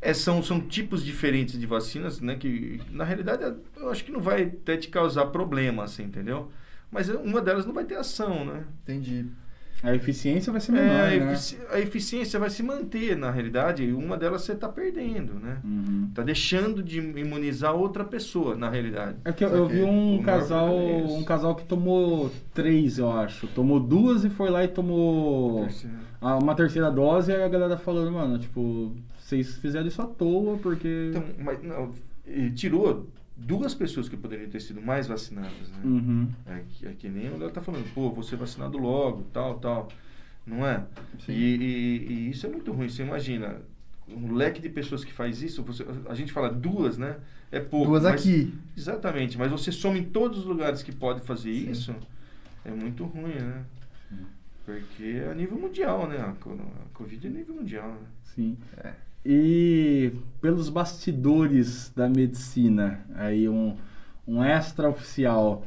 [0.00, 2.34] É, são, são tipos diferentes de vacinas, né?
[2.36, 6.50] Que na realidade eu acho que não vai até te causar problema, assim, entendeu?
[6.90, 8.64] Mas uma delas não vai ter ação, né?
[8.82, 9.26] Entendi.
[9.82, 11.32] A eficiência vai ser menor, É, a, né?
[11.32, 15.58] efici- a eficiência vai se manter, na realidade, e uma delas você está perdendo, né?
[15.64, 16.10] Uhum.
[16.14, 19.16] Tá deixando de imunizar outra pessoa, na realidade.
[19.24, 23.46] É que eu, eu vi um casal, é um casal que tomou três, eu acho.
[23.48, 25.66] Tomou duas e foi lá e tomou
[26.20, 27.32] a- uma terceira dose.
[27.32, 31.08] E aí a galera falando, mano, tipo, vocês fizeram isso à toa porque.
[31.10, 31.90] Então, mas não,
[32.54, 33.08] tirou
[33.40, 35.80] duas pessoas que poderiam ter sido mais vacinadas, né?
[35.84, 36.28] Uhum.
[36.46, 39.58] É, que, é que nem o Léo tá falando, pô, vou ser vacinado logo, tal,
[39.58, 39.88] tal.
[40.46, 40.84] Não é?
[41.28, 42.88] E, e- e isso é muito ruim.
[42.88, 43.56] Você imagina,
[44.08, 47.16] um leque de pessoas que faz isso, você- a gente fala duas, né?
[47.52, 47.86] É pouco.
[47.90, 48.54] Duas mas- aqui.
[48.76, 51.70] Exatamente, mas você soma em todos os lugares que pode fazer Sim.
[51.70, 51.94] isso,
[52.64, 53.64] é muito ruim, né?
[54.64, 56.18] Porque é a nível mundial, né?
[56.20, 58.06] A, co- a Covid é nível mundial, né?
[58.24, 58.56] Sim.
[59.24, 63.76] E pelos bastidores da medicina, aí um,
[64.26, 65.66] um extraoficial,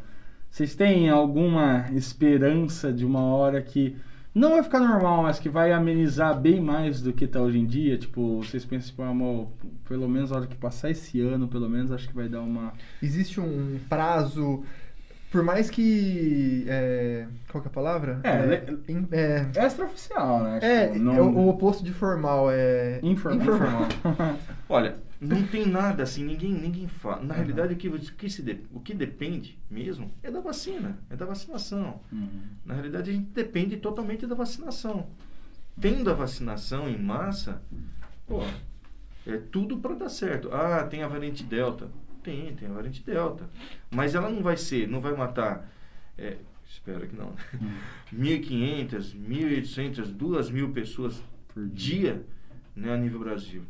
[0.50, 3.96] vocês têm alguma esperança de uma hora que
[4.34, 7.66] não vai ficar normal, mas que vai amenizar bem mais do que está hoje em
[7.68, 7.98] dia?
[7.98, 9.48] Tipo, vocês pensam, tipo, amor,
[9.88, 12.74] pelo menos a hora que passar esse ano, pelo menos acho que vai dar uma.
[13.02, 14.64] Existe um prazo.
[15.34, 16.64] Por mais que.
[16.68, 18.20] É, qual que é a palavra?
[18.24, 20.60] É, in- é, Extraoficial, né?
[20.62, 23.00] é, Tipo, não- é o, o oposto de formal, é.
[23.02, 23.88] Informal.
[24.70, 27.24] Olha, não tem nada assim, ninguém, ninguém fala.
[27.24, 31.00] Na realidade, o que, o, que se de- o que depende mesmo é da vacina,
[31.10, 32.00] é da vacinação.
[32.12, 32.28] Uhum.
[32.64, 35.08] Na realidade, a gente depende totalmente da vacinação.
[35.82, 37.60] Tendo a vacinação em massa,
[38.28, 38.44] pô,
[39.26, 40.50] é tudo para dar certo.
[40.54, 41.88] Ah, tem a variante Delta.
[42.24, 43.50] Tem, tem a variante Delta.
[43.91, 45.70] Mas ela não vai ser, não vai matar.
[46.18, 46.38] é,
[46.68, 47.34] espero que não.
[47.62, 47.72] Hum.
[48.16, 51.22] 1.500, 1.800, 2.000 pessoas
[51.54, 52.24] por dia
[52.76, 53.62] né, a nível Brasil.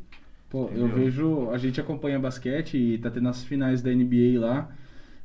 [0.50, 0.90] Pô, eu Entendeu?
[0.90, 1.50] vejo.
[1.50, 4.70] A gente acompanha basquete e tá tendo as finais da NBA lá.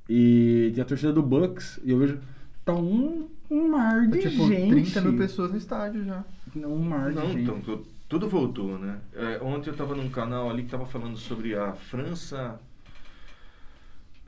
[0.09, 1.79] E tem a torcida do Bucks.
[1.85, 2.19] E eu vejo.
[2.65, 4.71] Tá um, um mar de tipo, gente.
[4.93, 6.25] 30 mil pessoas no estádio já.
[6.57, 7.43] Um mar de Não, gente.
[7.43, 8.99] então, tu- tudo voltou, né?
[9.15, 12.59] É, ontem eu tava num canal ali que tava falando sobre a França.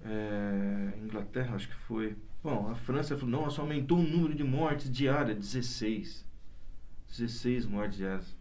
[0.04, 2.16] É, Inglaterra, acho que foi.
[2.42, 6.24] Bom, a França falou, nossa, aumentou o número de mortes diárias, 16.
[7.10, 8.36] 16 mortes diárias.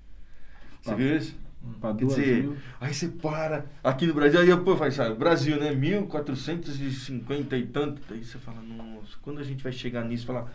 [0.82, 1.36] Você viu isso?
[1.82, 2.58] Pra Quer dizer, mil.
[2.80, 5.76] aí você para aqui no Brasil, aí pô, faz, sabe, Brasil, né?
[5.76, 8.02] 1450 e tanto.
[8.14, 10.50] Aí você fala, nossa, quando a gente vai chegar nisso, falar.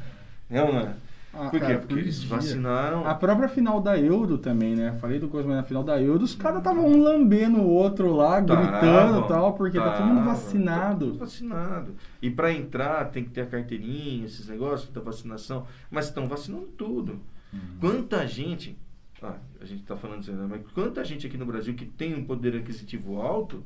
[0.49, 0.97] Não, não é?
[1.37, 1.67] Ah, Por quê?
[1.67, 2.29] cara, Porque por eles dia.
[2.37, 3.07] vacinaram.
[3.07, 4.93] A própria final da Euro também, né?
[5.01, 8.13] Falei do coisa, mas na final da Euro, os caras estavam um lambendo o outro
[8.13, 10.99] lá, gritando e tal, porque tá todo mundo vacinado.
[11.01, 11.95] Todo mundo vacinado.
[12.23, 15.67] E para entrar tem que ter a carteirinha, esses negócios da vacinação.
[15.91, 17.21] Mas estão vacinando tudo.
[17.53, 17.59] Uhum.
[17.81, 18.77] Quanta gente.
[19.23, 20.47] Ah, a gente está falando isso, né?
[20.49, 23.65] Mas quanta gente aqui no Brasil que tem um poder aquisitivo alto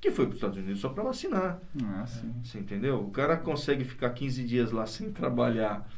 [0.00, 1.58] que foi para os Estados Unidos só para vacinar.
[1.82, 2.32] Ah, sim.
[2.44, 3.00] Você entendeu?
[3.00, 5.88] O cara consegue ficar 15 dias lá sem trabalhar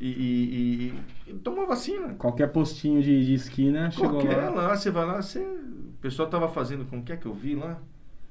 [0.00, 0.94] e, e,
[1.28, 2.14] e, e tomar vacina.
[2.14, 4.68] Qualquer postinho de, de esquina chegou Qualquer lá.
[4.68, 5.40] lá, você vai lá, você...
[5.40, 7.80] o pessoal tava fazendo, como que é que eu vi lá?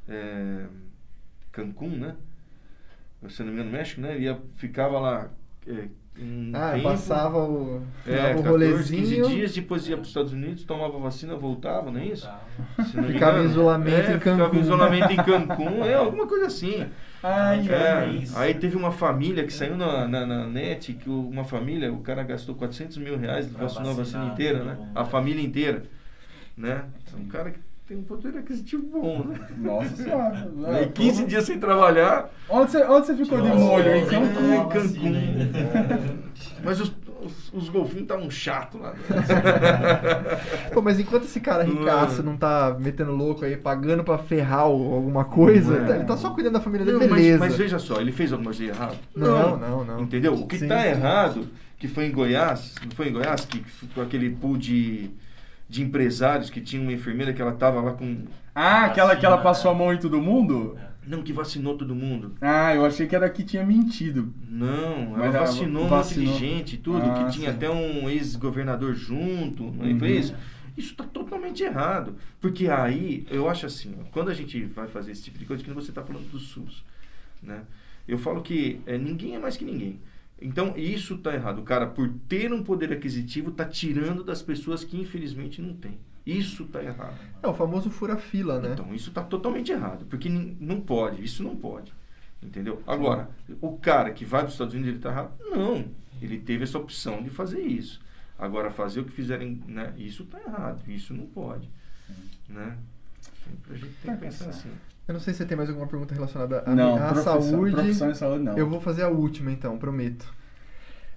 [0.07, 0.65] É...
[1.51, 2.15] Cancún, né?
[3.29, 4.19] Se não me engano, México, né?
[4.19, 5.31] Ia, ficava lá
[5.67, 5.87] é,
[6.19, 9.01] um Ah, tempo, passava o, é, o 14, rolezinho.
[9.03, 12.29] 15 dias, depois ia para os Estados Unidos, tomava vacina, voltava, não é isso?
[12.93, 14.57] Não Ficava em isolamento é, em Ficava Cancún.
[14.57, 16.85] em isolamento em Cancún, é alguma coisa assim.
[17.23, 21.43] Ai, É, aí teve uma família que saiu na, na, na net, que o- uma
[21.45, 24.77] família, o cara gastou 400 mil reais, Pra vacinou a vacina inteira, né?
[24.93, 25.83] A família inteira,
[26.55, 26.83] né?
[27.17, 27.59] Um cara que
[27.93, 29.39] tem um poder aquisitivo bom, né?
[29.57, 30.49] Nossa senhora.
[30.67, 33.87] Aí 15 dias sem trabalhar, Onde você, onde você ficou de molho?
[33.87, 34.53] Em é, Cancún?
[34.53, 36.17] é, Cancún.
[36.63, 36.91] Mas os,
[37.23, 38.93] os, os golfinhos estavam chatos lá.
[40.73, 44.93] Pô, mas enquanto esse cara ricaço não tá metendo louco aí, pagando pra ferrar o-
[44.95, 45.87] alguma coisa, Não é.
[45.87, 47.39] tá- ele tá só cuidando da família dele, Não, mas, beleza.
[47.39, 48.97] mas veja só, ele fez alguma coisa de errado?
[49.15, 50.01] Não, não, não.
[50.01, 50.33] Entendeu?
[50.33, 50.87] O que Sim, está sim.
[50.87, 51.47] errado,
[51.77, 53.63] que foi em Goiás, não foi em Goiás, que
[53.93, 55.11] foi aquele pool de,
[55.73, 58.25] de empresários que tinha uma enfermeira que ela tava lá com.
[58.53, 60.77] Ah, aquela que ela passou a mão em todo mundo?
[61.05, 62.35] Não, que vacinou todo mundo.
[62.39, 64.31] Ah, eu achei que era que tinha mentido.
[64.47, 66.27] Não, ela ela vacinou um vacinou.
[66.31, 67.55] monte de gente e tudo, Ah, que tinha sim.
[67.57, 69.99] até um ex-governador junto, não Uhum.
[69.99, 70.33] foi isso?
[70.77, 72.15] Isso está totalmente errado.
[72.39, 75.71] Porque aí, eu acho assim, quando a gente vai fazer esse tipo de coisa, que
[75.71, 76.83] você está falando do SUS,
[77.41, 77.61] né?
[78.07, 79.99] Eu falo que é, ninguém é mais que ninguém.
[80.43, 81.59] Então, isso está errado.
[81.59, 85.97] O cara, por ter um poder aquisitivo, está tirando das pessoas que infelizmente não têm.
[86.25, 87.17] Isso está errado.
[87.41, 88.73] É o famoso fura-fila, né?
[88.73, 91.93] Então, isso está totalmente errado, porque não pode, isso não pode.
[92.41, 92.83] Entendeu?
[92.85, 93.29] Agora,
[93.61, 95.31] o cara que vai para os Estados Unidos, ele está errado?
[95.39, 95.85] Não.
[96.21, 98.01] Ele teve essa opção de fazer isso.
[98.37, 99.93] Agora, fazer o que fizerem, né?
[99.97, 101.69] Isso está errado, isso não pode.
[102.49, 102.77] Né?
[103.69, 104.69] A gente tem que pensar assim.
[105.07, 107.73] Eu não sei se você tem mais alguma pergunta relacionada à, Não, à saúde.
[107.73, 108.57] profissão e saúde não.
[108.57, 110.33] Eu vou fazer a última então, prometo.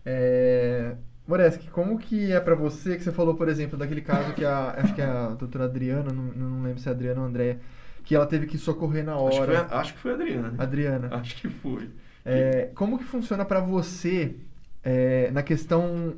[0.04, 0.94] É...
[1.26, 4.76] Moreski, como que é pra você, que você falou, por exemplo, daquele caso que a,
[4.78, 7.28] acho que é a doutora Adriana, não, não lembro se é a Adriana ou a
[7.28, 7.58] Andréia,
[8.04, 9.66] que ela teve que socorrer na Acho que, foi, hora.
[9.76, 10.54] acho que foi a Adriana.
[10.58, 11.08] Adriana.
[11.10, 11.90] Acho que foi.
[12.24, 14.36] É, como que funciona pra você
[14.84, 16.14] é, na questão.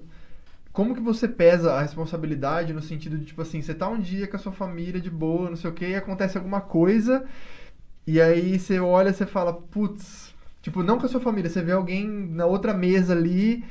[0.79, 4.29] Como que você pesa a responsabilidade no sentido de, tipo assim, você tá um dia
[4.29, 7.25] com a sua família de boa, não sei o que, e acontece alguma coisa,
[8.07, 10.33] e aí você olha você fala, putz,
[10.63, 13.65] tipo, não com a sua família, você vê alguém na outra mesa ali.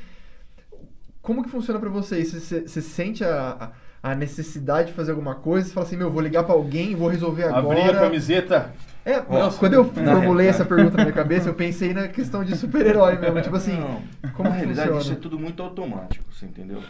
[1.22, 2.22] Como que funciona pra você?
[2.22, 3.72] Você, você, você sente a,
[4.02, 5.66] a necessidade de fazer alguma coisa?
[5.66, 7.80] Você fala assim, meu, vou ligar pra alguém, vou resolver agora.
[7.80, 8.74] Abrir a camiseta.
[9.10, 9.20] É,
[9.58, 13.40] quando eu formulei essa pergunta na minha cabeça, eu pensei na questão de super-herói mesmo.
[13.40, 14.02] Tipo assim, Não,
[14.32, 15.00] como na realidade funciona?
[15.02, 16.82] isso é tudo muito automático, você entendeu?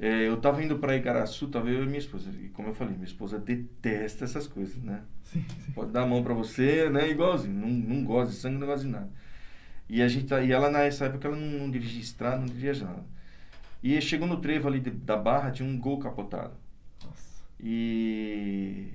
[0.00, 2.28] É, eu tava indo para Igaraçu, tava eu e minha esposa.
[2.30, 5.02] E como eu falei, minha esposa detesta essas coisas, né?
[5.22, 5.70] Sim, sim.
[5.72, 7.08] Pode dar a mão para você, né?
[7.08, 7.54] Igualzinho.
[7.54, 9.08] Não, não gosta de sangue, não gosta de nada.
[9.88, 12.84] E, a gente, tá- e ela nessa época ela não, não dirigia estrada, não dirigia
[12.84, 13.04] nada.
[13.80, 16.54] E chegou no trevo ali de- da barra, tinha um gol capotado.
[17.04, 17.44] Nossa.
[17.60, 18.88] E,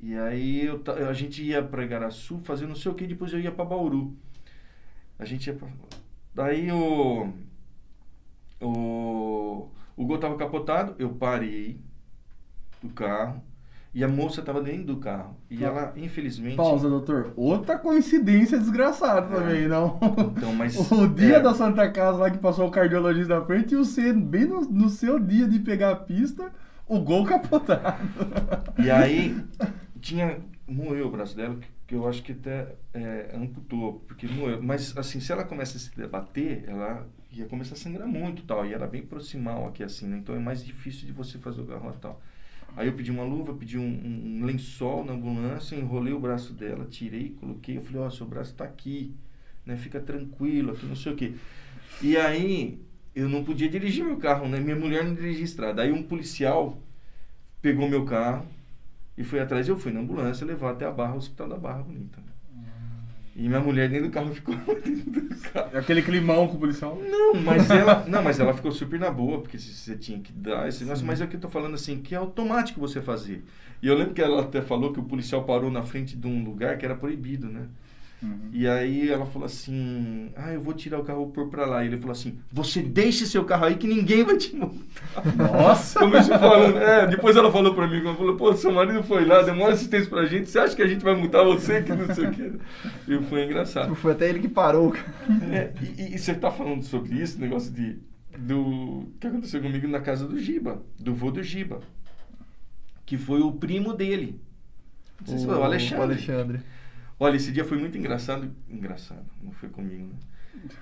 [0.00, 3.40] e aí eu, a gente ia para Igaraçu fazer não sei o que, depois eu
[3.40, 4.14] ia para Bauru.
[5.18, 5.68] A gente ia pra...
[6.34, 7.32] Daí o,
[8.60, 11.80] o, o gol tava capotado, eu parei
[12.82, 13.42] do carro
[13.96, 15.34] e a moça tava dentro do carro.
[15.48, 16.56] E ela, infelizmente...
[16.56, 17.32] Pausa, doutor.
[17.34, 19.98] Outra coincidência desgraçada também, não?
[20.36, 20.76] Então, mas...
[20.92, 24.12] O dia é, da Santa Casa lá que passou o cardiologista na frente e você,
[24.12, 26.52] bem no, no seu dia de pegar a pista,
[26.86, 28.06] o gol capotado.
[28.78, 29.42] E aí,
[30.06, 30.38] tinha.
[30.68, 34.60] Moeu o braço dela, que, que eu acho que até é, amputou, porque moeu.
[34.62, 38.66] Mas, assim, se ela começa a se debater, ela ia começar a sangrar muito tal.
[38.66, 40.18] E era bem proximal aqui, assim, né?
[40.18, 42.20] Então é mais difícil de você fazer o garrote tal.
[42.76, 43.82] Aí eu pedi uma luva, pedi um,
[44.40, 47.76] um- lençol na ambulância, enrolei o braço dela, tirei, coloquei.
[47.78, 49.14] Eu falei: Ó, seu braço tá aqui.
[49.64, 49.76] né?
[49.76, 51.34] Fica tranquilo, aqui não sei o quê.
[52.02, 52.78] E aí,
[53.14, 54.60] eu não podia dirigir meu carro, né?
[54.60, 55.82] Minha mulher não dirigia estrada.
[55.82, 56.78] Aí um policial
[57.62, 58.46] pegou meu carro
[59.16, 59.68] e foi atrás.
[59.68, 62.18] Eu fui na ambulância levar até a Barra, o Hospital da Barra Bonita.
[63.38, 65.76] E minha mulher dentro do carro ficou dentro do carro.
[65.76, 66.98] Aquele climão com o policial.
[66.98, 70.66] Não, mas ela, não, mas ela ficou super na boa, porque você tinha que dar
[70.66, 73.44] esse negócio, mas é o que eu tô falando assim, que é automático você fazer.
[73.82, 76.42] E eu lembro que ela até falou que o policial parou na frente de um
[76.42, 77.66] lugar que era proibido, né?
[78.22, 78.48] Uhum.
[78.50, 81.84] E aí ela falou assim: Ah, eu vou tirar o carro e pôr pra lá.
[81.84, 84.80] E ele falou assim: Você deixe seu carro aí que ninguém vai te multar.
[85.36, 86.00] Nossa!
[86.38, 89.52] Falando, é, depois ela falou pra mim, ela falou, pô, seu marido foi lá, deu
[89.54, 92.26] uma assistência pra gente, você acha que a gente vai multar você que não sei
[92.26, 92.52] o quê?
[93.06, 93.94] E foi engraçado.
[93.94, 94.94] Foi até ele que parou.
[95.52, 97.98] É, e, e- você tá falando sobre isso, negócio de
[98.38, 101.80] do que aconteceu comigo na casa do Giba, do vô do Giba,
[103.04, 104.40] que foi o primo dele.
[105.20, 105.98] Não sei se foi o Alexandre.
[105.98, 106.60] O Alexandre.
[107.18, 108.50] Olha, esse dia foi muito engraçado.
[108.68, 110.14] Engraçado, não foi comigo, né?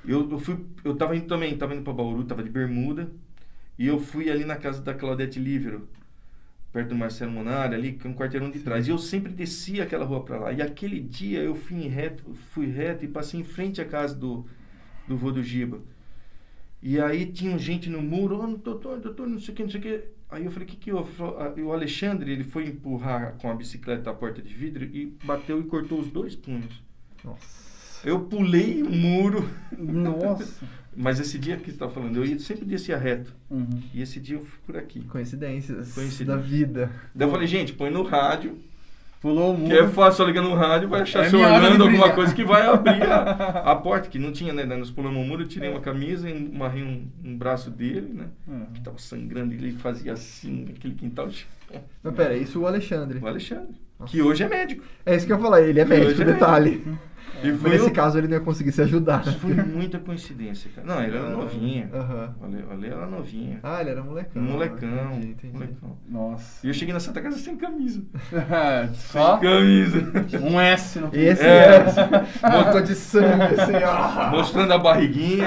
[0.05, 3.11] Eu, eu fui, eu tava indo também, tava indo pra Bauru, tava de bermuda,
[3.79, 5.89] e eu fui ali na casa da Claudete Lívero,
[6.73, 8.87] perto do Marcelo Monari, ali, que é um quarteirão de trás.
[8.87, 10.53] E eu sempre descia aquela rua pra lá.
[10.53, 14.47] E aquele dia eu fui reto, fui reto e passei em frente à casa do,
[15.07, 15.81] do vô do Giba.
[16.83, 19.81] E aí tinha gente no muro, oh, doutor, doutor, não sei o que, não sei
[19.81, 20.05] o que.
[20.31, 21.11] Aí eu falei, o que que houve?
[21.39, 25.15] "Ah, e o Alexandre, ele foi empurrar com a bicicleta a porta de vidro e
[25.25, 26.83] bateu e cortou os dois punhos.
[27.25, 27.65] Nossa.
[28.09, 29.49] Eu pulei o muro,
[29.79, 30.67] Nossa!
[30.97, 33.35] mas esse dia que você tá falando, eu ia- sempre descia reto.
[33.49, 33.81] Uhum.
[33.95, 35.01] E esse dia eu fui por aqui.
[35.05, 36.25] Coincidências Coincidência.
[36.27, 36.91] da vida.
[37.15, 38.59] Daí eu falei, gente, põe no rádio,
[39.25, 39.71] Pulou o muro.
[39.71, 42.45] que é fácil, só ligar no rádio, vai achar É de olhando alguma coisa que
[42.45, 44.67] vai abrir a, a porta, que não tinha, né?
[44.67, 48.27] Nós pulamos o muro, eu tirei uma camisa e amarrei um, um braço dele, né?
[48.47, 48.67] Uhum.
[48.75, 51.31] Que tava sangrando, e ele fazia assim, aquele quintal.
[52.03, 53.19] Mas pera, isso o Alexandre.
[53.19, 54.13] O Alexandre, Nossa.
[54.13, 54.85] que hoje é médico.
[55.07, 56.85] É isso que eu ia falar, ele é Que médico, é detalhe.
[57.43, 59.25] E foi nesse eu- caso ele não ia conseguir se ajudar.
[59.27, 59.33] né?
[59.33, 60.87] Foi muita coincidência, cara.
[60.87, 61.89] Não, ele era novinho.
[61.93, 62.35] Aham.
[62.41, 63.59] O Ale, Ale era novinho.
[63.63, 64.43] Ah, ele era molecão.
[64.43, 64.89] molecão.
[65.13, 65.53] Entendi, entendi.
[65.53, 65.99] molecão.
[66.09, 66.67] Nossa.
[66.67, 68.03] E eu cheguei na Santa Casa sem camisa.
[68.95, 70.13] Só Sem camisa.
[70.43, 71.85] um S no Esse É.
[71.85, 72.65] é.
[72.65, 74.31] Botou de sangue, assim, ó.
[74.37, 75.47] Mostrando a barriguinha.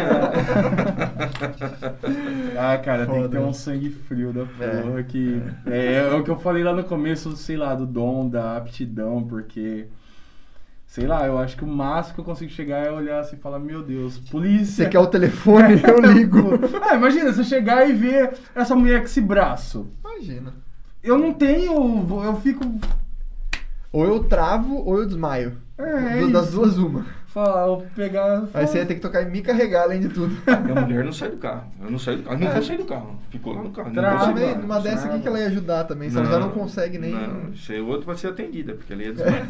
[2.58, 3.38] Ah, cara, tem que Foda.
[3.38, 4.82] ter um sangue frio da É.
[4.82, 5.41] porra que...
[5.66, 9.24] É, é o que eu falei lá no começo, sei lá, do dom, da aptidão,
[9.24, 9.88] porque...
[10.88, 13.40] Sei lá, eu acho que o máximo que eu consigo chegar é olhar assim e
[13.40, 14.86] falar, meu Deus, polícia...
[14.86, 16.40] Você quer o telefone, eu ligo.
[16.82, 19.88] Ah, imagina, você chegar e ver essa mulher com esse braço.
[20.04, 20.54] Imagina.
[21.04, 21.74] Eu não tenho,
[22.24, 22.64] eu fico...
[23.92, 25.58] Ou eu travo ou eu desmaio.
[25.78, 26.56] É, Du- das isso.
[26.56, 27.06] duas, uma.
[27.38, 28.44] Falar, pegar...
[28.54, 30.36] Aí você ia ter que tocar e me carregar além de tudo.
[30.64, 31.66] Minha mulher não sai do carro.
[31.84, 32.40] Eu não saio do carro.
[32.40, 32.54] Não É.
[32.54, 33.16] vou sair do carro.
[33.30, 33.88] Ficou lá no carro.
[33.90, 34.56] Não Trava.
[34.56, 36.10] numa dessa aqui que ela ia ajudar também.
[36.10, 37.12] Se ela já não consegue nem.
[37.14, 39.48] Não, isso aí o outro vai ser atendida, porque ela ia desmaiar.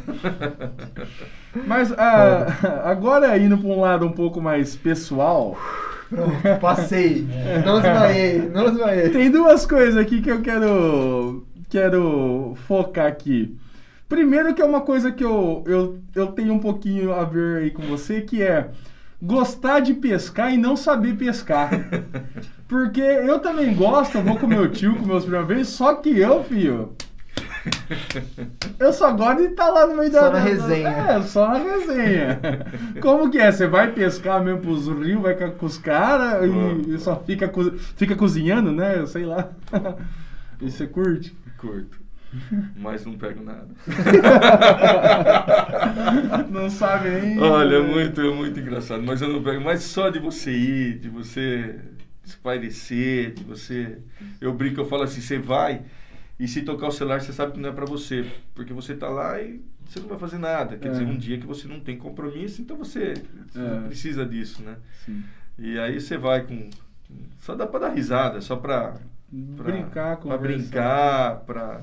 [1.66, 5.58] Mas ah, agora indo pra um lado um pouco mais pessoal,
[6.10, 7.26] Pronto, passei.
[7.66, 9.10] Não desmaiei, não desmaiei.
[9.10, 13.58] tem duas coisas aqui que eu quero quero focar aqui.
[14.08, 17.72] Primeiro que é uma coisa que eu, eu, eu tenho um pouquinho a ver aí
[17.72, 18.72] com você, que é
[19.22, 21.70] gostar de pescar e não saber pescar.
[22.68, 26.18] Porque eu também gosto, eu vou com meu tio, com meus primos vezes, só que
[26.18, 26.96] eu, filho,
[28.80, 30.32] eu só gosto de estar lá no meio Só da...
[30.32, 30.90] na resenha.
[30.90, 32.40] É, só na resenha.
[33.02, 33.52] Como que é?
[33.52, 37.52] Você vai pescar mesmo pros rios, vai com os caras e, e só fica,
[37.96, 39.06] fica cozinhando, né?
[39.06, 39.50] Sei lá.
[40.60, 41.38] E você curte?
[41.60, 42.00] Curto.
[42.76, 43.68] Mas não pego nada.
[46.49, 47.40] Não sabe nem...
[47.40, 49.04] Olha, é muito, muito engraçado.
[49.04, 49.64] Mas eu não pego.
[49.64, 51.80] Mas só de você ir, de você
[52.26, 53.99] espairecer, de você.
[54.41, 55.82] Eu brinco, eu falo assim: você vai
[56.40, 58.26] e se tocar o celular, você sabe que não é pra você.
[58.54, 60.78] Porque você tá lá e você não vai fazer nada.
[60.78, 60.91] Quer É.
[60.91, 63.14] dizer, um dia que você não tem compromisso, então você,
[63.49, 63.80] você É.
[63.88, 64.76] precisa disso, né?
[65.06, 65.24] Sim.
[65.58, 66.70] E aí você vai com.
[67.40, 68.95] Só dá pra dar risada, só pra.
[69.56, 70.48] pra Brincar, Pra conversar.
[70.48, 71.82] brincar, pra.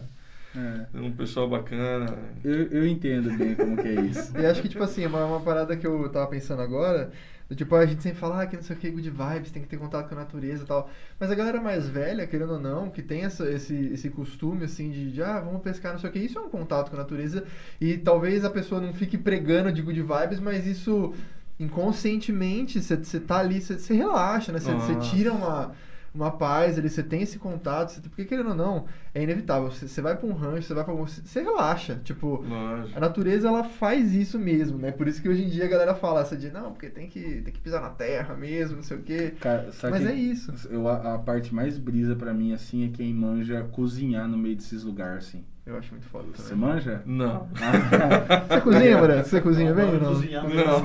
[0.57, 0.99] É.
[0.99, 2.17] um pessoal bacana.
[2.45, 4.33] Eu, eu entendo bem como que é isso.
[4.39, 7.11] E acho que, tipo assim, uma, uma parada que eu tava pensando agora,
[7.55, 9.69] tipo, a gente sempre fala ah, que não sei o que, good vibes, tem que
[9.69, 10.89] ter contato com a natureza e tal.
[11.19, 14.91] Mas a galera mais velha, querendo ou não, que tem essa, esse, esse costume, assim,
[14.91, 17.01] de, de, ah, vamos pescar, não sei o que, isso é um contato com a
[17.01, 17.45] natureza.
[17.81, 21.13] E talvez a pessoa não fique pregando de good vibes, mas isso,
[21.59, 24.61] inconscientemente, você tá ali, você relaxa, né?
[24.61, 24.95] Você Nossa.
[25.01, 25.73] tira uma...
[26.15, 29.70] uma paz ali, você tem esse contato, você, porque querendo ou não, é inevitável.
[29.70, 31.05] Você, você vai pra um rancho, você vai pra algum.
[31.07, 32.01] Você relaxa.
[32.05, 32.97] Tipo, Lógico.
[32.97, 34.93] a natureza ela faz isso mesmo, né?
[34.93, 37.20] Por isso que hoje em dia a galera fala essa de não, porque tem que,
[37.43, 39.35] tem que pisar na terra mesmo, não sei o quê.
[39.41, 40.53] Cara, Mas que- é isso.
[40.70, 44.55] Eu, a, a parte mais brisa pra mim, assim, é quem manja cozinhar no meio
[44.57, 45.45] desses lugares, assim.
[45.66, 46.69] Eu acho muito foda Você também.
[46.69, 47.01] manja?
[47.07, 47.49] Não.
[48.49, 49.24] Você cozinha, Moreto?
[49.27, 50.09] Você cozinha bem ou não?
[50.15, 50.82] Cozinhar Não.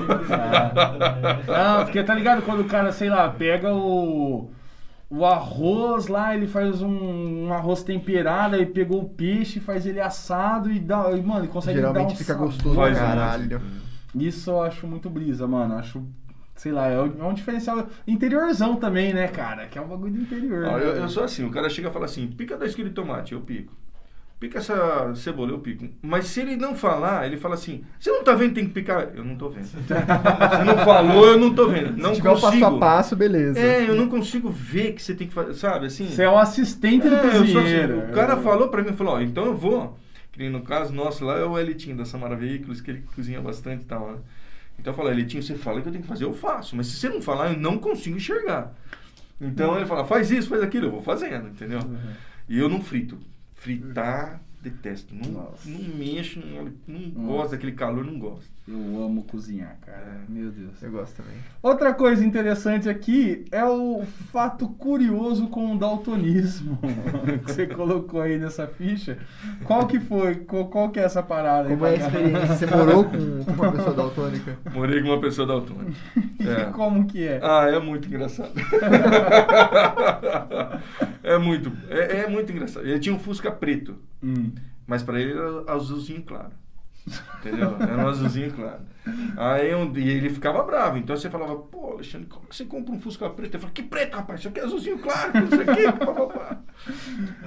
[1.78, 4.50] Não, porque tá ligado quando o cara, sei lá, pega o.
[5.10, 9.98] O arroz lá, ele faz um, um arroz temperado, aí pegou o peixe, faz ele
[9.98, 11.10] assado e dá.
[11.10, 12.46] E, mano, ele consegue dar Geralmente um fica sabor.
[12.46, 13.60] gostoso pra Faz caralho.
[14.14, 15.74] Isso eu acho muito brisa, mano.
[15.74, 16.06] Acho,
[16.54, 17.88] sei lá, é um é um diferencial.
[18.06, 19.66] Interiorzão também, né, cara?
[19.66, 20.64] Que é um bagulho do interior.
[20.64, 20.84] Ah, né?
[20.84, 23.32] eu, eu sou assim, o cara chega e fala assim, pica 2 kg de tomate,
[23.32, 23.74] eu pico.
[24.40, 25.86] Pica essa cebola, eu pico.
[26.00, 28.72] Mas se ele não falar, ele fala assim, você não tá vendo que tem que
[28.72, 29.10] picar?
[29.14, 29.66] Eu não tô vendo.
[29.76, 31.94] Você não falou, eu não tô vendo.
[31.98, 32.50] Não Se tiver o consigo.
[32.62, 33.60] passo a passo, beleza.
[33.60, 36.08] É, eu não consigo ver que você tem que fazer, sabe, assim...
[36.08, 37.98] Você é o assistente do É, sou assim, cozinheiro.
[37.98, 39.98] o cara falou pra mim, falou, ó, então eu vou.
[40.32, 43.42] Que nem no caso nosso lá é o Elitinho da Samara Veículos, que ele cozinha
[43.42, 44.18] bastante e tal, né?
[44.78, 46.74] Então eu falei, Elitinho, você fala que eu tenho que fazer, eu faço.
[46.74, 48.72] Mas se você não falar, eu não consigo enxergar.
[49.38, 51.80] Então ele fala, faz isso, faz aquilo, eu vou fazendo, entendeu?
[52.48, 53.18] E eu não frito.
[53.60, 55.14] Fritar, detesto.
[55.14, 55.68] Não, Nossa.
[55.68, 57.26] não mexo, não, não Nossa.
[57.26, 58.50] gosto daquele calor, não gosto.
[58.68, 59.98] Eu amo cozinhar, cara.
[60.28, 60.32] É.
[60.32, 60.80] Meu Deus.
[60.82, 61.36] Eu gosto também.
[61.60, 66.78] Outra coisa interessante aqui é o fato curioso com o daltonismo
[67.44, 69.18] que você colocou aí nessa ficha.
[69.64, 70.36] Qual que foi?
[70.36, 71.68] Qual, qual que é essa parada?
[71.68, 72.46] aí, Como é a experiência?
[72.46, 73.10] Você morou com,
[73.44, 74.58] com uma pessoa daltônica?
[74.72, 75.90] Morei com uma pessoa da autônoma.
[76.38, 76.64] É.
[76.70, 77.40] Como que é?
[77.42, 78.52] Ah, é muito engraçado.
[81.22, 82.86] é muito, é, é muito engraçado.
[82.86, 84.52] Ele tinha um Fusca preto, Hum.
[84.86, 86.50] mas pra ele era azulzinho claro.
[87.38, 87.76] Entendeu?
[87.80, 88.80] Era um azulzinho claro.
[89.36, 90.98] Aí um dia ele ficava bravo.
[90.98, 93.54] Então você falava, pô, Alexandre, como que você compra um Fusca preto?
[93.54, 94.40] Ele falava, que preto, rapaz?
[94.40, 95.92] Isso aqui é azulzinho claro, não sei o quê.
[96.04, 96.60] papapá."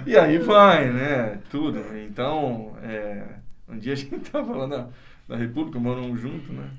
[0.05, 1.39] E aí vai, né?
[1.49, 1.79] Tudo.
[1.97, 3.23] Então, é,
[3.69, 4.87] um dia a gente tava lá na,
[5.27, 6.69] na República, moramos junto, né?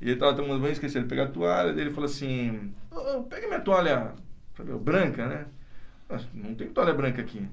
[0.00, 1.72] E ele tava tomando banho, esqueceu de pegar a toalha.
[1.72, 4.12] Daí ele falou assim: "Ô, pega minha toalha
[4.54, 5.46] falei, "Ô, branca, né?
[6.08, 7.46] "Ah, Não tem toalha branca aqui.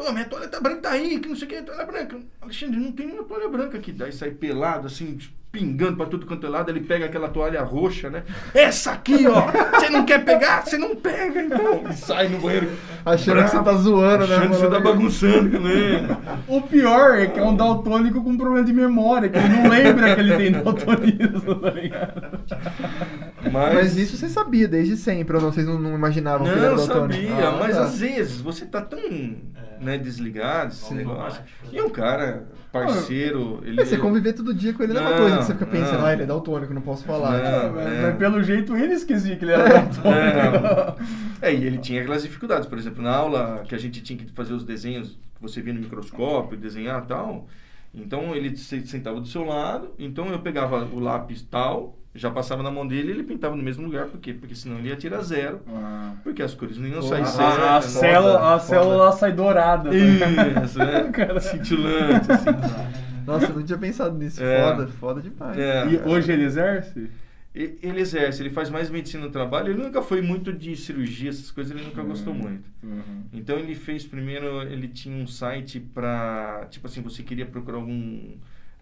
[0.00, 2.18] Pô, minha toalha tá branca, tá aí, que não sei o que, toalha branca.
[2.40, 3.92] Alexandre, não tem nenhuma toalha branca aqui.
[3.92, 5.18] Daí sai pelado, assim,
[5.52, 6.70] pingando pra tudo quanto é lado.
[6.70, 8.22] Ele pega aquela toalha roxa, né?
[8.54, 9.42] Essa aqui, ó!
[9.78, 10.64] Você não quer pegar?
[10.64, 11.82] Você não pega, então!
[11.90, 12.70] E sai no banheiro.
[13.04, 14.36] Achando que você tá zoando, né?
[14.36, 16.16] Achando que você tá bagunçando ele.
[16.46, 20.14] O pior é que é um daltônico com problema de memória, que ele não lembra
[20.14, 22.38] que ele tem daltonismo, tá ligado?
[23.50, 25.52] Mas, Mas isso você sabia desde sempre, ou não?
[25.52, 27.22] Vocês não, não imaginavam que ele era Não, daltônico?
[27.28, 27.82] sabia, Ah, mas tá.
[27.84, 29.00] às vezes você tá tão
[29.80, 31.42] né, desligado, esse negócio.
[31.72, 33.76] E é um cara parceiro, ele.
[33.76, 35.98] Mas você conviver todo dia com ele não é uma coisa que você fica pensando,
[35.98, 36.06] não.
[36.06, 37.38] ah, ele é daltônico, não posso falar.
[37.38, 37.72] Não.
[37.74, 38.02] Mas, é.
[38.02, 41.00] mas pelo jeito ele esquecia que ele era daltônico.
[41.42, 42.66] É, e ele tinha aquelas dificuldades.
[42.68, 45.80] Por exemplo, na aula que a gente tinha que fazer os desenhos você via no
[45.80, 47.46] microscópio, desenhar e tal.
[47.94, 52.62] Então ele se- sentava do seu lado, então eu pegava o lápis tal, já passava
[52.62, 54.06] na mão dele e ele pintava no mesmo lugar.
[54.06, 54.32] Por quê?
[54.34, 56.14] Porque senão ele ia tirar zero, Ah.
[56.24, 57.58] porque as cores não iam sair a- certas.
[57.60, 57.80] A, a né?
[57.82, 59.90] célula, a célula sai dourada.
[59.90, 60.64] tá ligado?
[60.64, 61.04] Isso, né?
[61.14, 61.40] Cara.
[61.40, 62.50] Cintilante, assim.
[63.26, 64.42] Nossa, eu não tinha pensado nisso.
[64.42, 64.62] É.
[64.70, 65.56] Foda, foda demais.
[65.58, 65.86] É.
[65.88, 67.08] E hoje ele exerce?
[67.52, 69.72] Ele exerce, ele faz mais medicina no trabalho.
[69.72, 72.62] Ele nunca foi muito de cirurgia, essas coisas, ele nunca gostou muito.
[72.82, 73.24] Uhum.
[73.32, 78.34] Então ele fez primeiro, ele tinha um site pra, tipo assim, você queria procurar algum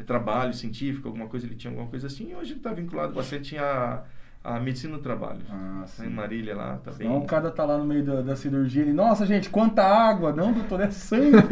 [0.04, 2.30] trabalho científico, alguma coisa, ele tinha alguma coisa assim.
[2.30, 4.02] E hoje ele está vinculado bastante à,
[4.42, 5.40] à medicina do trabalho.
[5.50, 6.06] Ah, sim.
[6.06, 7.06] em Marília lá, tá bem.
[7.06, 10.32] Senão o cara tá lá no meio da, da cirurgia ele, nossa gente, quanta água!
[10.32, 11.38] Não, doutor, é sangue.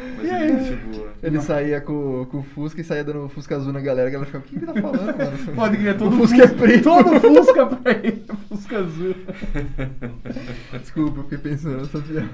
[0.20, 0.50] Mas E ele aí?
[0.52, 1.10] é gente boa.
[1.22, 4.26] Ele saía com, com o Fusca e saía dando Fusca azul na galera, a galera
[4.26, 5.52] ficava, o que ele tá falando, mano?
[5.56, 6.84] Pode crer, todo O Fusca é preto.
[6.84, 9.14] Todo Fusca pra ele, Fusca azul.
[10.80, 12.28] Desculpa, eu fiquei pensando nessa piada.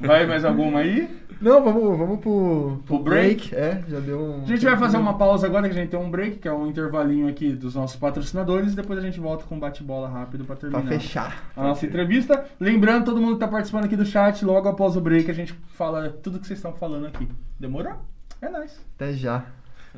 [0.00, 1.08] Vai mais alguma aí?
[1.40, 3.54] Não, vamos, vamos pro, Pro break?
[3.54, 4.42] É, já deu um...
[4.42, 6.52] A gente vai fazer uma pausa agora que a gente tem um break, que é
[6.52, 10.54] um intervalinho aqui dos nossos patrocinadores, depois a gente volta com um bate-bola rápido pra
[10.56, 10.86] Pra terminar.
[11.00, 11.50] fechar.
[11.56, 12.44] a nossa entrevista.
[12.60, 15.54] Lembrando, todo mundo que tá participando aqui do chat, logo após o break a gente
[15.74, 17.26] fala tudo que vocês estão falando aqui.
[17.58, 17.96] Demorou?
[18.40, 18.78] É nóis.
[18.94, 19.46] Até já.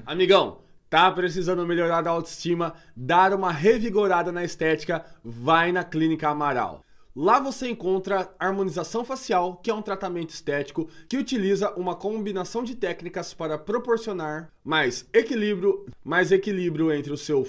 [0.04, 0.59] Amigão,
[0.90, 5.04] tá precisando melhorar a autoestima, dar uma revigorada na estética?
[5.24, 6.82] Vai na Clínica Amaral.
[7.14, 12.74] Lá você encontra harmonização facial, que é um tratamento estético que utiliza uma combinação de
[12.74, 17.46] técnicas para proporcionar mais equilíbrio, mais equilíbrio entre o seu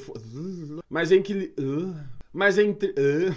[0.90, 1.96] mais equilíbrio,
[2.34, 2.94] mais entre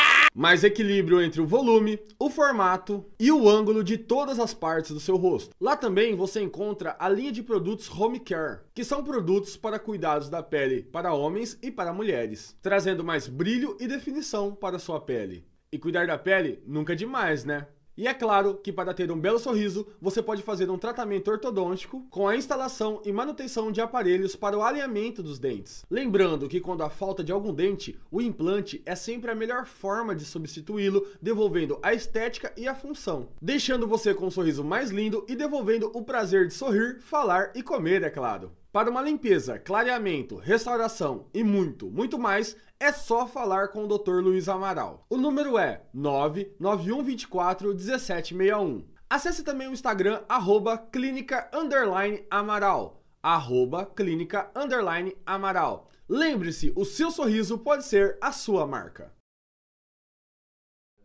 [0.32, 5.00] Mais equilíbrio entre o volume, o formato e o ângulo de todas as partes do
[5.00, 5.54] seu rosto.
[5.60, 10.28] Lá também você encontra a linha de produtos Home Care, que são produtos para cuidados
[10.28, 15.44] da pele para homens e para mulheres, trazendo mais brilho e definição para sua pele.
[15.72, 17.66] E cuidar da pele nunca é demais, né?
[17.96, 22.06] E é claro que para ter um belo sorriso, você pode fazer um tratamento ortodôntico
[22.08, 25.84] com a instalação e manutenção de aparelhos para o alinhamento dos dentes.
[25.90, 30.14] Lembrando que quando há falta de algum dente, o implante é sempre a melhor forma
[30.14, 35.24] de substituí-lo, devolvendo a estética e a função, deixando você com um sorriso mais lindo
[35.28, 38.52] e devolvendo o prazer de sorrir, falar e comer, é claro.
[38.72, 44.20] Para uma limpeza, clareamento, restauração e muito, muito mais, é só falar com o Dr.
[44.22, 45.04] Luiz Amaral.
[45.10, 48.86] O número é 99124 1761.
[49.08, 53.02] Acesse também o Instagram, arroba clínica underline amaral.
[53.20, 55.90] Arroba clínica underline amaral.
[56.08, 59.12] Lembre-se, o seu sorriso pode ser a sua marca.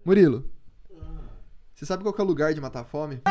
[0.06, 0.48] Murilo,
[1.74, 3.22] você sabe qual é o lugar de matar a fome?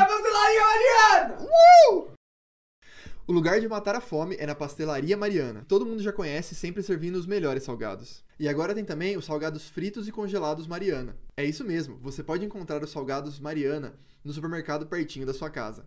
[3.27, 5.65] O lugar de matar a fome é na Pastelaria Mariana.
[5.67, 8.23] Todo mundo já conhece, sempre servindo os melhores salgados.
[8.39, 11.17] E agora tem também os salgados fritos e congelados Mariana.
[11.35, 15.87] É isso mesmo, você pode encontrar os salgados Mariana no supermercado pertinho da sua casa.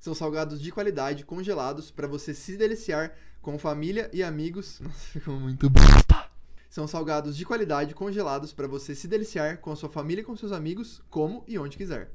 [0.00, 4.80] São salgados de qualidade congelados para você se deliciar com família e amigos.
[4.82, 6.33] Nossa, ficou muito bosta.
[6.74, 10.34] São salgados de qualidade congelados para você se deliciar com a sua família e com
[10.34, 12.10] seus amigos, como e onde quiser.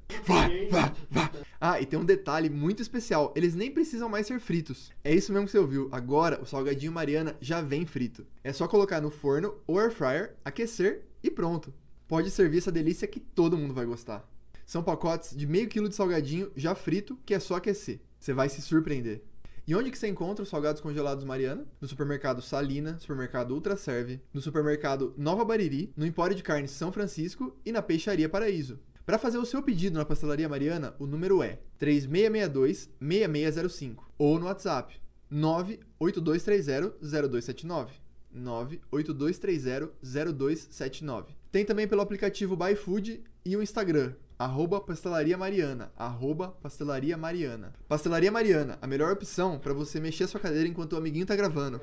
[1.61, 4.91] Ah, e tem um detalhe muito especial: eles nem precisam mais ser fritos.
[5.01, 5.87] É isso mesmo que você ouviu.
[5.93, 8.27] Agora o salgadinho Mariana já vem frito.
[8.43, 11.73] É só colocar no forno ou air fryer, aquecer e pronto.
[12.05, 14.29] Pode servir essa delícia que todo mundo vai gostar.
[14.65, 18.01] São pacotes de meio quilo de salgadinho já frito que é só aquecer.
[18.19, 19.23] Você vai se surpreender.
[19.69, 21.63] E onde que você encontra os salgados congelados Mariana?
[21.79, 26.91] No supermercado Salina, supermercado Ultra Serve, no supermercado Nova Bariri, no Empório de Carne São
[26.91, 28.79] Francisco e na Peixaria Paraíso.
[29.05, 34.99] Para fazer o seu pedido na Pastelaria Mariana, o número é 3662-6605 ou no WhatsApp
[35.31, 37.89] 98230-0279.
[38.35, 41.25] 98230-0279.
[41.51, 47.73] Tem também pelo aplicativo ByFood e o Instagram, arroba Pastelaria Mariana, arroba Pastelaria Mariana.
[47.89, 51.35] Pastelaria Mariana, a melhor opção para você mexer a sua cadeira enquanto o amiguinho tá
[51.35, 51.81] gravando.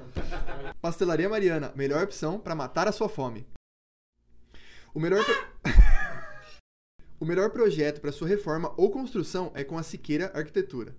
[0.80, 3.46] Pastelaria Mariana, melhor opção para matar a sua fome.
[4.94, 5.22] O melhor...
[5.22, 5.34] pro-
[7.20, 10.96] o melhor projeto para sua reforma ou construção é com a Siqueira Arquitetura.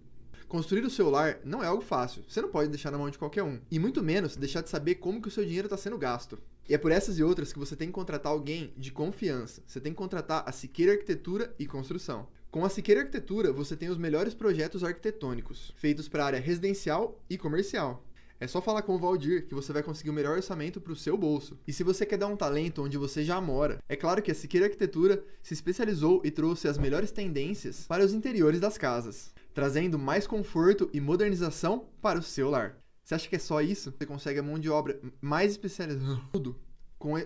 [0.48, 3.18] Construir o seu lar não é algo fácil, você não pode deixar na mão de
[3.18, 5.98] qualquer um, e muito menos deixar de saber como que o seu dinheiro está sendo
[5.98, 6.38] gasto.
[6.70, 9.62] E é por essas e outras que você tem que contratar alguém de confiança.
[9.66, 12.28] Você tem que contratar a Siqueira Arquitetura e Construção.
[12.52, 17.24] Com a Siqueira Arquitetura, você tem os melhores projetos arquitetônicos, feitos para a área residencial
[17.30, 18.04] e comercial.
[18.40, 20.96] É só falar com o Valdir que você vai conseguir o melhor orçamento para o
[20.96, 21.58] seu bolso.
[21.68, 24.36] E se você quer dar um talento onde você já mora, é claro que a
[24.36, 29.98] Siqueira Arquitetura se especializou e trouxe as melhores tendências para os interiores das casas, trazendo
[29.98, 32.78] mais conforto e modernização para o seu lar.
[33.08, 33.94] Você acha que é só isso?
[33.98, 36.20] Você consegue a mão de obra mais especializada.
[36.34, 36.60] Tudo.
[37.00, 37.26] Com e...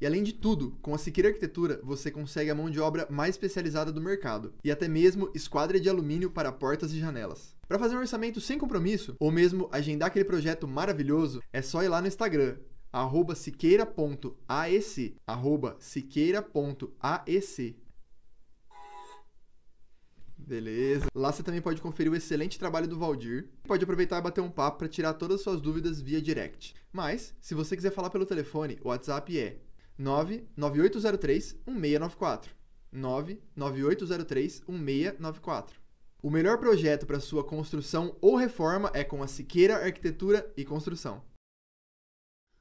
[0.00, 3.34] e além de tudo, com a Siqueira Arquitetura, você consegue a mão de obra mais
[3.34, 4.54] especializada do mercado.
[4.64, 7.54] E até mesmo esquadra de alumínio para portas e janelas.
[7.68, 11.88] Para fazer um orçamento sem compromisso, ou mesmo agendar aquele projeto maravilhoso, é só ir
[11.88, 12.56] lá no Instagram,
[12.90, 17.76] arroba siqueira.aec, arroba siqueira.aec.
[20.52, 21.06] Beleza.
[21.14, 23.48] Lá você também pode conferir o excelente trabalho do Valdir.
[23.62, 26.74] Pode aproveitar e bater um papo para tirar todas as suas dúvidas via direct.
[26.92, 29.56] Mas, se você quiser falar pelo telefone, o WhatsApp é
[29.96, 32.54] 99803 1694.
[32.92, 35.80] 99803 1694.
[36.22, 41.22] O melhor projeto para sua construção ou reforma é com a Siqueira Arquitetura e Construção.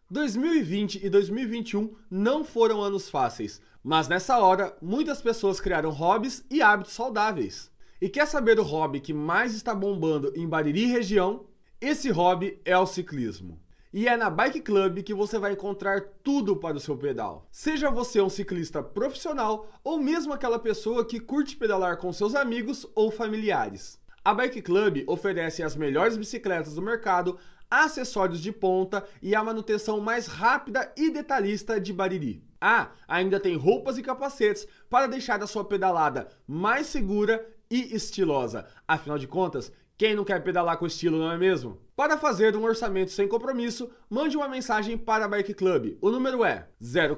[0.10, 6.62] 2020 e 2021 não foram anos fáceis, mas nessa hora muitas pessoas criaram hobbies e
[6.62, 7.70] hábitos saudáveis.
[8.02, 11.45] E quer saber o hobby que mais está bombando em Bariri região?
[11.80, 13.61] Esse hobby é o ciclismo.
[13.94, 17.48] E é na Bike Club que você vai encontrar tudo para o seu pedal.
[17.52, 22.88] Seja você um ciclista profissional ou mesmo aquela pessoa que curte pedalar com seus amigos
[22.95, 23.99] ou familiares.
[24.26, 27.38] A Bike Club oferece as melhores bicicletas do mercado,
[27.69, 32.44] acessórios de ponta e a manutenção mais rápida e detalhista de Bariri.
[32.60, 38.68] Ah, ainda tem roupas e capacetes para deixar a sua pedalada mais segura e estilosa.
[38.88, 41.80] Afinal de contas, quem não quer pedalar com estilo, não é mesmo?
[41.95, 45.98] Para fazer um orçamento sem compromisso, mande uma mensagem para a Bike Club.
[46.02, 46.68] O número é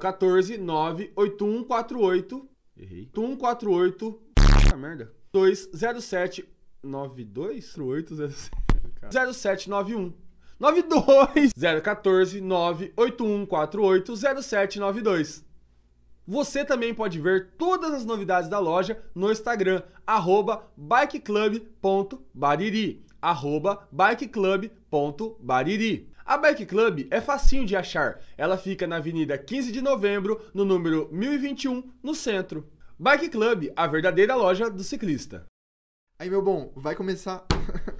[0.00, 3.08] 014 98148 Errei.
[3.14, 5.12] 148 Puta merda.
[5.32, 6.48] 207
[6.82, 8.50] 92 0807
[9.10, 10.12] 0791
[10.58, 11.52] 92
[11.82, 15.53] 014 98148 0792
[16.26, 26.14] Você também pode ver todas as novidades da loja no Instagram, arroba bikeclub.bariri, arroba bikeclub.bariri.
[26.26, 28.18] A Bike Club é facinho de achar.
[28.38, 32.66] Ela fica na Avenida 15 de Novembro, no número 1021, no centro.
[32.98, 35.44] Bike Club, a verdadeira loja do ciclista.
[36.18, 37.44] Aí, meu bom, vai começar.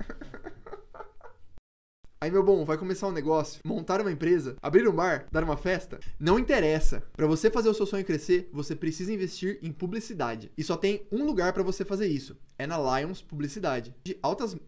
[2.25, 5.59] Aí, meu bom, vai começar um negócio, montar uma empresa, abrir um bar, dar uma
[5.59, 6.01] festa?
[6.19, 7.03] Não interessa.
[7.13, 10.51] Para você fazer o seu sonho crescer, você precisa investir em publicidade.
[10.57, 12.35] E só tem um lugar para você fazer isso.
[12.59, 13.95] É na Lions Publicidade.
[14.03, 14.57] De altas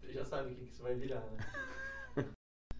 [0.00, 2.26] Você já sabe o que isso vai virar, né?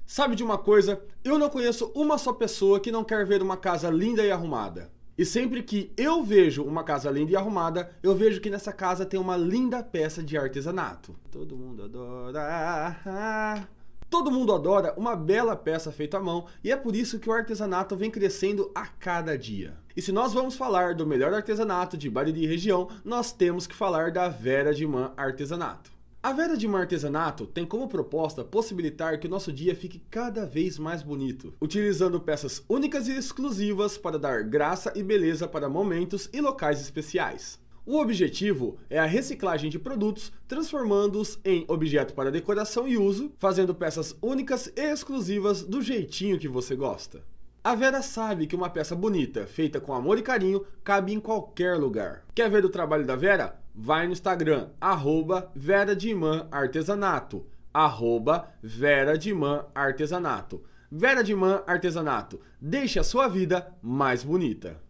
[0.05, 1.01] Sabe de uma coisa?
[1.23, 4.91] Eu não conheço uma só pessoa que não quer ver uma casa linda e arrumada.
[5.17, 9.07] E sempre que eu vejo uma casa linda e arrumada, eu vejo que nessa casa
[9.07, 11.17] tem uma linda peça de artesanato.
[11.31, 13.69] Todo mundo adora.
[14.09, 17.33] Todo mundo adora uma bela peça feita à mão e é por isso que o
[17.33, 19.75] artesanato vem crescendo a cada dia.
[19.97, 23.75] E se nós vamos falar do melhor artesanato de Bariri e região, nós temos que
[23.75, 25.91] falar da Vera de Man Artesanato.
[26.23, 30.45] A Vera de Man Artesanato tem como proposta possibilitar que o nosso dia fique cada
[30.45, 36.29] vez mais bonito, utilizando peças únicas e exclusivas para dar graça e beleza para momentos
[36.33, 37.59] e locais especiais.
[37.87, 43.73] O objetivo é a reciclagem de produtos, transformando-os em objeto para decoração e uso, fazendo
[43.73, 47.23] peças únicas e exclusivas do jeitinho que você gosta.
[47.63, 51.77] A Vera sabe que uma peça bonita, feita com amor e carinho, cabe em qualquer
[51.77, 52.25] lugar.
[52.35, 53.57] Quer ver o trabalho da Vera?
[53.73, 60.65] Vai no Instagram, arroba Vera Imã Artesanato, arroba Vera Imã Artesanato.
[60.91, 61.23] Vera
[61.65, 64.85] Artesanato, deixe a sua vida mais bonita.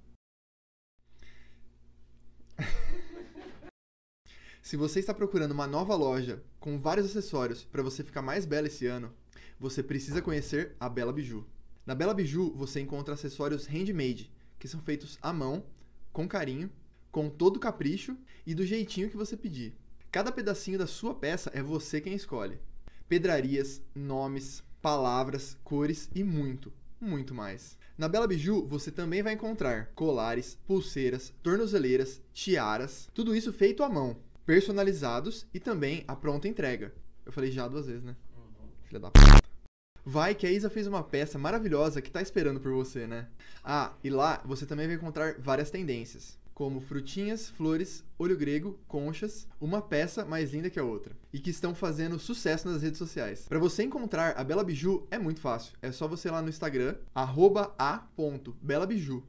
[4.67, 8.67] Se você está procurando uma nova loja com vários acessórios para você ficar mais bela
[8.67, 9.13] esse ano,
[9.61, 11.47] você precisa conhecer a Bela Biju.
[11.87, 14.29] Na Bela Biju você encontra acessórios handmade,
[14.59, 15.65] que são feitos à mão,
[16.13, 16.69] com carinho,
[17.13, 19.73] com todo capricho e do jeitinho que você pedir.
[20.11, 22.59] Cada pedacinho da sua peça é você quem escolhe.
[23.09, 27.79] Pedrarias, nomes, palavras, cores e muito, muito mais.
[27.97, 33.89] Na Bela Biju você também vai encontrar colares, pulseiras, tornozeleiras, tiaras, tudo isso feito à
[33.89, 36.95] mão personalizados e também a pronta entrega.
[37.27, 38.15] Eu falei já duas vezes, né?
[38.37, 38.69] Uhum.
[38.85, 39.19] Filha da p.
[40.05, 43.27] Vai que a Isa fez uma peça maravilhosa que tá esperando por você, né?
[43.65, 49.49] Ah, e lá você também vai encontrar várias tendências, como frutinhas, flores, olho grego, conchas,
[49.61, 53.47] uma peça mais linda que a outra, e que estão fazendo sucesso nas redes sociais.
[53.49, 55.77] Para você encontrar a Bela Biju é muito fácil.
[55.83, 59.25] É só você ir lá no Instagram, a.belabiju.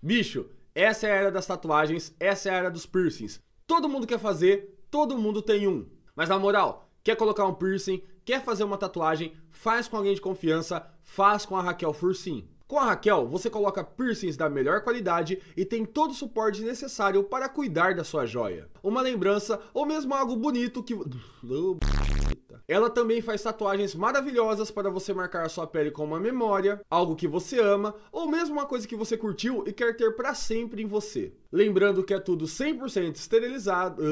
[0.00, 3.40] Bicho, essa é a era das tatuagens, essa é a era dos piercings.
[3.66, 5.90] Todo mundo quer fazer, todo mundo tem um.
[6.14, 10.20] Mas na moral, quer colocar um piercing, quer fazer uma tatuagem, faz com alguém de
[10.20, 12.48] confiança, faz com a Raquel Fursim.
[12.70, 17.24] Com a Raquel, você coloca piercings da melhor qualidade e tem todo o suporte necessário
[17.24, 18.68] para cuidar da sua joia.
[18.80, 20.94] Uma lembrança ou mesmo algo bonito que.
[22.50, 22.62] bonita.
[22.66, 27.14] Ela também faz tatuagens maravilhosas para você marcar a sua pele com uma memória, algo
[27.14, 30.82] que você ama, ou mesmo uma coisa que você curtiu e quer ter para sempre
[30.82, 31.32] em você.
[31.52, 34.02] Lembrando que é tudo 100% esterilizado.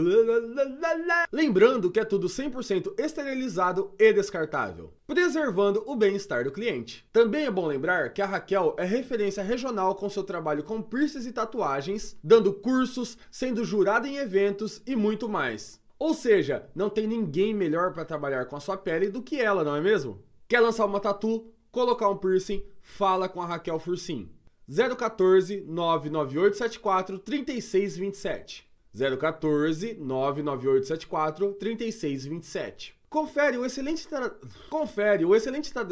[1.33, 7.07] Lembrando que é tudo 100% esterilizado e descartável, preservando o bem-estar do cliente.
[7.13, 11.27] Também é bom lembrar que a Raquel é referência regional com seu trabalho com piercings
[11.27, 15.81] e tatuagens, dando cursos, sendo jurada em eventos e muito mais.
[15.99, 19.65] Ou seja, não tem ninguém melhor para trabalhar com a sua pele do que ela,
[19.65, 20.23] não é mesmo?
[20.47, 22.65] Quer lançar uma tatu, colocar um piercing?
[22.81, 24.31] Fala com a Raquel Fursim.
[24.69, 28.69] 014 99874 3627.
[28.97, 32.99] 014 99874 3627.
[33.11, 34.31] Confere o excelente tra...
[34.69, 35.85] confere o excelente tra...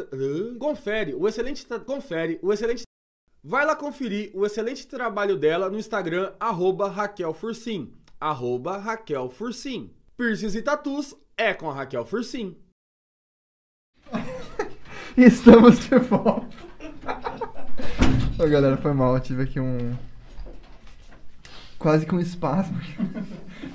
[0.59, 1.79] confere o excelente tra...
[1.79, 2.83] confere o excelente
[3.43, 9.91] Vai lá conferir o excelente trabalho dela no Instagram arroba Raquel Fursim, arroba Raquel Fursim.
[10.17, 12.57] Piercings e tatus é com a Raquel Fursim.
[15.17, 16.47] Estamos de volta.
[18.39, 19.15] Ô, galera, foi mal.
[19.15, 19.95] Eu tive aqui um.
[21.77, 22.79] Quase que um espasmo.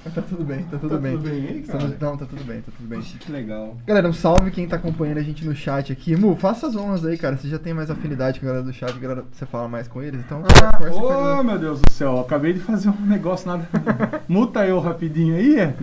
[0.02, 1.12] Tá tudo bem, tá tudo Tá bem.
[1.12, 1.96] tudo bem aí, Estamos- cara?
[2.00, 2.98] Não, tá tudo bem, tá tudo bem.
[2.98, 3.76] Poxa, que legal.
[3.86, 6.16] Galera, um salve quem tá acompanhando a gente no chat aqui.
[6.16, 7.36] Mu, faça as honras aí, cara.
[7.36, 10.02] Você já tem mais afinidade com a galera do chat, galera, você fala mais com
[10.02, 10.42] eles, então.
[10.42, 10.96] Ah, eles.
[10.96, 13.68] ô meu Deus do céu, acabei de fazer um negócio nada.
[14.26, 15.74] Muta eu rapidinho aí, é?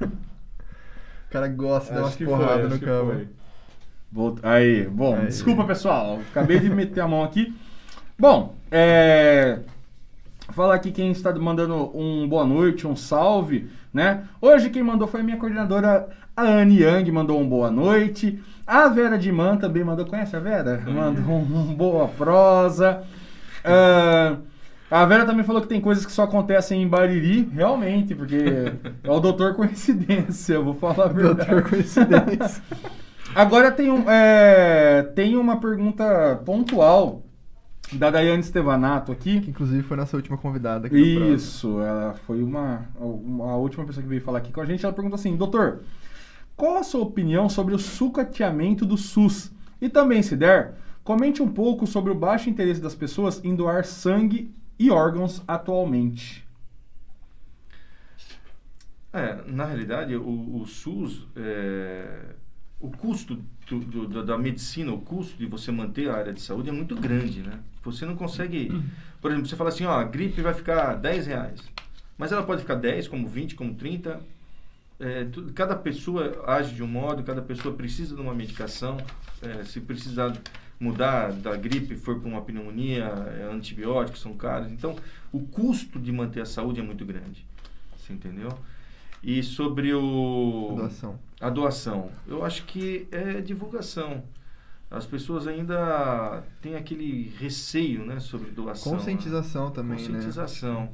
[0.00, 3.28] O cara gosta de dar umas porradas foi, no foi.
[4.10, 5.26] Volta- Aí, bom, Aí.
[5.26, 7.54] desculpa pessoal, acabei de meter a mão aqui.
[8.18, 9.58] Bom, é.
[10.50, 14.24] Falar aqui quem está mandando um boa noite, um salve, né?
[14.40, 18.42] Hoje quem mandou foi a minha coordenadora, a Anne Yang, mandou um boa noite.
[18.66, 20.82] A Vera de Man também mandou, conhece a Vera?
[20.86, 23.02] Mandou um, um boa prosa.
[23.64, 24.36] Ah,
[24.90, 28.36] a Vera também falou que tem coisas que só acontecem em Bariri, realmente, porque
[29.02, 31.50] é o doutor coincidência, eu vou falar a verdade.
[31.50, 32.62] Doutor coincidência.
[33.34, 37.22] Agora tem, um, é, tem uma pergunta pontual
[37.92, 39.40] da Daiane Stevanato aqui.
[39.40, 40.96] que inclusive foi nossa última convidada aqui.
[41.34, 44.84] Isso, ela foi uma, uma- a última pessoa que veio falar aqui com a gente.
[44.84, 45.82] Ela perguntou assim: Doutor,
[46.56, 49.52] qual a sua opinião sobre o sucateamento do SUS?
[49.80, 53.84] E também, se der, comente um pouco sobre o baixo interesse das pessoas em doar
[53.84, 56.42] sangue e órgãos atualmente.
[59.12, 62.34] É, na realidade, o, o SUS, é,
[62.80, 63.38] o custo
[63.68, 66.94] do- do- da- medicina, o custo de você manter a área de saúde é muito
[66.96, 67.58] grande, né?
[67.82, 68.70] Você não consegue...
[69.20, 71.60] Por exemplo, você fala assim, ó, a gripe vai ficar 10 reais.
[72.18, 74.20] Mas ela pode ficar 10, como 20, como 30.
[75.00, 78.96] É, tu- cada pessoa age de um modo, cada pessoa precisa de uma medicação.
[79.42, 80.36] É, se precisar
[80.78, 84.70] mudar da gripe, for para uma pneumonia, é, antibióticos são caros.
[84.70, 84.94] Então,
[85.32, 87.44] o custo de manter a saúde é muito grande.
[87.98, 88.50] Você entendeu?
[89.24, 90.74] E sobre o...
[90.76, 91.18] Doação.
[91.40, 92.10] A doação.
[92.26, 94.22] Eu acho que é divulgação.
[94.90, 98.92] As pessoas ainda têm aquele receio né, sobre doação.
[98.92, 98.98] né?
[98.98, 100.04] Conscientização também, né?
[100.04, 100.90] Conscientização.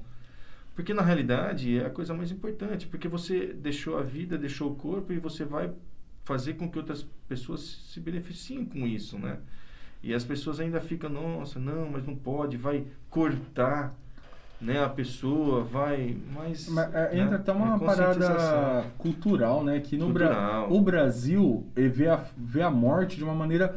[0.76, 2.86] Porque na realidade é a coisa mais importante.
[2.86, 5.72] Porque você deixou a vida, deixou o corpo e você vai
[6.24, 9.40] fazer com que outras pessoas se beneficiem com isso, né?
[10.02, 13.94] E as pessoas ainda ficam, nossa, não, mas não pode, vai cortar
[14.60, 16.16] né, a pessoa, vai.
[16.34, 16.68] Mas.
[16.68, 19.80] Mas, é, né, entra até uma é parada cultural, né?
[19.80, 23.74] Que no Bra o Brasil vê a, vê a morte de uma maneira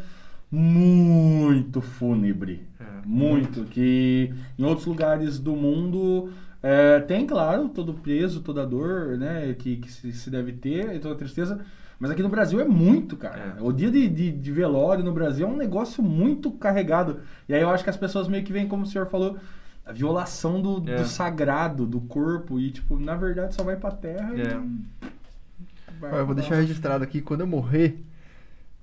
[0.51, 2.67] muito fúnebre.
[2.79, 2.83] É.
[3.05, 3.63] Muito.
[3.65, 6.31] Que em outros lugares do mundo
[6.61, 9.53] eh, tem, claro, todo o peso, toda a dor, né?
[9.57, 11.59] Que, que se, se deve ter, e toda a tristeza.
[11.99, 13.55] Mas aqui no Brasil é muito, cara.
[13.57, 13.61] É.
[13.61, 17.21] O dia de, de, de velório no Brasil é um negócio muito carregado.
[17.47, 19.37] E aí eu acho que as pessoas meio que veem, como o senhor falou,
[19.85, 20.95] a violação do, É.
[20.97, 22.59] do sagrado, do corpo.
[22.59, 24.55] E, tipo, na verdade só vai pra terra É.
[24.57, 25.09] e.
[25.99, 28.01] vai eu vou deixar registrado aqui, quando eu morrer,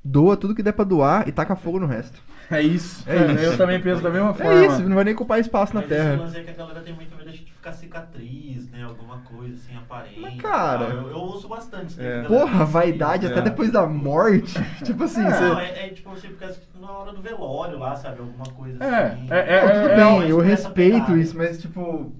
[0.04, 2.20] doa tudo que der pra doar e taca fogo no resto.
[2.50, 3.04] É isso.
[3.08, 3.44] É É isso.
[3.44, 4.52] Eu também penso da mesma forma.
[4.52, 6.16] É isso, não vai nem ocupar espaço na esse terra.
[6.16, 7.14] lance é que a galera tem muito
[7.60, 8.82] ficar cicatriz, né?
[8.84, 10.18] Alguma coisa assim, aparente.
[10.18, 11.96] Mas, cara- Eu, eu ouço bastante.
[11.98, 12.22] né, É.
[12.24, 14.54] Porra, vaidade até depois da morte.
[14.82, 15.44] tipo assim, É, você...
[15.44, 16.50] Não, é, é tipo você ficar
[16.80, 18.20] na hora do velório lá, sabe?
[18.20, 19.26] Alguma coisa É, assim.
[19.30, 21.18] é, é, Não, tudo é, bem, eu respeito pegada.
[21.18, 22.12] isso, mas tipo.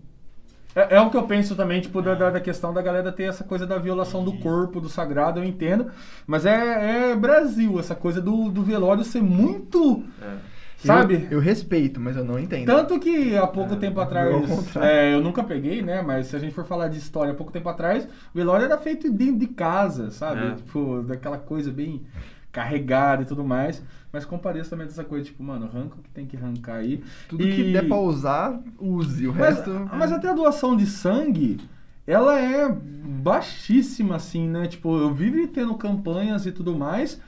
[0.75, 3.25] É, é o que eu penso também, tipo, da, da, da questão da galera ter
[3.25, 5.91] essa coisa da violação do corpo, do sagrado, eu entendo.
[6.27, 10.05] Mas é, é Brasil, essa coisa do, do velório ser muito.
[10.23, 10.50] É.
[10.87, 11.27] Sabe?
[11.31, 12.67] Eu, eu respeito, mas eu não entendo.
[12.67, 16.01] Tanto que há pouco É, tempo atrás, é, eu nunca peguei, né?
[16.03, 18.09] Mas se a gente for falar de história, há pouco tempo atrás, o
[18.39, 20.47] velório era feito dentro de casa, sabe?
[20.47, 20.55] É.
[20.55, 22.03] Tipo, daquela coisa bem
[22.51, 23.83] carregada e tudo mais.
[24.13, 27.03] Mas compareço também dessa coisa, tipo, mano, arranca o que tem que arrancar aí.
[27.29, 29.29] Tudo E- que der pra usar, use.
[29.29, 29.71] O Mas, resto.
[29.93, 31.61] mas até a doação de sangue,
[32.07, 34.67] ela é baixíssima, assim, né?
[34.67, 37.21] Tipo, eu vivo tendo campanhas e tudo mais.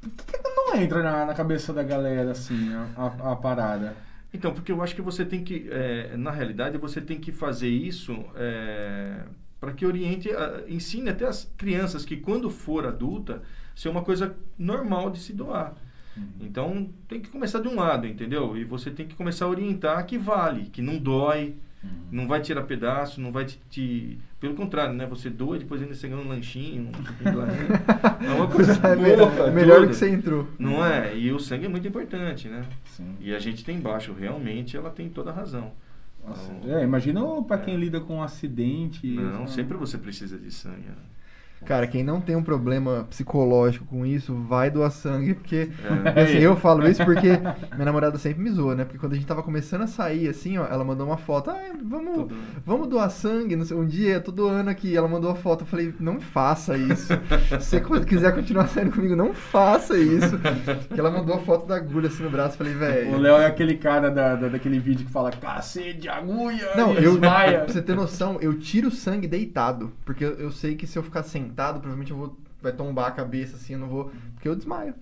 [0.00, 3.94] Por que, que não entra na, na cabeça da galera, assim, a, a- parada?
[4.32, 7.68] Então, porque eu acho que você tem que, é, na realidade, você tem que fazer
[7.68, 8.14] isso
[9.60, 13.42] para que oriente, a- ensine até as crianças que quando for adulta,
[13.74, 15.74] ser uma coisa normal de se doar.
[16.40, 18.56] Então, tem que começar de um lado, entendeu?
[18.56, 21.56] E você tem que começar a orientar que vale, que não dói,
[22.12, 23.58] não vai tirar pedaço, não vai te...
[23.70, 25.06] te- Pelo contrário, né?
[25.06, 26.92] Você doa e depois ainda você ganha um lanchinho, um.
[28.24, 30.46] É uma coisa É melhor, melhor que você entrou.
[30.58, 31.16] Não é?
[31.16, 32.64] E o sangue é muito importante, né?
[32.84, 33.14] Sim.
[33.20, 35.72] E a gente tem embaixo, realmente, ela tem toda a razão.
[36.26, 37.22] Nossa, Então, é, imagina
[37.58, 37.76] quem É.
[37.78, 39.06] lida com um acidente.
[39.06, 39.50] Não, sabe?
[39.52, 40.86] sempre você precisa de sangue.
[40.88, 40.94] né?
[41.66, 45.70] Cara, quem não tem um problema psicológico com isso, vai doar sangue, porque.
[46.14, 46.22] É.
[46.22, 47.28] Assim, eu falo isso porque
[47.74, 48.84] minha namorada sempre me zoa, né?
[48.84, 51.58] Porque quando a gente tava começando a sair, assim, ó, ela mandou uma foto, ah,
[51.84, 52.34] vamos, Tudo.
[52.64, 56.20] vamos doar sangue, um dia, todo ano aqui, ela mandou a foto, eu falei, não
[56.20, 57.12] faça isso.
[57.60, 60.38] Se você quiser continuar saindo comigo, não faça isso.
[60.92, 63.18] Que ela mandou a foto da agulha assim no braço, eu falei, O velho.
[63.18, 67.60] Léo é aquele cara da, da- daquele vídeo que fala cacete, agulha, Não, eu, desmaia.
[67.60, 69.92] pra você ter noção, eu tiro sangue deitado.
[70.04, 72.36] Porque eu, eu sei que se eu ficar sentado, provavelmente eu vou.
[72.62, 74.12] Vai tombar a cabeça assim, eu não vou.
[74.34, 74.94] Porque eu desmaio.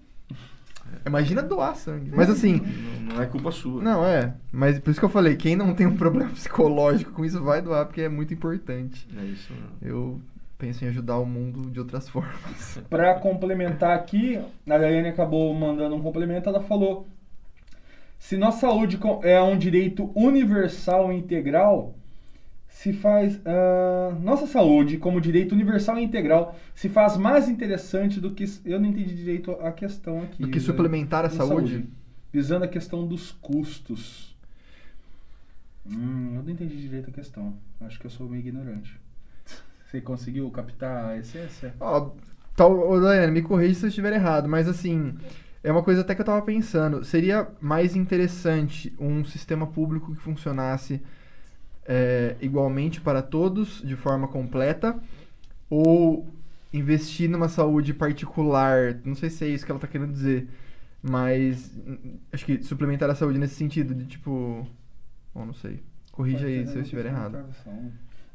[1.04, 2.10] Imagina doar sangue.
[2.14, 2.62] Mas assim,
[3.06, 3.82] Não, não é culpa sua.
[3.82, 4.32] não é.
[4.50, 7.60] Mas por isso que eu falei, quem não tem um problema psicológico com isso vai
[7.60, 9.06] doar, porque é muito importante.
[9.18, 9.52] É isso.
[9.52, 9.88] não.
[9.88, 10.20] Eu
[10.56, 12.80] penso em ajudar o mundo de outras formas.
[12.88, 17.06] Pra complementar aqui, a Daiane acabou mandando um complemento, ela falou:
[18.18, 21.94] se nossa saúde é um direito universal e integral,
[22.78, 23.40] se faz.
[23.44, 28.44] ah, nossa saúde, como direito universal e integral, se faz mais interessante do que.
[28.64, 30.42] Eu não entendi direito a questão aqui.
[30.42, 30.64] Do que né?
[30.64, 31.88] suplementar a Da saúde.
[32.32, 34.36] Visando a questão dos custos.
[35.84, 37.52] Hum, eu não entendi direito a questão.
[37.80, 38.96] Acho que eu sou meio ignorante.
[39.84, 41.74] Você conseguiu captar a essência?
[41.80, 42.12] Ó,
[42.54, 45.16] tal, ô Daiane, me corrija se eu estiver errado, mas assim,
[45.64, 47.02] é uma coisa até que eu tava pensando.
[47.04, 51.02] Seria mais interessante um sistema público que funcionasse
[51.88, 55.00] é, igualmente para todos, de forma completa,
[55.70, 56.28] ou
[56.72, 58.96] investir numa saúde particular?
[59.04, 60.46] Não sei se é isso que ela tá querendo dizer,
[61.02, 64.68] mas hum, acho que suplementar a saúde nesse sentido, de tipo.
[65.34, 65.82] Bom, não sei.
[66.12, 67.38] Corrija aí se eu estiver errado.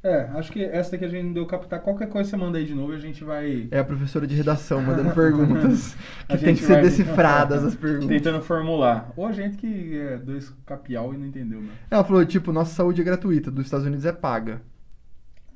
[0.04, 1.80] É, acho que essa daqui a gente não deu captar.
[1.80, 4.36] Qualquer coisa você manda aí de novo e a gente vai É a professora de
[4.36, 5.96] redação mandando perguntas
[6.28, 8.10] que tem que ser decifradas as perguntas.
[8.10, 9.14] tentando formular.
[9.16, 11.70] Ou a gente que é dois capial e não entendeu, né?
[11.90, 14.62] Ela falou, tipo, nossa saúde é gratuita, dos Estados Unidos é paga.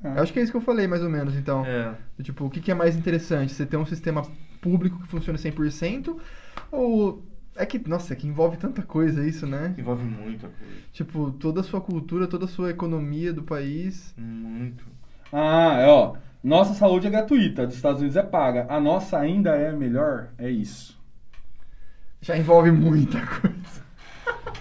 [0.01, 1.65] Ah, Eu acho que é isso que eu falei, mais ou menos, então.
[1.65, 1.93] É.
[2.23, 3.51] Tipo, o que, que é mais interessante?
[3.51, 4.21] Você ter um sistema
[4.61, 6.15] público que funcione 100%
[6.71, 7.25] ou...
[7.57, 9.73] É que, nossa, é que envolve tanta coisa isso, né?
[9.77, 10.73] Envolve muita coisa.
[10.93, 14.13] Tipo, toda a sua cultura, toda a sua economia do país.
[14.17, 14.85] Muito.
[15.31, 16.15] Ah, é, ó.
[16.43, 18.67] Nossa saúde é gratuita, dos Estados Unidos é paga.
[18.69, 20.29] A nossa ainda é melhor?
[20.37, 20.97] É isso.
[22.21, 23.87] Já envolve muita coisa.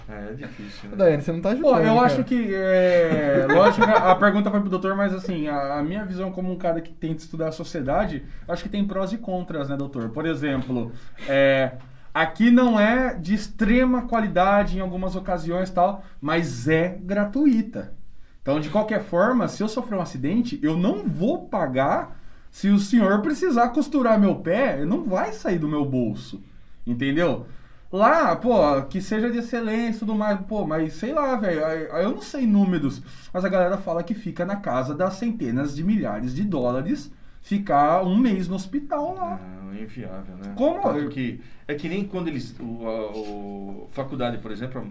[0.09, 0.97] É, é difícil, né?
[0.97, 1.73] Daiane, você não tá ajudando.
[1.73, 2.07] Pô, eu cara.
[2.07, 2.55] acho que.
[2.55, 6.31] É, lógico que a a pergunta foi pro doutor, mas assim, a, a minha visão
[6.31, 9.77] como um cara que tenta estudar a sociedade, acho que tem prós e contras, né,
[9.77, 10.11] doutor?
[10.11, 10.93] Por exemplo,
[11.29, 11.73] é,
[12.17, 17.93] aqui não é de extrema qualidade em algumas ocasiões tal, mas é gratuita.
[18.41, 22.19] Então, de qualquer forma, se eu sofrer um acidente, eu não vou pagar.
[22.51, 26.43] Se o senhor precisar costurar meu pé, não vai sair do meu bolso.
[26.87, 27.47] Entendeu?
[27.93, 32.13] Lá, pô, que seja de excelência e tudo mais, pô, mas sei lá, velho, eu
[32.13, 36.35] não sei números, mas a galera fala que fica na casa das centenas de milhares
[36.35, 37.13] de dólares
[37.47, 39.37] ficar um mês no hospital lá.
[39.63, 40.53] Não, é inviável, né?
[40.57, 40.83] Como?
[40.83, 42.55] Tanto que, é que nem quando eles.
[42.59, 44.85] O, a- o- faculdade, por exemplo,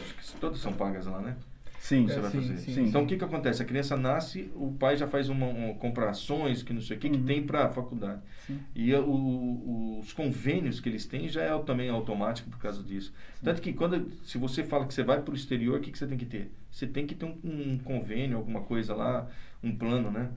[0.00, 1.36] acho que todas são pagas lá, né?
[1.78, 2.56] Sim, Você É, vai sim, fazer.
[2.58, 3.62] sim, então o que que acontece?
[3.62, 7.00] A criança nasce, o pai já faz uma, uma compra ações, que não sei o
[7.00, 7.24] que, que Uhum.
[7.24, 8.20] tem para a faculdade.
[8.46, 8.60] Sim.
[8.74, 13.12] E a- o- os convênios que eles têm já é também automático por causa disso.
[13.42, 15.98] Tanto que quando, se você fala que você vai para o exterior, o que, que
[15.98, 16.50] você tem que ter?
[16.70, 19.26] Você tem que ter um, um convênio, alguma coisa lá,
[19.62, 20.28] um plano, né?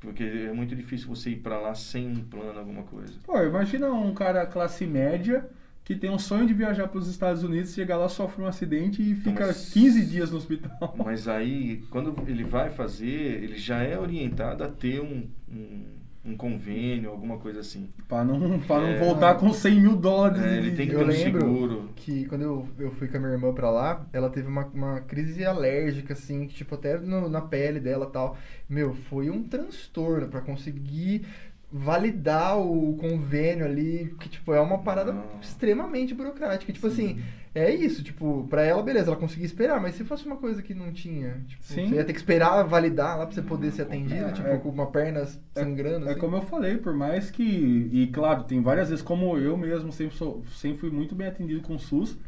[0.00, 3.12] Porque é muito difícil você ir para lá sem um plano, alguma coisa.
[3.24, 5.48] Pô, imagina um cara classe média
[5.84, 9.02] que tem um sonho de viajar para os Estados Unidos, chega lá, sofre um acidente
[9.02, 10.94] e fica mas- 15 dias no hospital.
[11.04, 15.84] Mas aí, quando ele vai fazer, ele já é orientado a ter um, um,
[16.24, 17.88] um convênio, alguma coisa assim.
[18.06, 18.98] Pra não, pra não É.
[18.98, 20.42] voltar com 100 mil dólares.
[20.42, 21.90] É, ele tem que Eu ter um seguro.
[21.96, 25.00] que quando eu, eu fui com a minha irmã pra lá, ela teve uma, uma
[25.00, 28.36] crise alérgica, assim, que, tipo, até no- na pele dela e tal.
[28.68, 31.24] Meu, foi um transtorno pra conseguir
[31.72, 35.24] validar o convênio ali, que, tipo, é uma parada Não.
[35.40, 36.72] extremamente burocrática.
[36.72, 37.20] Tipo assim,
[37.54, 40.74] é isso, tipo, pra ela, beleza, ela conseguia esperar, mas se fosse uma coisa que
[40.74, 41.88] não tinha, tipo, Sim.
[41.88, 44.48] você ia ter que esperar validar lá pra você poder Não, ser atendido, é, tipo,
[44.48, 45.24] é- com uma perna
[45.54, 46.06] sangrando.
[46.08, 46.20] É assim.
[46.20, 47.88] como eu falei, por mais que.
[47.92, 51.62] E claro, tem várias vezes, como eu mesmo sempre, sou, sempre fui muito bem atendido
[51.62, 52.18] com o SUS.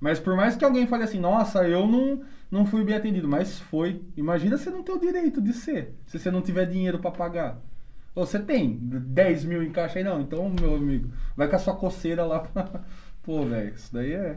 [0.00, 3.58] Mas por mais que alguém fale assim, nossa, eu não, não fui bem atendido, mas
[3.58, 4.00] foi.
[4.16, 7.60] Imagina você não ter o direito de ser, se você não tiver dinheiro pra pagar.
[8.18, 10.20] Você tem 10 mil em caixa aí, não.
[10.20, 12.42] Então, meu amigo, vai com a sua coceira lá.
[13.22, 14.36] Pô, velho, isso daí é.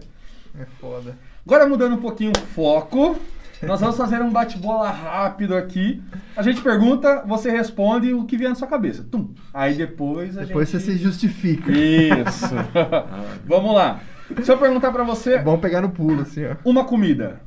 [0.59, 1.15] É foda.
[1.45, 3.17] Agora mudando um pouquinho o foco,
[3.63, 6.03] nós vamos fazer um bate-bola rápido aqui.
[6.35, 9.03] A gente pergunta, você responde o que vier na sua cabeça.
[9.03, 9.33] Tum.
[9.53, 10.83] Aí depois a Depois gente...
[10.83, 11.71] você se justifica.
[11.71, 12.53] Isso.
[13.47, 14.01] Vamos lá.
[14.43, 16.55] Se eu perguntar pra você É bom pegar no pulo, assim, ó.
[16.63, 17.41] uma comida.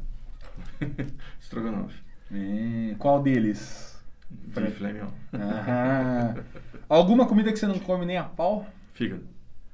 [1.40, 2.02] Estrogonofe.
[2.32, 3.93] É, qual deles?
[4.54, 5.08] De filé mignon.
[5.32, 6.34] Ah,
[6.88, 8.66] alguma comida que você não come nem a pau?
[8.92, 9.22] Fígado.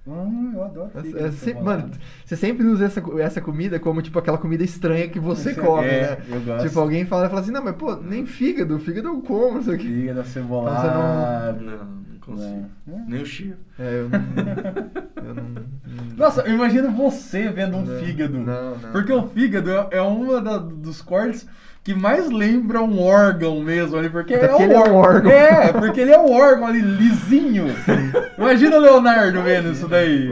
[0.07, 0.90] Hum, eu adoro.
[1.02, 1.90] Fígado é sempre- mano,
[2.24, 5.86] você sempre usa essa, essa comida como, tipo, aquela comida estranha que você Esse- come,
[5.86, 6.24] é, né?
[6.28, 6.66] eu gosto.
[6.66, 9.74] Tipo, alguém fala, fala assim, não, mas, pô, nem fígado, fígado eu como, não sei
[9.74, 9.85] o quê.
[9.86, 11.61] Fígado Então cebolado.
[11.65, 12.66] Não, não consigo.
[12.89, 12.93] É.
[13.07, 13.57] Nem o cheiro.
[13.78, 14.20] É, eu não...
[15.20, 15.44] Eu não...
[15.44, 18.39] não- Nossa, eu imagino você vendo um Não, fígado.
[18.39, 18.90] não, não.
[18.93, 21.47] Porque o fígado é, é uma da- dos cortes
[21.82, 25.31] que mais lembra um órgão mesmo ali, porque é, porque um ele é um órgão.
[25.32, 27.66] É, porque ele é um órgão ali lisinho.
[28.36, 30.28] Imagina o Leonardo vendo isso daí.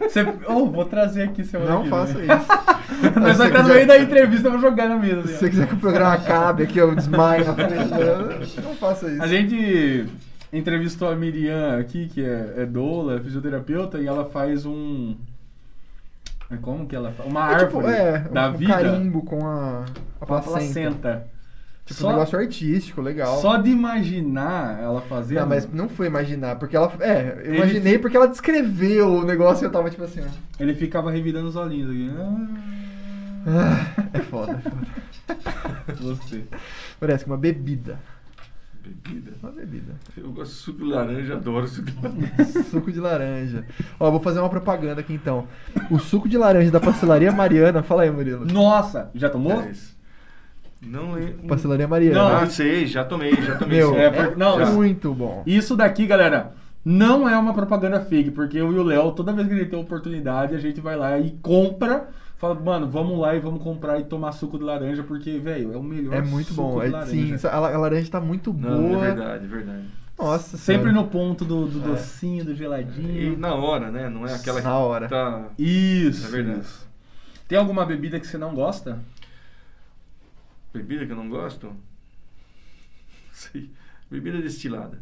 [0.00, 2.24] Você, oh, vou trazer aqui semana Não que faça vem.
[2.26, 2.46] isso.
[3.20, 5.26] Nós vai estar no meio da entrevista, eu vou jogar na mesa.
[5.26, 7.44] Se você quiser que o programa acabe aqui, eu desmaio
[8.62, 9.22] não faça isso.
[9.22, 10.06] A gente
[10.52, 15.16] entrevistou a Miriam aqui, que é, é doula, é fisioterapeuta, e ela faz um.
[16.50, 17.28] É Como que ela faz?
[17.28, 19.84] Uma É tipo, árvore é, da um vida carimbo com a,
[20.20, 20.50] a placenta.
[20.52, 21.26] placenta.
[21.84, 23.40] Tipo, Só- um negócio artístico, legal.
[23.40, 25.38] Só de imaginar ela fazendo.
[25.40, 26.92] Não, mas não foi imaginar, porque ela.
[26.98, 30.28] É, eu imaginei porque ela descreveu o negócio e eu tava tipo assim, ó.
[30.58, 32.10] Ele ficava revirando os olhinhos aqui.
[33.46, 35.96] Ah, é foda, é foda.
[36.02, 36.44] Gostei.
[36.98, 37.98] Parece que uma bebida.
[38.86, 39.32] Bebida.
[39.42, 39.94] Uma bebida.
[40.16, 42.62] Eu gosto de suco de laranja, adoro suco de laranja.
[42.70, 43.64] suco de laranja.
[43.98, 45.46] Ó, vou fazer uma propaganda aqui então.
[45.90, 47.82] O suco de laranja da Pastelaria Mariana.
[47.82, 48.44] Fala aí, Murilo.
[48.46, 49.56] Nossa, já tomou?
[49.56, 49.96] Mas
[50.80, 51.46] Não lembro.
[51.48, 52.18] Pastelaria Mariana.
[52.18, 53.78] Não, Ah, sei, já tomei, já tomei.
[53.78, 55.42] Meu, é porque- não, é isso- muito bom.
[55.46, 56.52] Isso daqui, galera,
[56.84, 59.70] não é uma propaganda fake, porque eu e o Léo, toda vez que a gente
[59.70, 62.08] tem oportunidade, a gente vai lá e compra.
[62.36, 65.76] Fala, mano, vamos lá e vamos comprar e tomar suco de laranja, porque, velho, é
[65.76, 66.80] o melhor É muito suco bom.
[66.80, 67.10] de É, laranja.
[67.38, 69.04] sim, a, a laranja tá muito Não, boa.
[69.06, 69.86] é verdade, é verdade.
[70.18, 71.86] Nossa Sempre no ponto do, do É.
[71.88, 73.38] docinho, do E geladinho.
[73.38, 74.08] na hora, né?
[74.08, 75.08] Não é aquela Na hora.
[75.08, 75.48] tá.
[75.58, 76.26] Isso.
[76.26, 76.60] É verdade.
[76.60, 76.86] isso.
[77.48, 78.98] Tem alguma bebida que você não gosta?
[80.74, 81.72] Bebida que eu não gosto?
[83.32, 83.70] Sei.
[84.10, 84.98] Bebida destilada.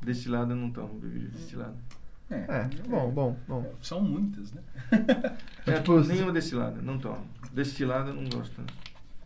[0.00, 1.74] Destilada eu não tomo, bebida destilada.
[2.30, 3.72] É, bom, bom, bom.
[3.82, 4.60] São muitas, né?
[5.66, 7.26] É, Tipo, nenhuma destilada, não tomo.
[7.52, 8.60] Destilada eu não gosto.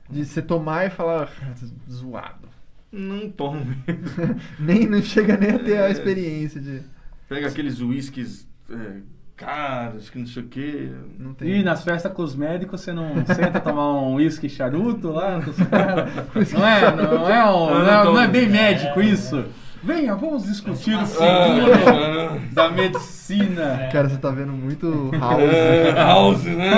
[0.08, 1.54] De você tomar e falar "Ah,
[1.90, 2.48] zoado.
[2.92, 4.40] Não tomo mesmo.
[4.58, 5.90] Nem não chega nem a ter a É.
[5.90, 6.82] experiência de.
[7.28, 9.00] Pega aqueles uísques é,
[9.36, 10.90] caros, que não sei o quê.
[11.18, 11.48] Não tem.
[11.60, 15.50] E nas festas com os médicos você não senta tomar um uísque charuto lá com
[15.50, 16.10] os caras?
[16.52, 19.44] Não é, não é, um, não, é, não é bem médico isso?
[19.82, 23.88] Venha, vamos discutir o futuro Ah, da medicina.
[23.92, 25.42] Cara, você tá vendo muito house.
[25.52, 26.72] É, house, né?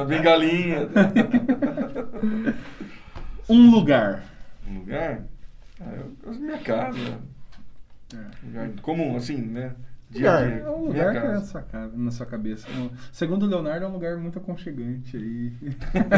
[0.00, 0.88] A bengalinha.
[3.48, 4.22] Um lugar.
[4.68, 5.22] Um lugar?
[5.80, 7.18] Ah, eu gosto da minha casa.
[8.44, 9.72] Lugar comum, assim, né?
[10.10, 10.48] Dia a Lugar.
[10.50, 10.62] dia.
[10.64, 12.66] É um lugar que é na sua, na sua cabeça.
[13.12, 15.52] Segundo o Leonardo, é um lugar muito aconchegante aí.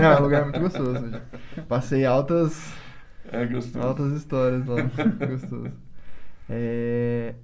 [0.01, 1.11] Não, é um lugar muito gostoso.
[1.67, 2.73] Passei altas,
[3.33, 3.85] É gostoso.
[3.87, 4.77] altas histórias lá.
[5.27, 5.73] gostoso.
[6.51, 7.35] É...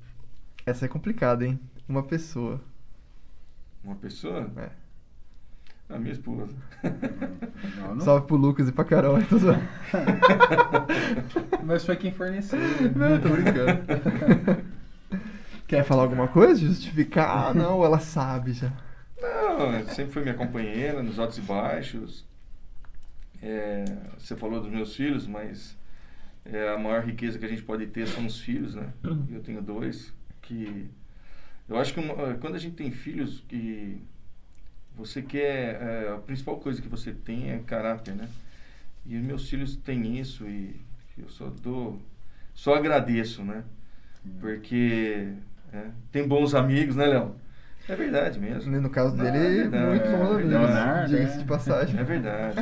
[0.66, 1.59] Essa é complicada, hein?
[1.89, 2.61] Uma pessoa.
[3.85, 4.51] Uma pessoa?
[4.57, 4.70] É.
[5.89, 6.53] A minha esposa.
[7.78, 9.19] Não, não- Salve pro Lucas e pra Carol.
[11.62, 12.59] Mas foi quem forneceu.
[12.97, 14.65] Não, tô brincando.
[15.69, 16.61] Quer falar alguma coisa?
[16.61, 17.51] Justificar?
[17.51, 18.73] Ah, não, ela sabe já.
[19.23, 22.24] Não, sempre foi minha companheira nos altos e baixos.
[23.41, 23.85] É,
[24.19, 25.77] você falou dos meus filhos, mas
[26.52, 28.93] é, a maior riqueza que a gente pode ter são os filhos, né?
[29.31, 30.12] Eu tenho dois
[30.43, 30.89] que
[31.68, 34.01] eu acho que uma- quando a gente tem filhos que
[34.94, 38.28] você quer é, a principal coisa que você tem é caráter, né?
[39.05, 40.74] E os meus filhos têm isso e
[41.18, 42.01] eu só dou,
[42.55, 43.64] só agradeço, né?
[44.40, 45.32] Porque
[45.73, 47.35] é, tem bons amigos, né, Léo?
[47.89, 48.81] É verdade mesmo.
[48.81, 50.51] No caso é dele, verdade, muito bons é amigos.
[50.51, 51.39] Leonardo, Diga-se é.
[51.39, 52.01] de passagem.
[52.01, 52.57] É verdade.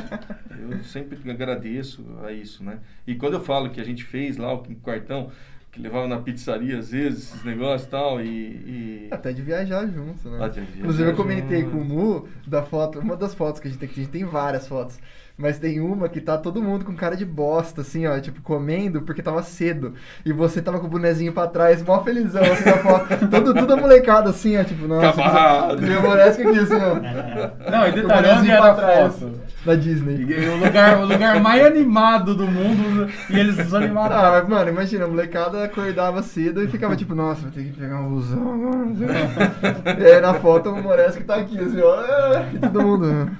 [0.59, 2.79] Eu sempre agradeço a isso, né?
[3.07, 5.31] E quando eu falo que a gente fez lá o quartão,
[5.71, 8.27] que levava na pizzaria às vezes, esses negócios e tal, e...
[8.27, 9.07] e...
[9.11, 10.37] Até de viajar junto, né?
[10.37, 11.71] Até de viajar Inclusive eu comentei junto.
[11.71, 14.11] com o Mu da foto, uma das fotos que a gente tem, que a gente
[14.11, 14.97] tem várias fotos.
[15.37, 19.01] Mas tem uma que tá todo mundo com cara de bosta, assim, ó, tipo, comendo
[19.01, 19.93] porque tava cedo.
[20.25, 23.27] E você tava com o bonezinho pra trás, mó felizão, assim, na foto.
[23.27, 25.09] Todo, tudo a molecada, assim, ó, tipo, nossa.
[25.09, 25.81] Acabado.
[25.81, 27.69] Me aborece aqui, assim, ó.
[27.69, 29.31] Não, e detalhe, onde era pra foto?
[29.65, 30.25] Da Disney.
[30.29, 34.15] E O lugar, o lugar mais animado do mundo e eles desanimaram.
[34.15, 37.73] Ah, mas, mano, imagina, a molecada acordava cedo e ficava tipo, nossa, vou ter que
[37.73, 38.77] pegar um busão agora.
[38.77, 41.99] não sei o e aí na foto o Moresco tá aqui, assim, ó.
[42.01, 43.31] é, E todo mundo.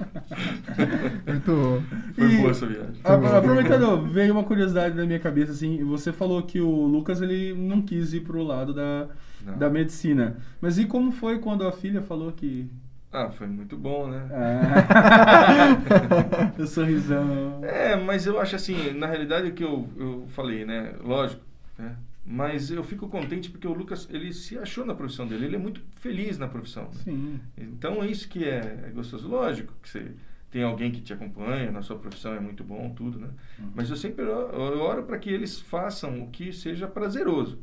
[1.28, 1.85] Muito bom.
[2.16, 2.94] Foi E- boa essa viagem.
[3.04, 7.82] Aproveitando, veio uma curiosidade na minha cabeça, assim, você falou que o Lucas, ele não
[7.82, 9.08] quis ir pro lado da,
[9.46, 9.58] Não.
[9.58, 10.38] da medicina.
[10.62, 12.70] Mas e como foi quando a filha falou que...
[13.12, 14.28] Ah, foi muito bom, né?
[14.34, 15.78] Ah,
[16.62, 17.62] o sorrisão...
[17.64, 20.94] É, mas eu acho assim, na realidade o que eu, eu falei, né?
[21.04, 21.42] Lógico,
[21.78, 21.96] né?
[22.28, 25.60] Mas eu fico contente porque o Lucas, ele se achou na profissão dele, ele é
[25.60, 26.86] muito feliz na profissão.
[26.86, 26.90] né?
[27.04, 27.40] Sim.
[27.58, 29.28] Então é isso que é, é gostoso.
[29.28, 30.08] Lógico que você
[30.56, 33.28] tem alguém que te acompanha na sua profissão, é muito bom, tudo, né?
[33.76, 37.60] Mas eu sempre oro, eu oro para que eles façam o que seja prazeroso,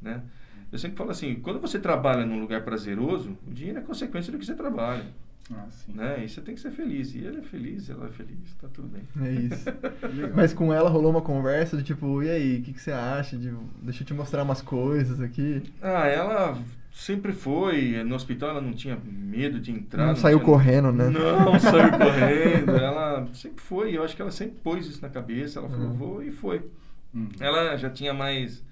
[0.00, 0.22] né?
[0.72, 4.38] Eu sempre falo assim, quando você trabalha num lugar prazeroso, o dinheiro é consequência do
[4.38, 5.04] que você trabalha,
[5.52, 5.92] Ah, sim.
[5.92, 6.24] né?
[6.24, 7.14] E você tem que ser feliz.
[7.14, 9.02] E ele é feliz, ela é feliz, tá tudo bem.
[9.26, 9.64] É isso.
[10.34, 13.36] Mas com ela rolou uma conversa do tipo, e aí, o que, que você acha?
[13.36, 13.52] De,
[13.82, 15.62] deixa eu te mostrar umas coisas aqui.
[15.82, 16.58] Ah, ela
[16.92, 18.02] sempre foi.
[18.04, 20.06] No hospital ela não tinha medo de entrar.
[20.06, 21.08] Não saiu tinha- correndo, né?
[21.10, 22.70] Não saiu correndo.
[22.76, 23.96] Ela sempre foi.
[23.96, 25.58] Eu acho que ela sempre pôs isso na cabeça.
[25.58, 25.94] Ela falou, Uhum.
[25.94, 26.62] vou e foi.
[27.14, 27.28] Hum.
[27.40, 28.64] Ela já tinha mais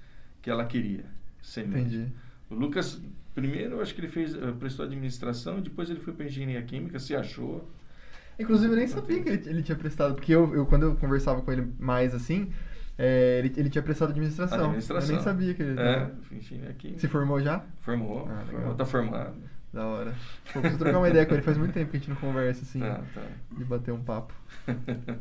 [0.42, 1.04] que ela queria.
[1.42, 1.80] Ser médica.
[1.96, 2.12] Entendi.
[2.50, 3.00] O Lucas,
[3.34, 6.98] primeiro, eu acho que ele fez, eh, prestou administração, depois ele foi para engenharia química,
[6.98, 7.68] se achou.
[8.38, 11.42] Inclusive, eu nem sabia que ele, ele tinha prestado, porque eu, eu, quando eu conversava
[11.42, 12.50] com ele mais assim,
[12.98, 14.58] é, ele, ele tinha prestado administração.
[14.64, 15.08] Administração.
[15.10, 17.00] Eu nem sabia que ele É, engenharia química.
[17.00, 17.62] se formou já.
[17.80, 18.46] Formou, Ah, legal.
[18.46, 19.50] formou, tá formado.
[19.72, 20.12] Da hora.
[20.52, 22.62] Pô, preciso trocar uma ideia com ele, faz muito tempo que a gente não conversa
[22.62, 23.20] assim, Tá, tá.
[23.56, 24.34] de bater um papo.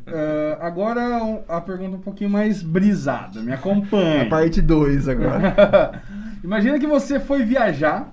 [0.08, 1.02] Ah, agora
[1.48, 3.42] a pergunta um pouquinho mais brisada.
[3.42, 4.24] Me acompanha.
[4.24, 6.02] A parte 2 agora.
[6.44, 8.12] Imagina que você foi viajar,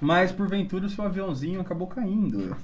[0.00, 2.56] mas porventura o seu aviãozinho acabou caindo.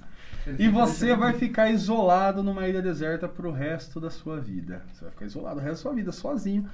[0.58, 4.82] E você vai ficar isolado numa ilha deserta pro resto da sua vida.
[4.92, 6.68] Você vai ficar isolado o resto da sua vida, sozinho.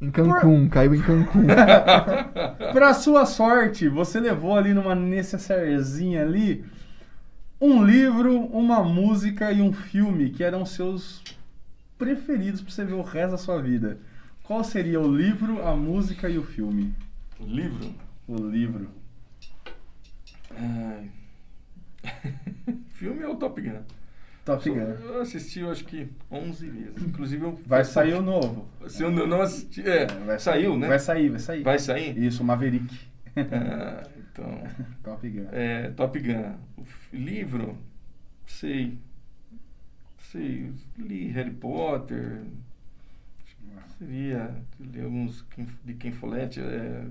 [0.00, 1.46] Em Cancún, caiu em Cancún.
[2.72, 6.64] Pra sua sorte, você levou ali numa necessairezinha ali
[7.60, 11.22] um livro, uma música e um filme que eram seus
[11.96, 13.98] preferidos pra você ver o resto da sua vida.
[14.42, 16.94] Qual seria o livro, a música e o filme?
[17.40, 17.94] Livro?
[18.28, 18.90] O livro.
[20.50, 21.10] Ai.
[22.96, 23.82] Filme é o Top Gun.
[24.42, 24.76] Top Gun.
[24.78, 27.02] Eu assisti, eu acho que 11 vezes.
[27.02, 28.66] Inclusive, eu Vai sair o novo.
[28.88, 29.86] Se eu não assisti.
[29.86, 30.88] É, vai saiu, né?
[30.88, 31.62] Vai sair, vai sair.
[31.62, 32.18] Vai sair?
[32.18, 32.98] Isso, Maverick.
[33.36, 34.62] Ah, então.
[35.04, 35.46] Top Gun.
[35.52, 36.54] É, Top Gun.
[36.78, 37.76] O livro,
[38.46, 38.96] sei.
[40.16, 40.72] Sei.
[40.96, 42.44] Li Harry Potter.
[43.98, 44.54] Seria.
[44.80, 45.44] Li alguns
[45.84, 46.60] de Ken Follett.
[46.60, 47.04] É,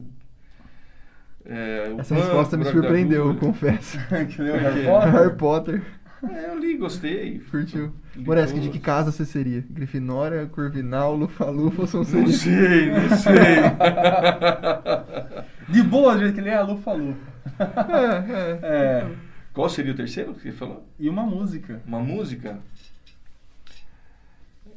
[1.46, 3.98] é, Essa resposta me surpreendeu, eu confesso.
[4.30, 4.86] que leu Harry É.
[4.92, 5.12] Potter?
[5.12, 5.82] Harry Potter,
[6.30, 7.40] É, eu li, gostei.
[7.52, 7.94] curtiu.
[8.16, 9.64] Moresco, de que casa você seria?
[9.70, 12.32] Grifinória, Corvinal, Lufa-Lufa ou Não Sonserina?
[12.32, 13.36] sei, não sei.
[15.70, 17.20] De boa, que ele é, Lufa Lufa.
[17.60, 18.60] É, é.
[18.64, 19.06] É.
[19.54, 20.86] Qual seria o terceiro que você falou?
[21.00, 21.82] E uma música.
[21.86, 22.58] Uma música?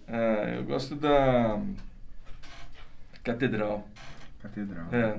[0.07, 1.59] Ah, eu gosto da
[3.24, 3.89] Catedral.
[4.43, 4.86] Catedral.
[4.93, 5.16] É.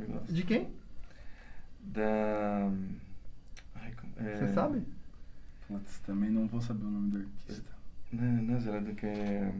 [0.00, 0.32] Eu gosto.
[0.32, 0.68] De quem?
[1.80, 2.70] Da.
[3.76, 4.36] Ai, como- é...
[4.36, 4.82] Você sabe?
[5.68, 7.70] Putz, também não vou saber o nome do artista.
[8.12, 9.52] Não, não é Zé do que é.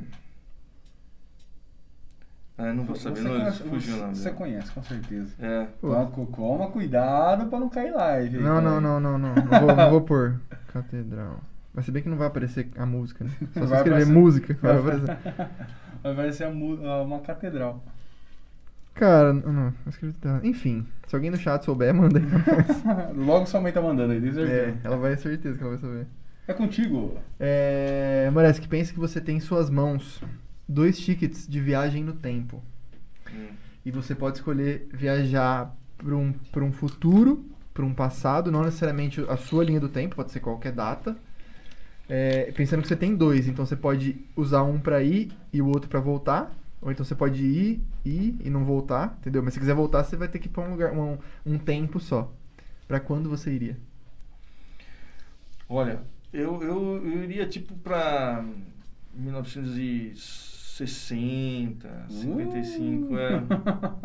[2.58, 4.14] Ah, eu não vou saber, Você não, conhece- fugiu o nome.
[4.16, 4.36] Você dela.
[4.36, 5.34] conhece, com certeza.
[5.38, 5.66] É.
[5.80, 6.26] Pô.
[6.34, 8.38] Toma, cuidado pra não cair live.
[8.38, 9.34] Não, não, não, não, não.
[9.34, 10.40] Não vou, não vou pôr.
[10.72, 11.40] Catedral.
[11.74, 13.30] Mas se bem que não vai aparecer a música, né?
[13.52, 14.58] Só se Vai escrever aparecer- música.
[14.62, 15.18] Vai aparecer.
[16.02, 17.84] Vai parecer a mu- a- uma catedral.
[18.96, 19.74] Cara, não, não.
[20.42, 23.16] Enfim, se alguém no chat souber, manda aí pra nós.
[23.16, 24.78] Logo sua mãe tá mandando aí, É, certeza.
[24.82, 26.06] ela vai certeza que ela vai saber.
[26.48, 27.14] É, contigo.
[27.38, 30.22] É, Moresque, pense que você tem em suas mãos
[30.68, 32.62] dois tickets de viagem no tempo.
[33.32, 33.48] Hum.
[33.84, 37.44] E você pode escolher viajar para um, pra um futuro,
[37.74, 41.16] para um passado, não necessariamente a sua linha do tempo, pode ser qualquer data.
[42.08, 45.66] É, pensando que você tem dois, então você pode usar um para ir e o
[45.66, 46.52] outro para voltar.
[46.86, 49.42] Ou então você pode ir, ir e não voltar, entendeu?
[49.42, 51.98] Mas se quiser voltar, você vai ter que ir pra um lugar, um, um tempo
[51.98, 52.32] só.
[52.86, 53.76] Pra quando você iria?
[55.68, 56.00] Olha,
[56.32, 58.44] eu, eu, eu iria tipo pra
[60.76, 63.42] 60, 55, é.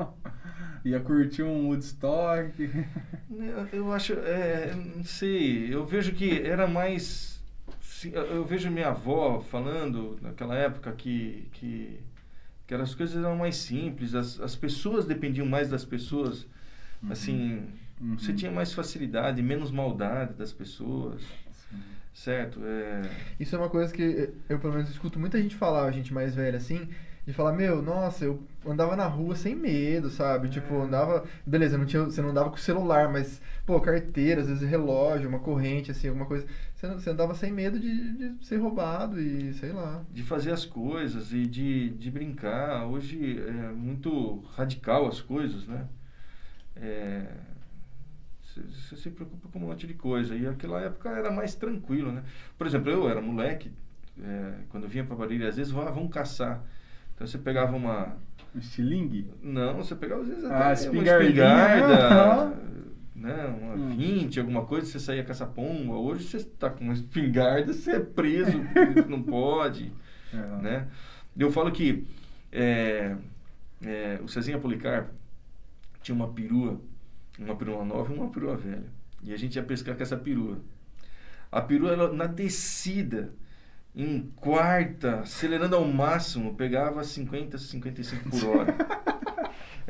[0.83, 2.51] Ia curtir um Woodstock.
[3.29, 7.39] Eu, eu acho, é, não sei, eu vejo que era mais.
[8.11, 11.99] Eu vejo minha avó falando naquela época que, que,
[12.77, 16.45] que as coisas eram mais simples, as, as pessoas dependiam mais das pessoas.
[17.10, 17.64] Assim,
[17.99, 18.18] Uhum.
[18.18, 21.22] você tinha mais facilidade, menos maldade das pessoas,
[22.14, 22.60] certo?
[22.64, 23.02] É,
[23.39, 26.57] Isso é uma coisa que eu, pelo menos, escuto muita gente falar, gente mais velha
[26.57, 26.88] assim,
[27.26, 30.49] de falar, meu, nossa, eu andava na rua sem medo, sabe?
[30.49, 31.23] Tipo, andava.
[31.45, 35.39] Beleza, não tinha, você não andava com celular, mas, pô, carteira, às vezes relógio, uma
[35.39, 36.45] corrente, assim, alguma coisa.
[36.81, 40.03] Você, andava sem medo de, de ser roubado e sei lá.
[40.11, 42.85] de fazer as coisas e de, de brincar.
[42.87, 45.85] Hoje é muito radical as coisas, né?
[46.75, 47.25] É,
[48.43, 50.35] Você se preocupa com um monte de coisa.
[50.35, 52.23] E aquela época era mais tranquilo, né?
[52.57, 53.71] Por exemplo, eu era moleque,
[54.21, 56.63] é, quando eu vinha para Barilha, às vezes, ah, vamos caçar.
[57.15, 58.17] Então você pegava uma...
[58.53, 59.31] Um estilingue?
[59.41, 62.53] Não, você pegava às vezes Ah, até uma espingarda,
[63.22, 63.45] né?
[63.45, 63.95] Uma Hum.
[63.95, 65.93] 20, alguma coisa, você saía caçar pomba.
[65.93, 68.57] Hoje você está com uma espingarda, você é preso,
[69.07, 69.91] não pode
[70.34, 70.38] É.
[70.61, 70.88] né?
[71.38, 72.06] Eu falo que
[72.52, 73.15] é,
[73.85, 75.10] é, o Cezinha Policarpo
[76.02, 76.81] tinha uma perua,
[77.39, 78.84] uma perua nova e uma perua velha.
[79.23, 80.60] E a gente ia pescar com essa perua.
[81.52, 83.34] A perua, ela, na descida,
[83.95, 88.76] em quarta, acelerando ao máximo, pegava 50, 55 por hora.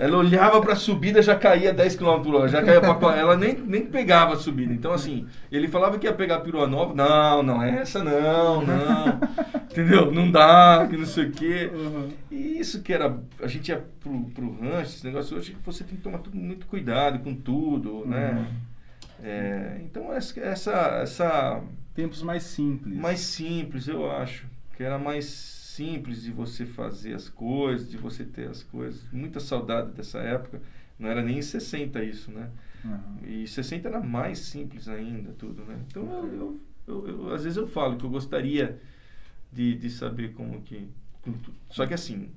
[0.02, 3.38] Ela olhava para a subida, já caía 10 km por hora, já caía pra, ela
[3.38, 4.74] nem, nem pegava a subida.
[4.74, 6.96] Então, assim, ele falava que ia pegar a perua nova.
[6.96, 9.20] Não, não é essa não, não.
[9.70, 10.12] Entendeu?
[10.12, 11.70] Não dá, que não sei o quê.
[11.72, 12.10] Uhum.
[12.32, 13.16] E isso que era.
[13.44, 16.66] A gente ia pro, pro rancho, esse negócio hoje, você tem que tomar tudo, muito
[16.66, 18.44] cuidado com tudo, né?
[19.24, 20.72] É, então, essa,
[21.04, 21.62] essa
[21.94, 22.98] Tempos mais simples.
[22.98, 24.48] mais simples, eu acho.
[24.76, 29.02] Que era mais simples de você fazer as coisas, de você ter as coisas.
[29.12, 30.62] Muita saudade dessa época.
[31.00, 32.50] Não era nem em 60 isso, né?
[32.86, 33.18] Uhum.
[33.28, 35.80] E 60 era mais simples ainda, tudo, né?
[35.88, 38.80] Então, eu, eu, eu- às vezes eu falo que eu gostaria
[39.52, 40.88] de, de saber como que...
[41.70, 42.30] Só que assim,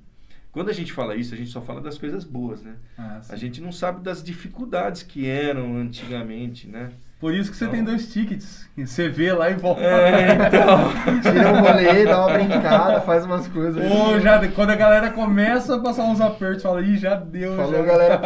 [0.51, 2.75] quando a gente fala isso, a gente só fala das coisas boas, né?
[2.97, 6.91] Ah, A gente não sabe das dificuldades que eram antigamente, né?
[7.25, 8.69] Por isso que você Então- tem dois tickets.
[8.77, 9.81] Você vê lá e volta.
[9.81, 10.91] É, então...
[11.23, 13.83] Tira um rolê, dá uma brincada, faz umas coisas.
[13.91, 17.55] Ou já, quando a galera começa a passar uns apertos, fala, ih, já deu.
[17.55, 17.81] Falou, já.
[17.81, 18.21] galera.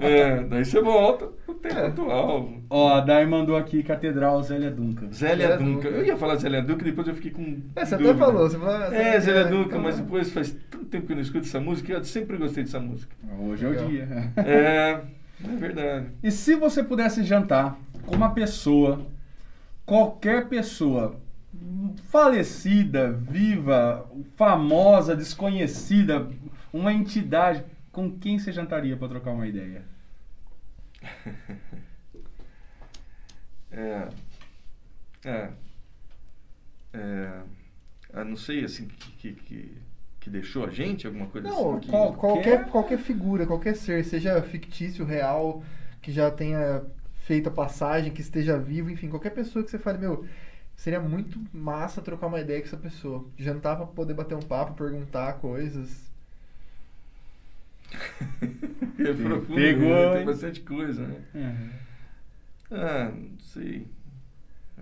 [0.00, 2.48] É, daí você volta pro tempo atual.
[2.70, 5.12] Ó, a Dai mandou aqui Catedral Zélia Duncan.
[5.12, 5.88] Zélia Zélia Dunca.
[5.90, 5.98] Dunca.
[5.98, 7.58] Eu ia falar Zélia Dunca, depois eu fiquei com.
[7.76, 8.10] É, você dúvida.
[8.14, 8.74] até falou, você falou.
[8.94, 11.60] É, você- Zélia Dunca, então- mas depois faz tanto tempo que eu não escuto essa
[11.60, 13.14] música, eu sempre gostei dessa música.
[13.38, 14.08] Hoje é o dia.
[14.38, 15.00] É,
[15.44, 16.06] é verdade.
[16.22, 17.76] E se você pudesse jantar
[18.14, 19.06] uma pessoa,
[19.86, 21.20] qualquer pessoa,
[22.08, 26.28] falecida, viva, famosa, desconhecida,
[26.72, 29.84] uma entidade, com quem você jantaria para trocar uma ideia?
[33.72, 34.08] É.
[35.24, 35.48] É.
[36.92, 37.40] É.
[38.12, 39.76] ah, não sei, assim, que, que,
[40.20, 41.86] que, deixou a gente, alguma coisa Não, assim.
[41.88, 45.62] qual- qualquer, qualquer- qualquer figura, qualquer ser, seja fictício, real,
[46.02, 46.82] que já tenha
[47.30, 50.26] feito a passagem, que esteja vivo, enfim, qualquer pessoa que você fale, meu,
[50.74, 53.24] seria muito massa trocar uma ideia com essa pessoa.
[53.38, 56.10] Jantar pra poder bater um papo, perguntar coisas.
[58.98, 60.16] é profundo, Pegou, né?
[60.16, 61.22] Tem bastante coisa, né?
[61.32, 61.70] Uhum.
[62.72, 63.86] Ah, não sei.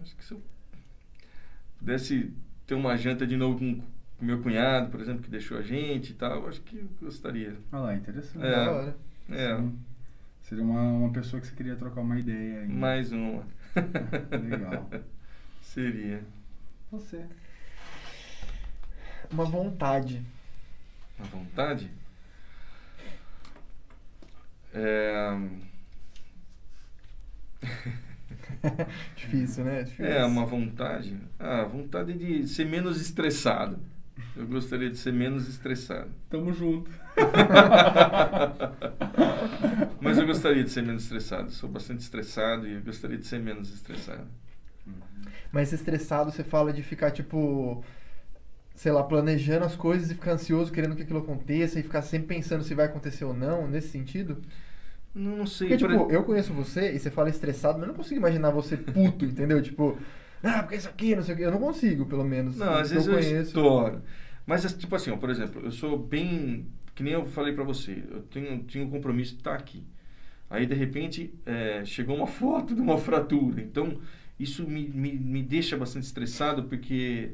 [0.00, 0.40] Acho que se eu
[1.78, 2.32] pudesse
[2.66, 3.82] ter uma janta de novo com
[4.18, 7.58] meu cunhado, por exemplo, que deixou a gente e tal, eu acho que eu gostaria.
[7.70, 8.42] Olha lá, interessante.
[8.42, 8.50] É.
[8.50, 8.96] Da hora.
[9.28, 9.78] É, Sim.
[10.48, 12.68] Seria uma, uma pessoa que você queria trocar uma ideia aí.
[12.68, 13.46] mais uma.
[14.30, 14.88] Legal.
[15.60, 16.24] Seria.
[16.90, 17.22] Você.
[19.30, 20.22] Uma vontade.
[21.20, 21.90] À vontade?
[24.72, 25.38] É...
[29.14, 29.82] Difícil, né?
[29.82, 30.06] Difícil.
[30.06, 31.14] é, uma vontade.
[31.38, 33.78] Ah, vontade de ser menos estressado.
[34.36, 36.10] Eu gostaria de ser menos estressado.
[36.30, 36.90] Tamo junto.
[40.00, 41.50] Mas eu gostaria de ser menos estressado.
[41.50, 44.26] Sou bastante estressado e eu gostaria de ser menos estressado.
[45.52, 47.82] Mas estressado, você fala de ficar, tipo,
[48.74, 52.28] sei lá, planejando as coisas e ficar ansioso querendo que aquilo aconteça e ficar sempre
[52.36, 54.38] pensando se vai acontecer ou não, nesse sentido?
[55.14, 55.68] Não, não sei.
[55.68, 58.20] Porque, por tipo, ex- eu conheço você e você fala estressado, mas eu não consigo
[58.20, 59.60] imaginar você puto, entendeu?
[59.62, 59.98] Tipo,
[60.42, 61.44] ah, porque isso aqui, não sei o quê.
[61.44, 62.56] Eu não consigo, pelo menos.
[62.56, 63.48] Não, às vezes eu, conheço.
[63.48, 64.02] estouro.
[64.46, 66.66] Mas, assim, tipo assim, ó, por exemplo, eu sou bem.
[66.94, 69.84] Que nem eu falei pra você, eu tenho, tinha um compromisso de estar aqui.
[70.50, 73.60] Aí, de repente, é, chegou uma foto de uma fratura.
[73.60, 74.00] Então,
[74.38, 77.32] isso me, me, me deixa bastante estressado, porque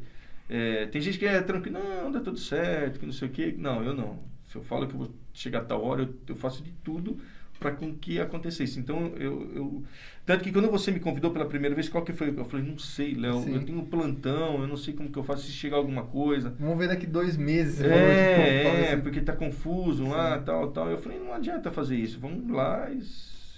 [0.49, 3.55] É, tem gente que é tranquilo, não, dá tudo certo, que não sei o quê.
[3.59, 4.21] Não, eu não.
[4.49, 7.19] Se eu falo que eu vou chegar a tal hora, eu, eu faço de tudo
[7.59, 8.79] para com que acontecesse.
[8.79, 9.85] Então, eu, eu...
[10.27, 12.29] Tanto que quando você me convidou pela primeira vez, qual que foi?
[12.29, 15.23] Eu falei, não sei, Léo, eu tenho um plantão, eu não sei como que eu
[15.23, 16.55] faço se chegar alguma coisa.
[16.59, 17.83] Vamos ver daqui dois meses.
[17.83, 20.45] É, é, assim, porque tá confuso lá, Sim.
[20.45, 20.91] tal, tal.
[20.91, 23.03] Eu falei, não adianta fazer isso, vamos lá e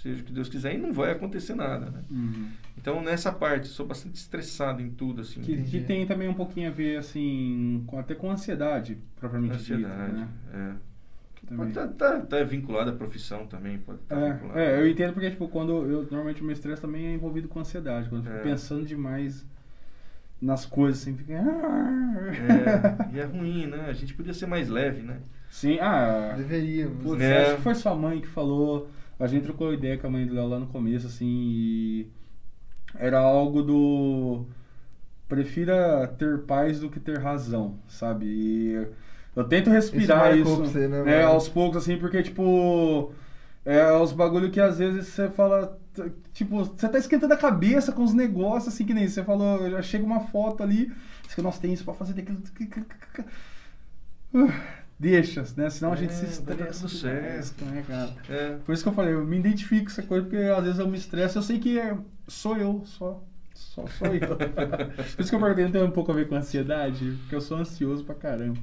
[0.01, 2.03] seja o que Deus quiser e não vai acontecer nada, né?
[2.11, 2.49] Uhum.
[2.77, 5.41] Então, nessa parte, sou bastante estressado em tudo, assim.
[5.41, 9.73] Que, que tem também um pouquinho a ver, assim, com, até com ansiedade, propriamente dita,
[9.73, 10.27] Ansiedade, né?
[10.53, 10.86] é.
[11.47, 11.71] Também.
[11.71, 14.59] Pode tá, tá, tá vinculado à profissão também, pode estar vinculado.
[14.59, 17.47] É, é, eu entendo porque, tipo, quando eu, normalmente o meu estresse também é envolvido
[17.47, 18.51] com ansiedade, quando eu fico É.
[18.51, 19.45] pensando demais
[20.41, 21.33] nas coisas, assim, fica...
[21.33, 21.39] É,
[23.15, 23.85] e é ruim, né?
[23.87, 25.19] A gente podia ser mais leve, né?
[25.49, 27.01] Sim, ah, Deveríamos.
[27.03, 27.41] Putz, É.
[27.47, 28.89] acho que foi sua mãe que falou.
[29.19, 32.07] A gente trocou ideia com a mãe do Léo lá no começo, assim, e
[32.95, 34.45] era algo do.
[35.27, 38.25] Prefira ter paz do que ter razão, sabe?
[38.27, 38.87] E
[39.37, 43.13] eu tento respirar Isso isso, você, né, né, aos poucos, assim, porque, tipo.
[43.65, 45.77] É os bagulho que às vezes você fala.
[46.33, 49.81] Tipo, você tá esquentando a cabeça com os negócios, assim, que nem você falou, já
[49.81, 50.85] chega uma foto ali,
[51.23, 52.41] você fica, nossa, tem isso pra fazer, tem aquilo.
[54.33, 54.51] Uh,
[54.99, 55.69] Deixa, né?
[55.69, 56.87] Senão a gente É, se dar estressa.
[56.87, 57.65] tudo certo.
[57.65, 58.15] né, cara?
[58.29, 58.57] É.
[58.65, 60.87] Por isso que eu falei, eu me identifico com essa coisa, porque às vezes eu
[60.87, 61.95] me estresso, eu sei que é,
[62.27, 63.23] sou eu, só.
[63.53, 64.35] Só sou eu.
[64.37, 67.57] Por isso que eu perguntei, tem um pouco a ver com ansiedade, porque eu sou
[67.57, 68.59] ansioso pra caramba.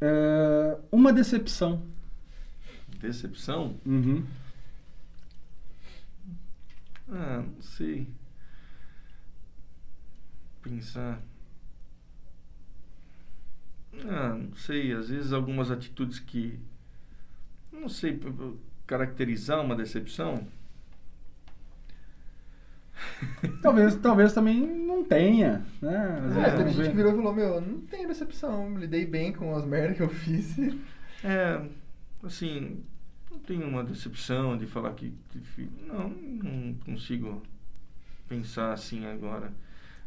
[0.00, 1.82] É, uma decepção.
[3.00, 3.78] Decepção?
[3.86, 4.24] Uhum.
[7.10, 8.06] Ah, não sei.
[10.62, 11.20] Pensar.
[14.06, 14.92] Ah, não sei.
[14.92, 16.58] Às vezes algumas atitudes que.
[17.72, 18.20] Não sei
[18.86, 20.46] caracterizar uma decepção.
[23.62, 26.22] Talvez, talvez também não tenha, né?
[26.26, 29.32] Às É, teve não gente que virou e falou, meu, não tem decepção, lidei bem
[29.32, 30.56] com as merdas que eu fiz.
[31.24, 31.60] É,
[32.22, 32.82] assim,
[33.30, 35.12] não tenho uma decepção de falar que,
[35.86, 37.42] não, não consigo
[38.28, 39.52] pensar assim agora.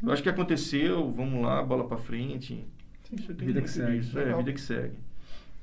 [0.02, 2.64] Eu acho que aconteceu, vamos lá, bola pra frente.
[3.12, 3.98] Isso Vida que segue.
[4.00, 4.38] disso, É, Legal.
[4.38, 4.96] vida que segue.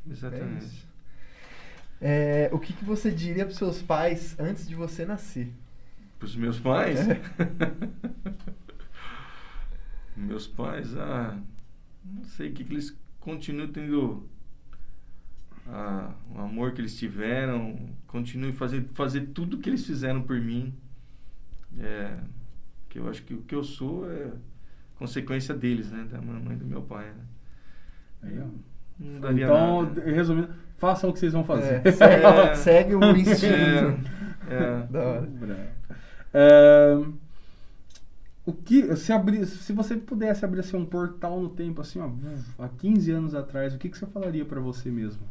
[0.08, 0.66] É Exatamente.
[0.66, 0.88] isso.
[2.02, 5.52] É, o que, que você diria pros seus pais antes de você nascer?
[6.20, 7.00] Pros meus pais?
[7.08, 7.20] É.
[10.16, 11.38] meus pais, ah,
[12.04, 14.28] não sei, que, que eles continuem tendo
[15.68, 20.74] ah, o amor que eles tiveram, continuem fazer, fazer tudo que eles fizeram por mim.
[21.78, 22.18] É,
[22.90, 24.32] que eu acho que o que eu sou é
[24.96, 26.06] consequência deles, né?
[26.12, 27.06] Da mamãe e do meu pai.
[27.06, 27.24] Né?
[28.30, 28.50] Legal.
[29.00, 30.02] Não daria Então, nada.
[30.02, 31.82] resumindo, façam o que vocês vão fazer.
[31.86, 32.56] É, segue, É.
[32.56, 34.10] segue o instinto.
[34.50, 34.88] É, é.
[34.92, 35.80] Da hora.
[38.46, 42.10] O que se abrir, se você pudesse abrir assim, um portal no tempo assim, ó,
[42.58, 45.22] há 15 anos atrás, o que, que você falaria pra você mesmo?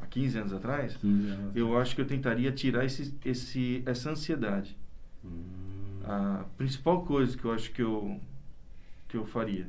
[0.00, 1.56] Há 15 anos atrás, 15 anos.
[1.56, 4.76] eu acho que eu tentaria tirar esse, esse, essa ansiedade.
[5.24, 8.20] Hum, A principal coisa que eu acho que eu,
[9.08, 9.66] que eu faria.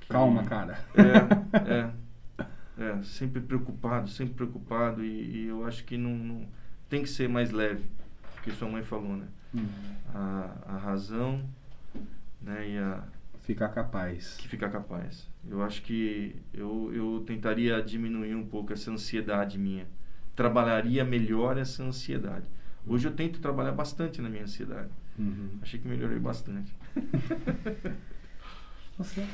[0.00, 0.78] Que- Calma, cara.
[0.94, 1.90] É, é.
[2.76, 5.04] É, sempre preocupado, sempre preocupado.
[5.04, 6.46] E, e eu acho que não, não-
[6.88, 7.84] tem que ser mais leve,
[8.44, 9.26] que sua mãe falou, né?
[9.54, 9.66] Hum,
[10.14, 11.42] A, a razão
[12.40, 13.02] né, e a,
[13.40, 14.36] Ficar capaz.
[14.38, 15.28] que fica capaz.
[15.46, 19.86] Eu acho que eu, eu tentaria diminuir um pouco essa ansiedade minha.
[20.34, 22.46] Trabalharia melhor essa ansiedade.
[22.86, 24.88] Hoje eu tento trabalhar bastante na minha ansiedade.
[25.18, 25.58] Uhum.
[25.60, 26.74] Achei que melhorei bastante.
[28.96, 29.26] Você?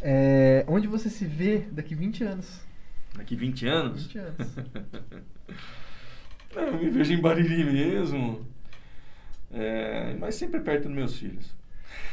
[0.00, 2.60] É, onde você se vê daqui 20 anos?
[3.16, 4.36] Daqui 20 anos, 20 anos.
[6.54, 8.40] eu me vejo em Bariri mesmo.
[9.52, 11.54] É, mas sempre perto dos meus filhos.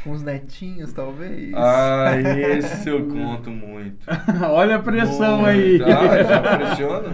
[0.04, 1.54] Com os netinhos, talvez?
[1.54, 3.98] Ah, esse eu conto muito.
[4.50, 5.48] Olha a pressão Muito.
[5.50, 5.80] aí.
[5.84, 7.10] Ah, já pressiona.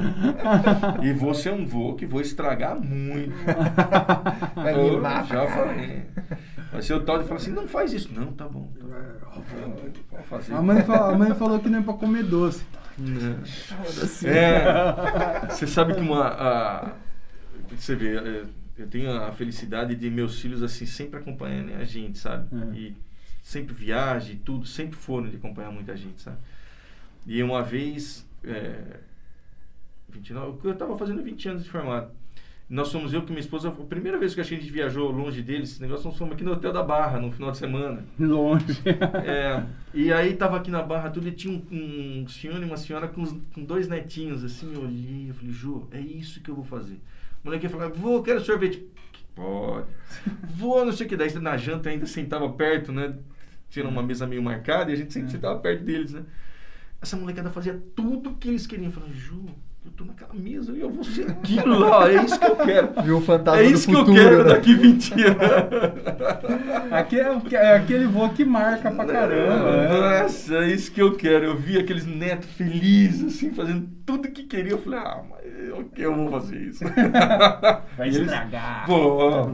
[1.04, 3.34] E vou ser um vô que vou estragar muito.
[4.56, 6.04] Vai Eu já falei.
[6.72, 8.10] Vai ser o tal de falar assim, não faz isso.
[8.14, 8.68] Não, tá bom.
[8.80, 8.86] Tá
[9.68, 10.24] bom.
[10.24, 10.54] Fazer.
[10.54, 12.66] A mãe, falou, a mãe falou que não é pra comer doce.
[12.98, 13.38] Não.
[14.30, 16.28] É, você sabe que uma.
[16.28, 16.92] a-
[17.70, 18.46] você vê, é,
[18.78, 22.48] eu tenho a felicidade de meus filhos assim sempre acompanharem a gente, sabe?
[22.56, 22.76] É.
[22.78, 22.96] E
[23.44, 26.38] sempre viagem, tudo, sempre foram de acompanhar muita gente, sabe?
[27.26, 29.00] E uma vez, é,
[30.10, 32.12] 29, eu estava fazendo 20 anos de formado.
[32.68, 35.74] Nós fomos eu com minha esposa, a primeira vez que a gente viajou longe deles,
[35.74, 38.04] esse negócio, nós fomos aqui no Hotel da Barra, no final de semana.
[38.20, 38.66] Longe.
[39.24, 39.64] É,
[39.94, 43.08] e aí tava aqui na barra tudo e tinha um, um senhor e uma senhora
[43.08, 46.56] com, os- com dois netinhos, assim, eu olhei, eu falei, Ju, é isso que eu
[46.56, 47.00] vou fazer.
[47.46, 48.90] O moleque falou, vou, quero sorvete.
[49.36, 49.86] Pode.
[50.58, 53.16] Vou, não sei o que, daí na janta ainda sentava perto, né?
[53.70, 56.24] Tinha uma mesa meio marcada e a gente sempre sentava perto deles, né?
[57.00, 58.88] Essa molecada fazia tudo o que eles queriam.
[58.88, 59.46] Eu falava, Ju,
[59.86, 62.90] eu tô naquela mesa e eu vou ser aquilo lá, é isso que eu quero.
[63.04, 64.50] Viu o fantasma É do isso futuro, que eu quero né?
[64.50, 65.38] daqui 20 anos.
[66.92, 69.72] Aquele, é aquele voo que marca pra caramba.
[69.88, 70.22] né?
[70.24, 71.46] Nossa, é isso que eu quero.
[71.46, 74.72] Eu vi aqueles netos felizes, assim, fazendo tudo que queria.
[74.74, 76.84] Eu falei, ah, mas eu, eu vou fazer isso.
[77.98, 78.86] Vai E eles- estragar.
[78.86, 79.50] Pô,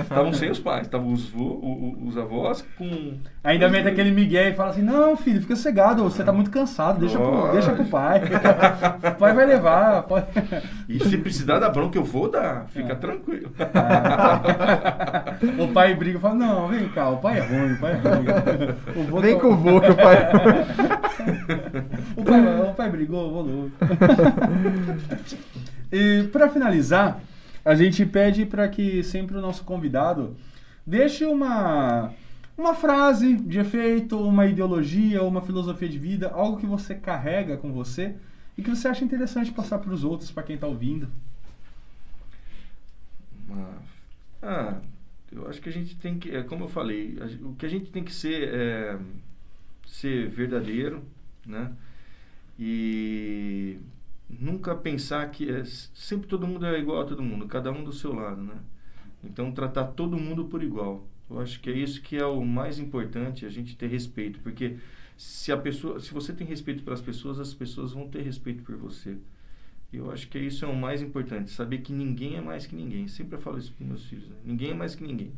[0.00, 3.14] estavam sem os pais, estavam os, os avós com.
[3.44, 7.00] Ainda mete aquele Miguel e fala assim: Não, filho, fica cegado, você tá muito cansado,
[7.00, 7.52] deixa pro, Lógico.
[7.52, 8.20] deixa pro pai.
[9.12, 9.71] o pai vai levar.
[10.08, 10.26] Pode...
[10.88, 12.96] E se precisar da bronca, eu vou dar, fica É.
[12.96, 13.50] tranquilo.
[15.58, 17.96] o pai briga e fala: Não, vem cá, o pai é ruim, o pai é
[17.96, 18.26] ruim.
[19.00, 20.16] O vô Vem tá- com o vô que o pai.
[22.16, 23.70] o, pai, o pai brigou, vou louco.
[25.90, 27.20] e pra finalizar,
[27.64, 30.36] a gente pede para que sempre o nosso convidado
[30.86, 32.10] deixe uma
[32.56, 37.72] uma frase de efeito, uma ideologia, uma filosofia de vida, algo que você carrega com
[37.72, 38.14] você
[38.56, 41.08] e que você acha interessante passar para os outros, para quem tá ouvindo.
[44.42, 44.80] Ah,
[45.30, 47.90] eu acho que a gente tem que, é como eu falei, o que a gente
[47.90, 48.98] tem que ser é
[49.86, 51.02] ser verdadeiro,
[51.46, 51.72] né?
[52.58, 53.78] E
[54.28, 57.92] nunca pensar que é, sempre todo mundo é igual a todo mundo, cada um do
[57.92, 58.56] seu lado, né?
[59.24, 61.06] Então tratar todo mundo por igual.
[61.30, 64.76] Eu acho que é isso que é o mais importante, a gente ter respeito, porque
[65.22, 68.76] se a pessoa, se você tem respeito pelas pessoas, as pessoas vão ter respeito por
[68.76, 69.16] você.
[69.92, 72.74] E Eu acho que isso é o mais importante, saber que ninguém é mais que
[72.74, 73.06] ninguém.
[73.06, 74.36] Sempre eu falo isso para meus filhos, né?
[74.44, 75.32] Ninguém é mais que ninguém.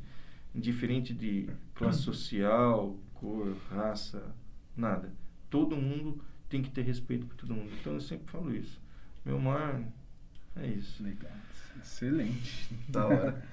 [0.55, 4.35] Indiferente de classe social, cor, raça,
[4.75, 5.13] nada.
[5.51, 7.71] Todo mundo tem que ter respeito por todo mundo.
[7.79, 8.81] Então eu sempre falo isso.
[9.23, 9.83] Meu mar
[10.57, 11.03] é isso.
[11.03, 11.31] Legal.
[11.83, 12.71] Excelente.
[12.89, 13.45] Da hora.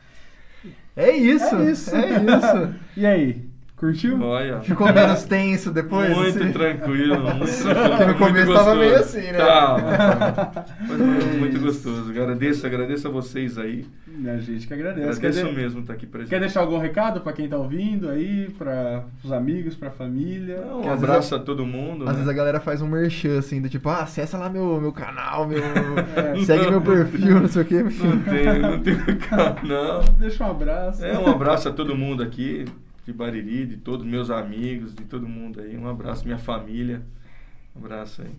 [0.95, 1.55] É isso.
[1.55, 1.93] É isso.
[1.93, 2.79] É isso.
[2.95, 3.50] E aí,
[3.81, 4.21] curtiu?
[4.21, 6.15] Olha, Ficou menos tenso depois?
[6.15, 6.51] muito assim?
[6.53, 8.79] tranquilo, muito Porque no começo tava gostoso.
[8.79, 9.37] meio assim, né?
[9.37, 10.65] Tá.
[10.87, 12.09] Mas foi muito gostoso.
[12.09, 13.85] Agradeço, agradeço a vocês aí.
[14.25, 15.19] A gente que agradece.
[15.19, 16.29] Quer, Agradeço de- mesmo estar aqui presente.
[16.29, 20.61] quer deixar algum recado para quem tá ouvindo aí, para os amigos, para a família?
[20.61, 22.03] Não, um abraço vezes- a todo mundo.
[22.03, 22.13] Às né?
[22.15, 25.47] vezes a galera faz um merchan assim, do tipo, ah, acessa lá meu, meu canal,
[25.47, 25.61] meu.
[26.15, 26.35] É.
[26.45, 27.81] Segue meu perfil, não sei o quê.
[27.83, 28.97] Não tenho, não tenho
[29.63, 30.01] não.
[30.19, 31.03] Deixa um abraço.
[31.03, 32.65] É, um abraço a todo mundo aqui,
[33.05, 35.77] de Bariri, de todos meus amigos, de todo mundo aí.
[35.77, 37.01] Um abraço, minha família.
[37.75, 38.31] Um abraço aí.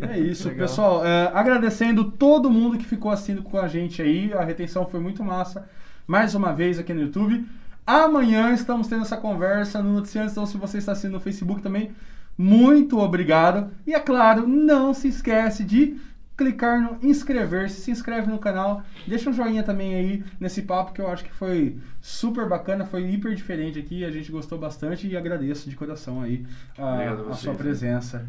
[0.00, 0.66] É isso, Legal.
[0.66, 1.06] pessoal.
[1.06, 4.32] É, agradecendo todo mundo que ficou assistindo com a gente aí.
[4.32, 5.68] A retenção foi muito massa.
[6.06, 7.46] Mais uma vez aqui no YouTube.
[7.86, 10.30] Amanhã estamos tendo essa conversa no Noticiário.
[10.30, 11.92] Então, se você está assistindo no Facebook também,
[12.36, 13.70] muito obrigado.
[13.86, 15.96] E é claro, não se esquece de
[16.40, 21.00] clicar no inscrever-se, se inscreve no canal, deixa um joinha também aí nesse papo que
[21.02, 25.18] eu acho que foi super bacana, foi hiper diferente aqui, a gente gostou bastante e
[25.18, 26.46] agradeço de coração aí
[26.78, 27.58] a, Obrigado a vocês, sua né?
[27.58, 28.26] presença.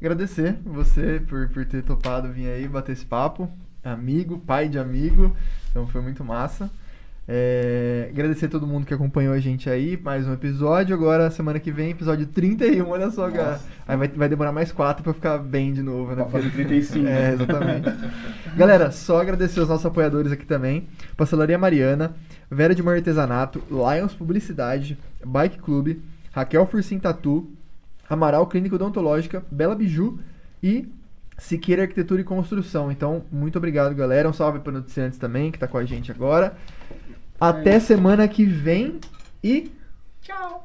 [0.00, 3.48] Agradecer você por, por ter topado vir aí bater esse papo.
[3.84, 5.34] Amigo, pai de amigo.
[5.70, 6.68] Então foi muito massa.
[7.28, 9.96] É, agradecer a todo mundo que acompanhou a gente aí.
[9.96, 10.94] Mais um episódio.
[10.94, 12.88] Agora, semana que vem, episódio 31.
[12.88, 13.60] Olha só, cara.
[13.86, 16.22] Aí vai, vai demorar mais quatro pra ficar bem de novo, né?
[16.22, 17.06] Pra fazer 35.
[17.06, 17.90] É, exatamente.
[18.56, 20.86] Galera, só agradecer os nossos apoiadores aqui também.
[21.16, 22.14] Pastelaria Mariana,
[22.48, 26.00] Vera de Mar Artesanato, Lions Publicidade, Bike Clube,
[26.32, 27.50] Raquel Fursim Tatu,
[28.08, 30.20] Amaral Clínica Odontológica, Bela Biju
[30.62, 30.88] e
[31.38, 32.90] Siqueira Arquitetura e Construção.
[32.90, 34.28] Então, muito obrigado, galera.
[34.28, 36.56] Um salve para o Noticiantes também, que tá com a gente agora.
[37.40, 39.00] Até semana que vem
[39.42, 39.70] e.
[40.22, 40.64] Tchau.